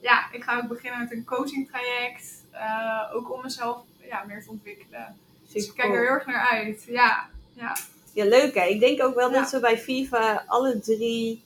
ja, 0.00 0.24
ik 0.32 0.42
ga 0.44 0.56
ook 0.56 0.68
beginnen 0.68 1.00
met 1.00 1.12
een 1.12 1.24
coaching 1.24 1.68
traject. 1.70 2.42
eh, 2.50 3.10
ook 3.14 3.32
om 3.32 3.42
mezelf 3.42 3.78
ja, 4.08 4.24
meer 4.26 4.42
te 4.42 4.50
ontwikkelen. 4.50 5.16
Dus 5.52 5.66
ik 5.68 5.74
kijk 5.74 5.92
er 5.92 6.00
heel 6.00 6.08
erg 6.10 6.26
naar 6.26 6.48
uit. 6.50 6.84
Ja, 6.88 7.28
ja. 7.52 7.76
Ja, 8.12 8.24
leuk 8.24 8.54
hè. 8.54 8.64
Ik 8.64 8.80
denk 8.80 9.02
ook 9.02 9.14
wel 9.14 9.30
Ja. 9.32 9.40
dat 9.40 9.50
we 9.50 9.60
bij 9.60 9.78
Viva 9.78 10.44
alle 10.46 10.80
drie 10.80 11.42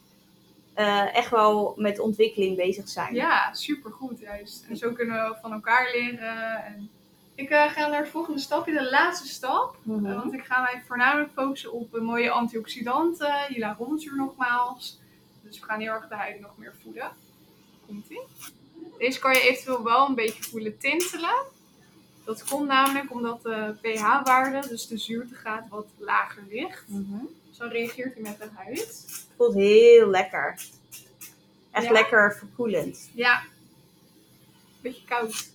eh, 0.79 1.17
echt 1.17 1.31
wel 1.31 1.75
met 1.77 1.99
ontwikkeling 1.99 2.57
bezig 2.57 2.89
zijn. 2.89 3.15
ja 3.15 3.53
supergoed 3.53 4.19
juist. 4.19 4.65
En 4.69 4.77
zo 4.77 4.93
kunnen 4.93 5.29
we 5.29 5.37
van 5.41 5.53
elkaar 5.53 5.91
leren. 5.93 6.65
En 6.65 6.91
ik 7.35 7.51
eh, 7.51 7.71
ga 7.71 7.89
naar 7.89 8.03
de 8.05 8.11
volgende 8.11 8.41
stapje, 8.41 8.73
de 8.73 8.91
laatste 8.91 9.29
stap. 9.29 9.77
Mhm. 9.83 10.07
Uh, 10.07 10.15
want 10.15 10.33
ik 10.33 10.45
ga 10.45 10.61
mij 10.61 10.83
voornamelijk 10.87 11.31
focussen 11.33 11.73
op 11.73 11.99
mooie 12.01 12.31
antioxidanten, 12.31 13.33
hyaluronizuur 13.49 14.17
nogmaals. 14.17 15.01
Dus 15.43 15.61
we 15.61 15.67
gaan 15.67 15.81
heel 15.81 15.93
erg 15.93 16.09
de 16.09 16.15
huid 16.15 16.41
nog 16.41 16.57
meer 16.57 16.75
voeden. 16.83 17.11
Komt 17.87 18.09
ie. 18.09 18.23
Deze 18.99 19.19
kan 19.19 19.33
je 19.33 19.41
eventueel 19.41 19.83
wel 19.83 20.09
een 20.09 20.15
beetje 20.15 20.43
voelen 20.43 20.79
tintelen. 20.79 21.45
Dat 22.25 22.45
komt 22.45 22.67
namelijk 22.67 23.13
omdat 23.13 23.43
de 23.43 23.75
pH-waarde, 23.81 24.69
dus 24.69 24.87
de 24.87 24.99
zuurtegraad, 24.99 25.69
wat 25.69 25.87
lager 25.97 26.43
ligt. 26.51 26.89
Mhm. 26.89 27.25
Zo 27.59 27.67
reageert 27.67 28.15
hij 28.15 28.23
met 28.23 28.39
de 28.39 28.49
huid. 28.55 28.79
Het 28.79 29.27
voelt 29.37 29.55
heel 29.55 30.07
lekker. 30.11 30.61
Echt 31.71 31.87
Ja? 31.87 31.93
lekker 31.93 32.37
verkoelend. 32.39 33.11
Ja. 33.15 33.43
Beetje 34.81 35.05
koud. 35.05 35.49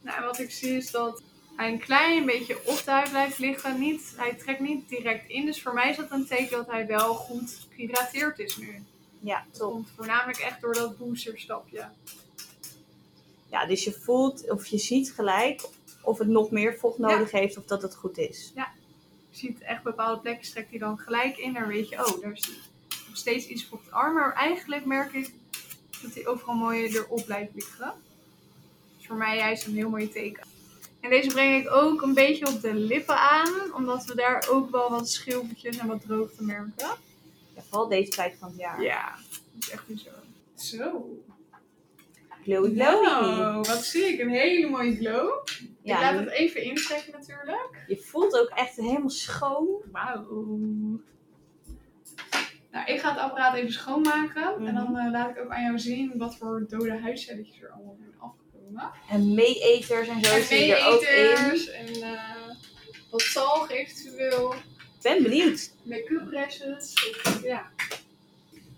Nou, 0.00 0.16
en 0.18 0.24
wat 0.24 0.38
ik 0.38 0.50
zie 0.50 0.76
is 0.76 0.90
dat 0.90 1.22
hij 1.56 1.72
een 1.72 1.78
klein 1.78 2.26
beetje 2.26 2.58
op 2.66 2.82
de 2.84 2.90
huid 2.90 3.10
blijft 3.10 3.38
liggen. 3.38 3.78
Niet, 3.80 4.12
hij 4.16 4.34
trekt 4.34 4.60
niet 4.60 4.88
direct 4.88 5.28
in. 5.28 5.44
Dus 5.46 5.62
voor 5.62 5.74
mij 5.74 5.90
is 5.90 5.96
dat 5.96 6.10
een 6.10 6.26
teken 6.26 6.56
dat 6.56 6.66
hij 6.66 6.86
wel 6.86 7.14
goed 7.14 7.58
gehydrateerd 7.70 8.38
is 8.38 8.56
nu. 8.56 8.82
Ja, 9.20 9.44
Dat 9.50 9.60
top. 9.60 9.72
komt 9.72 9.88
voornamelijk 9.96 10.38
echt 10.38 10.60
door 10.60 10.74
dat 10.74 10.98
boosterstapje. 10.98 11.88
Ja, 13.50 13.66
dus 13.66 13.84
je 13.84 13.92
voelt 13.92 14.50
of 14.50 14.66
je 14.66 14.78
ziet 14.78 15.12
gelijk 15.12 15.62
of 16.10 16.18
het 16.18 16.28
nog 16.28 16.50
meer 16.50 16.74
vocht 16.78 16.98
Ja. 16.98 17.06
nodig 17.08 17.30
heeft 17.30 17.56
of 17.56 17.64
dat 17.64 17.82
het 17.82 17.94
goed 17.96 18.18
is. 18.18 18.52
Je 18.54 18.66
ziet 19.30 19.60
echt 19.60 19.82
bepaalde 19.82 20.20
plekken 20.20 20.50
trekt 20.50 20.70
hij 20.70 20.78
dan 20.78 20.98
gelijk 20.98 21.36
in. 21.38 21.52
Dan 21.52 21.66
weet 21.66 21.88
je, 21.88 22.06
oh, 22.06 22.20
daar 22.22 22.32
is 22.32 22.50
nog 23.08 23.16
steeds 23.16 23.46
iets 23.46 23.68
op 23.70 23.84
het 23.84 23.92
arm. 23.92 24.14
Maar 24.14 24.32
eigenlijk 24.32 24.84
merk 24.84 25.12
ik 25.12 25.32
dat 26.02 26.14
hij 26.14 26.26
overal 26.26 26.54
mooi 26.54 26.86
erop 26.86 27.24
blijft 27.24 27.54
liggen. 27.54 27.92
Dus 28.96 29.06
voor 29.06 29.16
mij 29.16 29.36
juist 29.36 29.66
een 29.66 29.74
heel 29.74 29.88
mooi 29.90 30.08
teken. 30.08 30.46
En 31.00 31.10
deze 31.10 31.28
breng 31.28 31.62
ik 31.64 31.70
ook 31.70 32.02
een 32.02 32.14
beetje 32.14 32.46
op 32.46 32.60
de 32.60 32.74
lippen 32.74 33.16
aan. 33.18 33.74
Omdat 33.74 34.04
we 34.04 34.14
daar 34.14 34.46
ook 34.50 34.70
wel 34.70 34.90
wat 34.90 35.08
schilfertjes 35.10 35.76
en 35.76 35.86
wat 35.86 36.00
droogte 36.02 36.42
merken. 36.42 36.88
Ja, 37.54 37.62
vooral 37.68 37.88
deze 37.88 38.10
tijd 38.10 38.34
van 38.38 38.48
het 38.48 38.58
jaar. 38.58 38.82
Ja, 38.82 39.14
dat 39.52 39.62
is 39.62 39.70
echt 39.70 39.88
niet 39.88 40.00
zo. 40.00 40.10
Zo. 40.76 41.18
Glowy 42.42 42.74
glowy. 42.74 43.02
Nou, 43.04 43.54
wat 43.56 43.84
zie 43.84 44.04
ik? 44.04 44.20
Een 44.20 44.28
hele 44.30 44.68
mooie 44.68 44.96
glow. 44.96 45.44
Ik 45.82 45.86
Ja, 45.88 46.00
laat 46.00 46.20
het 46.24 46.28
even 46.30 46.62
intrekken 46.62 47.12
natuurlijk. 47.12 47.84
je 47.86 47.96
voelt 47.96 48.38
ook 48.38 48.48
echt 48.48 48.76
helemaal 48.76 49.10
schoon. 49.10 49.68
Wauw. 49.92 50.26
Nou, 52.70 52.86
ik 52.86 53.00
ga 53.00 53.10
het 53.10 53.18
apparaat 53.18 53.54
even 53.54 53.72
schoonmaken. 53.72 54.54
En 54.54 54.62
Mhm. 54.62 54.74
dan 54.74 54.96
eh, 54.98 55.10
laat 55.10 55.30
ik 55.30 55.38
ook 55.44 55.50
aan 55.50 55.62
jou 55.64 55.78
zien 55.78 56.18
wat 56.18 56.36
voor 56.36 56.64
dode 56.68 56.98
huidcelletjes 57.00 57.62
er 57.62 57.70
allemaal 57.70 57.96
zijn 57.98 58.14
afgekomen. 58.18 58.90
En 59.10 59.34
meeeters 59.34 60.08
en 60.08 60.24
zo 60.24 60.30
En 60.34 60.40
er 60.40 60.46
meeeters 60.50 61.70
en 61.70 62.02
eh, 62.02 62.48
wat 63.10 63.32
talg 63.32 63.70
eventueel. 63.70 64.52
Ik 64.54 65.02
ben 65.02 65.22
benieuwd. 65.22 65.72
Make-up 65.82 66.24
brushes. 66.28 66.94
Ja. 67.42 67.70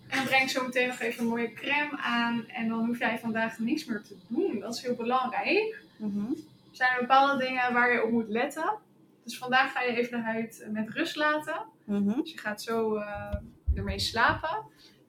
En 0.08 0.18
dan 0.18 0.24
breng 0.26 0.42
ik 0.42 0.48
zo 0.48 0.64
meteen 0.64 0.88
nog 0.88 0.98
even 1.00 1.22
een 1.22 1.28
mooie 1.28 1.52
crème 1.52 1.96
aan. 1.96 2.46
En 2.48 2.68
dan 2.68 2.86
hoef 2.86 2.98
jij 2.98 3.18
vandaag 3.18 3.58
niks 3.58 3.84
meer 3.84 4.02
te 4.02 4.16
doen. 4.28 4.58
Dat 4.60 4.74
is 4.74 4.82
heel 4.82 4.94
belangrijk. 4.94 5.76
Mhm. 5.96 6.18
Er 6.30 6.36
zijn 6.72 7.00
bepaalde 7.00 7.44
dingen 7.44 7.72
waar 7.72 7.92
je 7.92 8.02
op 8.04 8.10
moet 8.10 8.28
letten. 8.28 8.78
Dus 9.24 9.38
vandaag 9.38 9.72
ga 9.72 9.82
je 9.82 9.96
even 9.96 10.18
de 10.18 10.24
huid 10.24 10.68
met 10.70 10.90
rust 10.90 11.16
laten. 11.16 11.66
Mhm. 11.86 12.20
Dus 12.20 12.32
je 12.32 12.38
gaat 12.38 12.62
zo 12.62 12.96
eh, 12.96 13.34
ermee 13.74 13.98
slapen. 13.98 14.66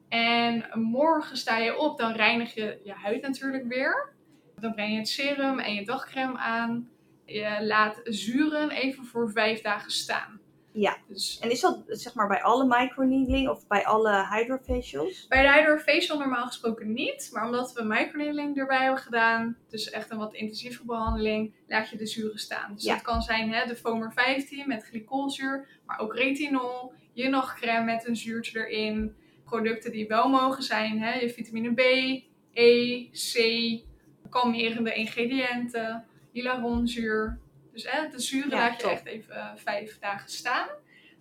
En 0.09 0.69
morgen 0.73 1.37
sta 1.37 1.57
je 1.57 1.77
op, 1.77 1.97
dan 1.97 2.11
reinig 2.11 2.53
je 2.53 2.79
je 2.83 2.93
huid 2.93 3.21
natuurlijk 3.21 3.67
weer. 3.67 4.13
Dan 4.59 4.73
breng 4.73 4.91
je 4.91 4.97
het 4.97 5.07
serum 5.07 5.59
en 5.59 5.73
je 5.73 5.85
dagcreme 5.85 6.37
aan. 6.37 6.89
Je 7.25 7.57
laat 7.61 7.99
zuren 8.03 8.69
even 8.69 9.05
voor 9.05 9.31
vijf 9.31 9.61
dagen 9.61 9.91
staan. 9.91 10.39
Ja. 10.75 10.97
Dus 11.07 11.39
En 11.39 11.51
is 11.51 11.59
dat 11.61 11.79
zeg 11.87 12.13
maar 12.13 12.27
bij 12.27 12.41
alle 12.43 12.65
microneedling 12.67 13.49
of 13.49 13.67
bij 13.67 13.85
alle 13.85 14.27
hydrofacials? 14.29 15.27
bij 15.27 15.41
de 15.41 15.51
hydrofacial 15.53 16.17
normaal 16.19 16.45
gesproken 16.45 16.93
niet. 16.93 17.29
Maar 17.33 17.45
omdat 17.45 17.73
we 17.73 17.83
microneedling 17.83 18.57
erbij 18.57 18.81
hebben 18.83 19.01
gedaan, 19.01 19.57
dus 19.69 19.89
echt 19.89 20.11
een 20.11 20.17
wat 20.17 20.33
intensieve 20.33 20.85
behandeling, 20.85 21.53
laat 21.67 21.89
je 21.89 21.97
de 21.97 22.05
zuren 22.07 22.39
staan. 22.39 22.73
Dus 22.73 22.83
Ja. 22.83 22.93
dat 22.93 23.01
kan 23.03 23.21
zijn 23.21 23.53
hè, 23.53 23.65
de 23.67 23.75
Foamer 23.75 24.11
15 24.13 24.67
met 24.67 24.83
glycolzuur, 24.83 25.67
maar 25.85 25.99
ook 25.99 26.15
retinol, 26.15 26.93
je 27.13 27.29
nachtcreme 27.29 27.83
met 27.83 28.07
een 28.07 28.15
zuurtje 28.15 28.67
erin. 28.67 29.15
Producten 29.45 29.91
die 29.91 30.07
wel 30.07 30.29
mogen 30.29 30.63
zijn, 30.63 30.99
hè, 30.99 31.13
je 31.19 31.29
vitamine 31.29 31.73
B, 31.73 31.79
E, 32.53 33.03
C, 33.11 33.37
kalmerende 34.29 34.93
ingrediënten, 34.93 36.05
hyaluronizuur. 36.31 37.39
Dus 37.73 37.91
hè, 37.91 38.09
de 38.09 38.19
zuren 38.19 38.49
Ja, 38.49 38.55
laat 38.57 38.75
je 38.75 38.81
top. 38.81 38.91
echt 38.91 39.05
even 39.05 39.35
eh, 39.35 39.49
vijf 39.55 39.99
dagen 39.99 40.29
staan. 40.29 40.67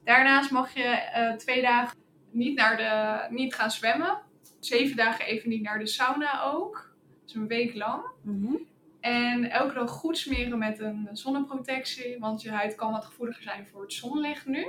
Daarnaast 0.04 0.50
mag 0.50 0.74
je 0.74 0.82
eh, 0.82 1.32
twee 1.36 1.62
dagen 1.62 1.98
niet, 2.30 2.56
naar 2.56 2.76
de, 2.76 3.34
niet 3.34 3.54
gaan 3.54 3.70
zwemmen. 3.70 4.18
Zeven 4.60 4.96
dagen 4.96 5.24
even 5.26 5.48
niet 5.48 5.62
naar 5.62 5.78
de 5.78 5.86
sauna 5.86 6.42
ook. 6.42 6.94
Dus 7.24 7.34
een 7.34 7.46
week 7.46 7.74
lang. 7.74 8.02
Mhm. 8.22 8.54
En 9.00 9.50
elke 9.50 9.74
dag 9.74 9.90
goed 9.90 10.18
smeren 10.18 10.58
met 10.58 10.78
een 10.78 11.08
zonneprotectie. 11.12 12.18
Want 12.18 12.42
je 12.42 12.50
huid 12.50 12.74
kan 12.74 12.92
wat 12.92 13.04
gevoeliger 13.04 13.42
zijn 13.42 13.66
voor 13.66 13.82
het 13.82 13.92
zonlicht 13.92 14.46
nu. 14.46 14.66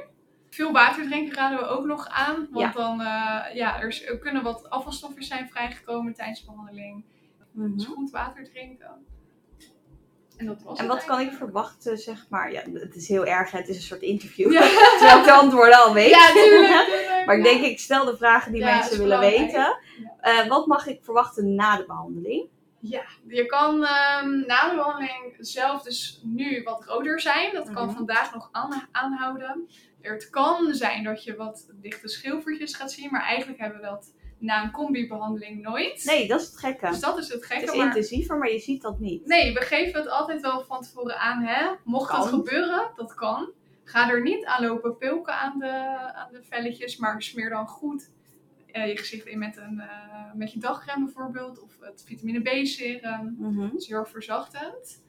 Veel 0.49 0.71
water 0.71 1.05
drinken 1.07 1.35
raden 1.35 1.57
we 1.57 1.65
ook 1.65 1.85
nog 1.85 2.07
aan. 2.07 2.47
Want 2.51 2.73
Ja. 2.75 2.81
dan 2.81 3.01
eh, 3.01 3.55
ja, 3.55 3.79
er, 3.81 3.87
is- 3.87 4.05
er 4.05 4.17
kunnen 4.19 4.43
wat 4.43 4.69
afvalstoffen 4.69 5.23
zijn 5.23 5.49
vrijgekomen 5.49 6.13
tijdens 6.13 6.39
de 6.39 6.45
behandeling. 6.45 7.03
Mhm. 7.51 7.75
Dus 7.75 7.85
goed 7.85 8.11
water 8.11 8.43
drinken. 8.49 9.05
En 10.43 10.49
dat 10.49 10.63
was 10.63 10.77
En 10.79 10.83
het 10.85 10.93
wat 10.93 11.05
kan 11.05 11.19
ik 11.19 11.31
verwachten, 11.31 11.97
zeg 11.97 12.25
maar? 12.29 12.51
Ja, 12.51 12.61
het 12.73 12.95
is 12.95 13.07
heel 13.07 13.25
erg, 13.25 13.51
het 13.51 13.67
is 13.67 13.75
een 13.75 13.81
soort 13.81 14.01
interview. 14.01 14.51
Ja, 14.51 14.61
Terwijl 14.97 15.17
ik 15.19 15.25
de 15.25 15.31
antwoorden 15.31 15.83
al 15.83 15.93
weet. 15.93 16.09
ja 16.09 16.31
tuurlijk. 16.31 16.85
tuurlijk, 16.85 17.23
maar 17.25 17.37
ik 17.37 17.43
denk, 17.43 17.61
ik 17.63 17.79
stel 17.79 18.05
de 18.05 18.17
vragen 18.17 18.51
die 18.51 18.61
Ja, 18.61 18.75
mensen 18.77 18.97
willen 18.97 19.19
weten. 19.19 19.77
Eh, 20.19 20.47
wat 20.47 20.67
mag 20.67 20.87
ik 20.87 20.99
verwachten 21.03 21.55
na 21.55 21.77
de 21.77 21.85
behandeling? 21.85 22.47
Ja, 22.79 23.03
je 23.27 23.45
kan 23.45 23.83
ehm, 23.85 24.39
na 24.45 24.69
de 24.69 24.75
behandeling 24.75 25.35
zelf 25.39 25.81
dus 25.81 26.21
nu 26.23 26.63
wat 26.63 26.85
roder 26.85 27.19
zijn. 27.19 27.53
Dat 27.53 27.71
kan 27.73 27.85
Mhm. 27.85 27.95
vandaag 27.95 28.33
nog 28.33 28.49
aan- 28.51 28.87
aanhouden. 28.91 29.69
Het 30.01 30.29
kan 30.29 30.73
zijn 30.73 31.03
dat 31.03 31.23
je 31.23 31.35
wat 31.35 31.69
dichte 31.73 32.07
schilfertjes 32.07 32.75
gaat 32.75 32.91
zien, 32.91 33.07
maar 33.11 33.21
eigenlijk 33.23 33.59
hebben 33.59 33.79
we 33.79 33.85
dat 33.85 34.13
na 34.43 34.63
een 34.63 34.71
combi-behandeling 34.71 35.61
nooit. 35.61 36.05
Nee, 36.05 36.27
dat 36.27 36.41
is 36.41 36.47
het 36.47 36.57
gekke. 36.57 36.89
Dus 36.89 36.99
dat 36.99 37.17
is 37.17 37.27
het 37.27 37.33
het 37.33 37.45
gekke. 37.45 37.71
is 37.71 37.77
Maar 37.77 37.85
intensiever, 37.85 38.37
maar 38.37 38.51
je 38.51 38.59
ziet 38.59 38.81
dat 38.81 38.99
niet. 38.99 39.25
nee, 39.25 39.53
we 39.53 39.61
geven 39.61 39.99
het 39.99 40.09
altijd 40.09 40.41
wel 40.41 40.63
van 40.65 40.81
tevoren 40.81 41.19
aan. 41.19 41.43
Hè? 41.43 41.71
Mocht 41.83 42.11
dat 42.11 42.27
gebeuren, 42.27 42.91
dat 42.95 43.13
kan. 43.13 43.51
Ga 43.83 44.09
er 44.09 44.21
niet 44.21 44.45
aan 44.45 44.65
lopen 44.65 44.97
pulken 44.97 45.33
aan 45.33 45.59
de, 45.59 45.71
aan 46.13 46.31
de 46.31 46.43
velletjes, 46.49 46.97
maar 46.97 47.21
smeer 47.21 47.49
dan 47.49 47.67
goed 47.67 48.09
eh, 48.71 48.87
je 48.87 48.97
gezicht 48.97 49.25
in 49.25 49.39
met, 49.39 49.57
een, 49.57 49.79
eh, 49.79 50.33
met 50.33 50.53
je 50.53 50.59
dagcreme 50.59 51.05
bijvoorbeeld. 51.05 51.61
Of 51.61 51.71
het 51.79 52.03
vitamine 52.05 52.41
B 52.41 52.65
serum. 52.65 53.35
Mhm. 53.39 53.61
Dat 53.61 53.81
is 53.81 53.87
heel 53.87 53.97
erg 53.97 54.09
verzachtend. 54.09 55.01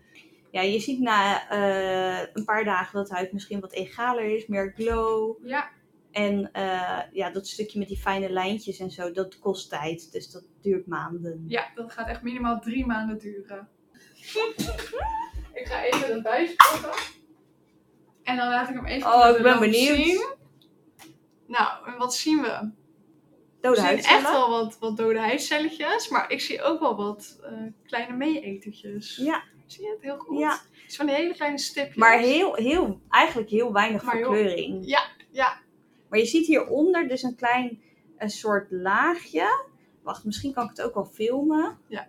Ja, 0.51 0.61
je 0.61 0.81
ziet 0.81 1.01
na 1.01 1.49
eh, 1.49 2.29
een 2.33 2.45
paar 2.45 2.65
dagen 2.65 2.99
dat 2.99 3.09
de 3.09 3.15
huid 3.15 3.33
misschien 3.33 3.61
wat 3.61 3.73
egaler 3.73 4.37
is, 4.37 4.47
meer 4.47 4.73
glow. 4.77 5.47
Ja, 5.47 5.71
En 6.15 6.53
eh, 6.53 7.01
ja, 7.13 7.31
dat 7.31 7.47
stukje 7.47 7.79
met 7.79 7.89
die 7.89 7.97
fijne 7.97 8.31
lijntjes 8.31 8.79
en 8.79 8.91
zo, 8.91 9.11
dat 9.11 9.39
kost 9.39 9.69
tijd. 9.69 10.13
Dus 10.13 10.31
dat 10.31 10.45
duurt 10.61 10.87
maanden. 10.87 11.45
ja, 11.47 11.71
dat 11.75 11.93
gaat 11.93 12.09
echt 12.09 12.23
minimaal 12.23 12.61
drie 12.61 12.87
maanden 12.87 13.19
duren. 13.19 13.69
Ik 15.55 15.67
ga 15.67 15.85
even 15.85 16.13
een 16.13 16.23
buis 16.23 16.55
pakken. 16.55 17.03
En 18.23 18.37
dan 18.37 18.49
laat 18.49 18.69
ik 18.69 18.75
hem 18.75 18.87
even 18.87 19.13
Oh, 19.13 19.37
ik 19.37 19.43
ben 19.43 19.61
benieuwd. 19.61 19.97
zien. 19.97 20.25
Nou, 21.47 21.87
en 21.87 21.97
wat 21.99 22.15
zien 22.15 22.43
we? 22.43 22.71
Dode 23.61 23.81
We 23.81 23.87
zien 23.87 23.99
echt 23.99 24.23
wel 24.23 24.51
wat, 24.51 24.79
wat 24.79 24.97
dode 24.97 25.19
huidcelletjes, 25.19 26.09
maar 26.09 26.31
ik 26.31 26.41
zie 26.41 26.63
ook 26.63 26.81
wel 26.81 26.97
wat 26.97 27.39
eh, 27.43 27.53
kleine 27.87 28.17
meeetertjes. 28.17 29.17
Ja. 29.17 29.43
Zie 29.67 29.85
je 29.85 29.91
het 29.91 30.03
heel 30.03 30.19
goed? 30.19 30.39
Ja. 30.39 30.51
Het 30.51 30.91
is 30.91 30.97
van 30.97 31.07
die 31.07 31.15
hele 31.15 31.35
kleine 31.35 31.59
stipjes. 31.59 31.97
Maar 31.97 32.19
heel, 32.19 32.55
heel, 32.55 33.01
eigenlijk 33.09 33.51
heel 33.51 33.73
weinig 33.73 34.03
Maar 34.03 34.17
verkleuring. 34.17 34.87
Ja, 34.87 35.03
ja. 35.31 35.63
Maar 36.15 36.23
je 36.23 36.29
ziet 36.29 36.47
hieronder 36.47 37.09
dus 37.09 37.23
een 37.23 37.35
klein 37.35 37.83
een 38.19 38.31
soort 38.31 38.71
laagje. 38.71 39.67
Wacht, 40.03 40.25
misschien 40.25 40.53
kan 40.53 40.65
ik 40.65 40.71
het 40.71 40.83
ook 40.83 40.95
wel 40.95 41.05
filmen. 41.05 41.79
Ja. 41.89 42.07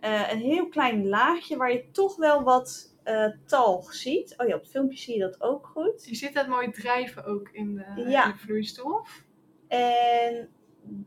Eh, 0.00 0.32
een 0.32 0.38
heel 0.38 0.68
klein 0.68 1.08
laagje 1.08 1.56
waar 1.56 1.72
je 1.72 1.90
toch 1.90 2.16
wel 2.16 2.42
wat 2.42 2.96
eh, 3.02 3.26
talg 3.44 3.94
ziet. 3.94 4.34
Oh 4.36 4.46
ja, 4.46 4.54
op 4.54 4.60
het 4.60 4.70
filmpje 4.70 4.98
zie 4.98 5.14
je 5.14 5.20
dat 5.20 5.42
ook 5.42 5.66
goed. 5.66 6.06
Je 6.06 6.14
ziet 6.14 6.34
het 6.34 6.48
mooi 6.48 6.70
drijven 6.70 7.24
ook 7.24 7.48
in 7.52 7.74
de, 7.74 8.10
Ja. 8.10 8.24
in 8.26 8.32
de 8.32 8.38
vloeistof. 8.38 9.22
En 9.68 10.48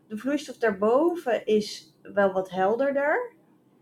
de 0.07 0.17
vloeistof 0.17 0.57
daarboven 0.57 1.45
is 1.45 1.95
wel 2.01 2.31
wat 2.31 2.49
helderder. 2.49 3.33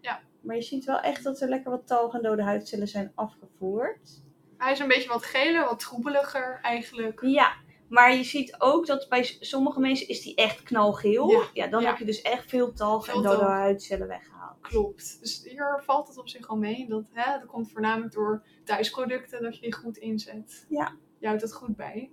Ja. 0.02 0.20
Maar 0.42 0.56
je 0.56 0.62
ziet 0.62 0.86
wel 0.86 1.00
echt 1.00 1.24
dat 1.24 1.42
er 1.42 1.50
lekker 1.50 1.72
wat 1.72 1.88
talg 1.88 2.14
en 2.14 2.22
dode 2.22 2.44
huidcellen 2.44 2.88
zijn 2.88 3.12
afgevoerd. 3.16 4.24
Hij 4.58 4.72
is 4.72 4.80
een 4.80 4.88
beetje 4.88 5.10
wat 5.10 5.24
geler, 5.26 5.66
wat 5.66 5.80
troebeliger 5.80 6.60
eigenlijk. 6.62 7.22
Ja, 7.22 7.66
maar 7.90 8.16
je 8.16 8.24
ziet 8.24 8.56
ook 8.58 8.86
dat 8.86 9.06
bij 9.10 9.24
sommige 9.40 9.80
mensen 9.80 10.08
is 10.08 10.22
die 10.22 10.36
echt 10.36 10.64
knalgeel. 10.64 11.30
Ja, 11.32 11.44
Ja, 11.54 11.68
dan 11.68 11.82
ja. 11.82 11.88
heb 11.90 11.98
je 11.98 12.06
dus 12.06 12.22
echt 12.22 12.50
veel 12.50 12.74
talg 12.74 13.08
en 13.08 13.14
dode 13.22 13.38
talg. 13.38 13.42
huidcellen 13.50 14.08
weggehaald. 14.08 14.62
Klopt. 14.62 15.18
Dus 15.22 15.42
hier 15.44 15.82
valt 15.86 16.08
het 16.08 16.18
op 16.18 16.30
zich 16.30 16.48
al 16.48 16.58
mee. 16.58 16.86
Dat, 16.90 17.04
hè, 17.14 17.40
dat 17.40 17.48
komt 17.48 17.72
voornamelijk 17.72 18.14
door 18.14 18.44
thuisproducten 18.64 19.42
dat 19.42 19.56
je 19.56 19.62
die 19.62 19.74
goed 19.74 19.98
inzet. 19.98 20.66
Ja. 20.70 20.96
Je 21.20 21.28
houdt 21.28 21.42
het 21.42 21.54
goed 21.54 21.76
bij. 21.76 22.12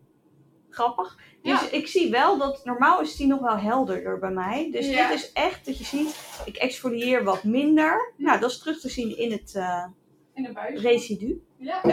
Grappig. 0.70 1.18
Ja. 1.42 1.60
Dus 1.60 1.70
ik 1.70 1.86
zie 1.86 2.10
wel 2.10 2.38
dat 2.38 2.64
normaal 2.64 3.00
is 3.00 3.16
die 3.16 3.26
nog 3.26 3.40
wel 3.40 3.56
helderder 3.56 4.18
bij 4.18 4.30
mij. 4.30 4.68
Dus 4.70 4.86
dit 4.86 5.10
is 5.10 5.32
echt 5.32 5.66
dat 5.66 5.78
je 5.78 5.84
ziet, 5.84 6.42
ik 6.44 6.56
exfolieer 6.56 7.24
wat 7.24 7.44
minder. 7.44 8.12
Nou, 8.16 8.40
dat 8.40 8.50
is 8.50 8.58
terug 8.58 8.80
te 8.80 8.88
zien 8.88 9.16
in 9.18 9.32
het 9.32 9.54
eh, 9.54 9.86
In 10.34 10.42
de 10.42 10.52
buis. 10.52 10.80
residu. 10.80 11.44
Ja. 11.56 11.80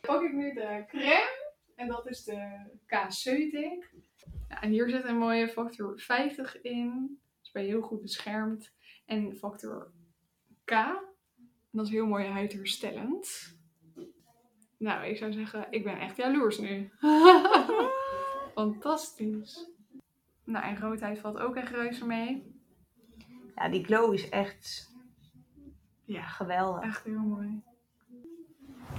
pak 0.00 0.22
ik 0.22 0.32
nu 0.32 0.52
de 0.54 0.84
crème. 0.88 1.39
En 1.80 1.88
dat 1.88 2.08
is 2.08 2.24
de 2.24 2.66
K-Ceutic. 2.86 3.92
Ja, 4.48 4.60
en 4.62 4.70
hier 4.70 4.88
zit 4.90 5.04
een 5.04 5.18
mooie 5.18 5.48
factor 5.48 6.00
50 6.00 6.60
in. 6.60 7.20
Dus 7.40 7.50
ben 7.50 7.62
je 7.62 7.68
heel 7.68 7.80
goed 7.80 8.00
beschermd. 8.02 8.72
En 9.06 9.36
factor 9.36 9.92
K. 10.64 10.70
En 10.70 10.98
dat 11.70 11.86
is 11.86 11.92
heel 11.92 12.06
mooi 12.06 12.24
huidherstellend. 12.26 13.56
Nou, 14.78 15.06
ik 15.06 15.16
zou 15.16 15.32
zeggen, 15.32 15.66
ik 15.70 15.84
ben 15.84 15.98
echt 15.98 16.16
jaloers 16.16 16.58
nu. 16.58 16.90
Fantastisch. 18.54 19.70
Nou, 20.44 20.64
en 20.64 20.78
roodheid 20.78 21.18
valt 21.18 21.38
ook 21.38 21.56
echt 21.56 21.70
reuze 21.72 22.06
mee. 22.06 22.60
Ja, 23.54 23.68
die 23.68 23.84
glow 23.84 24.12
is 24.14 24.28
echt 24.28 24.92
Ja, 26.04 26.22
geweldig. 26.22 26.82
echt 26.84 27.04
heel 27.04 27.20
mooi. 27.20 27.62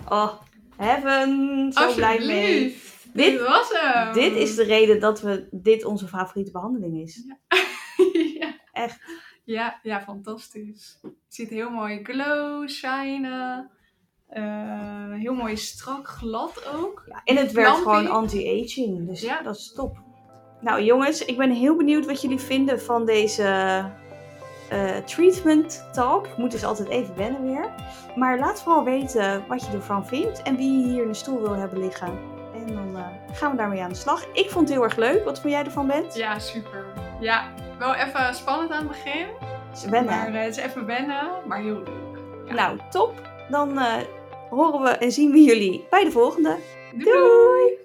Oh, 0.09 0.41
heaven. 0.83 1.71
Zo 1.73 1.93
blij 1.95 2.19
mee. 2.25 2.63
Dit- 2.63 2.89
Dit 3.13 3.41
was 3.41 3.69
hem. 3.73 4.13
Dit 4.13 4.35
is 4.35 4.55
de 4.55 4.63
reden 4.63 4.99
dat 4.99 5.21
we, 5.21 5.47
dit 5.51 5.85
onze 5.85 6.07
favoriete 6.07 6.51
behandeling 6.51 7.01
is. 7.01 7.23
ja. 7.27 7.37
Echt. 8.83 8.99
Ja, 9.43 9.79
ja, 9.83 10.01
fantastisch. 10.01 10.99
Je 11.01 11.09
ziet 11.27 11.49
heel 11.49 11.69
mooi 11.69 11.99
glow, 12.03 12.69
shinen. 12.69 13.69
Eh, 14.27 15.13
heel 15.13 15.33
mooi 15.33 15.57
strak, 15.57 16.07
glad 16.07 16.65
ook. 16.75 17.03
Ja, 17.07 17.21
en 17.23 17.35
het 17.35 17.51
werkt 17.51 17.77
gewoon 17.77 18.07
anti-aging. 18.07 19.07
Dus 19.07 19.21
Ja. 19.21 19.41
dat 19.41 19.55
is 19.55 19.71
top. 19.75 19.97
Nou 20.61 20.81
jongens, 20.83 21.25
ik 21.25 21.37
ben 21.37 21.51
heel 21.51 21.75
benieuwd 21.75 22.05
wat 22.05 22.21
jullie 22.21 22.39
vinden 22.39 22.81
van 22.81 23.05
deze 23.05 23.43
eh, 24.71 24.97
treatment 24.97 25.85
talk. 25.91 26.27
Ik 26.27 26.37
moet 26.37 26.51
dus 26.51 26.63
altijd 26.63 26.89
even 26.89 27.15
wennen 27.15 27.43
weer. 27.43 27.65
Maar 28.15 28.39
laat 28.39 28.61
vooral 28.63 28.83
weten 28.83 29.43
wat 29.47 29.65
je 29.65 29.71
ervan 29.71 30.07
vindt 30.07 30.41
en 30.41 30.55
wie 30.55 30.79
je 30.79 30.87
hier 30.87 31.01
in 31.01 31.07
de 31.07 31.13
stoel 31.13 31.41
wil 31.41 31.53
hebben 31.53 31.79
liggen. 31.79 32.19
En 32.53 32.73
dan 32.73 32.95
eh, 32.95 33.05
gaan 33.37 33.51
we 33.51 33.57
daarmee 33.57 33.81
aan 33.81 33.89
de 33.89 33.95
slag. 33.95 34.25
Ik 34.33 34.49
vond 34.49 34.67
het 34.67 34.77
heel 34.77 34.83
erg 34.83 34.95
leuk. 34.95 35.23
Wat 35.23 35.39
vond 35.39 35.53
jij 35.53 35.63
ervan, 35.63 35.87
Bent? 35.87 36.15
Ja, 36.15 36.39
super. 36.39 36.85
Ja, 37.19 37.43
wel 37.79 37.93
even 37.93 38.35
spannend 38.35 38.71
aan 38.71 38.77
het 38.77 38.87
begin. 38.87 39.27
Wennen. 39.89 40.15
Maar 40.15 40.33
eh, 40.33 40.43
het 40.43 40.57
is 40.57 40.63
even 40.63 40.85
wennen, 40.85 41.29
maar 41.45 41.59
heel 41.59 41.75
leuk. 41.83 42.19
Ja. 42.45 42.53
Nou, 42.53 42.77
top. 42.89 43.13
Dan 43.49 43.79
horen 44.49 44.81
we 44.81 44.89
en 44.89 45.11
zien 45.11 45.31
we 45.31 45.39
jullie 45.41 45.87
bij 45.89 46.03
de 46.03 46.11
volgende. 46.11 46.57
doei. 46.93 47.11
Doei! 47.11 47.80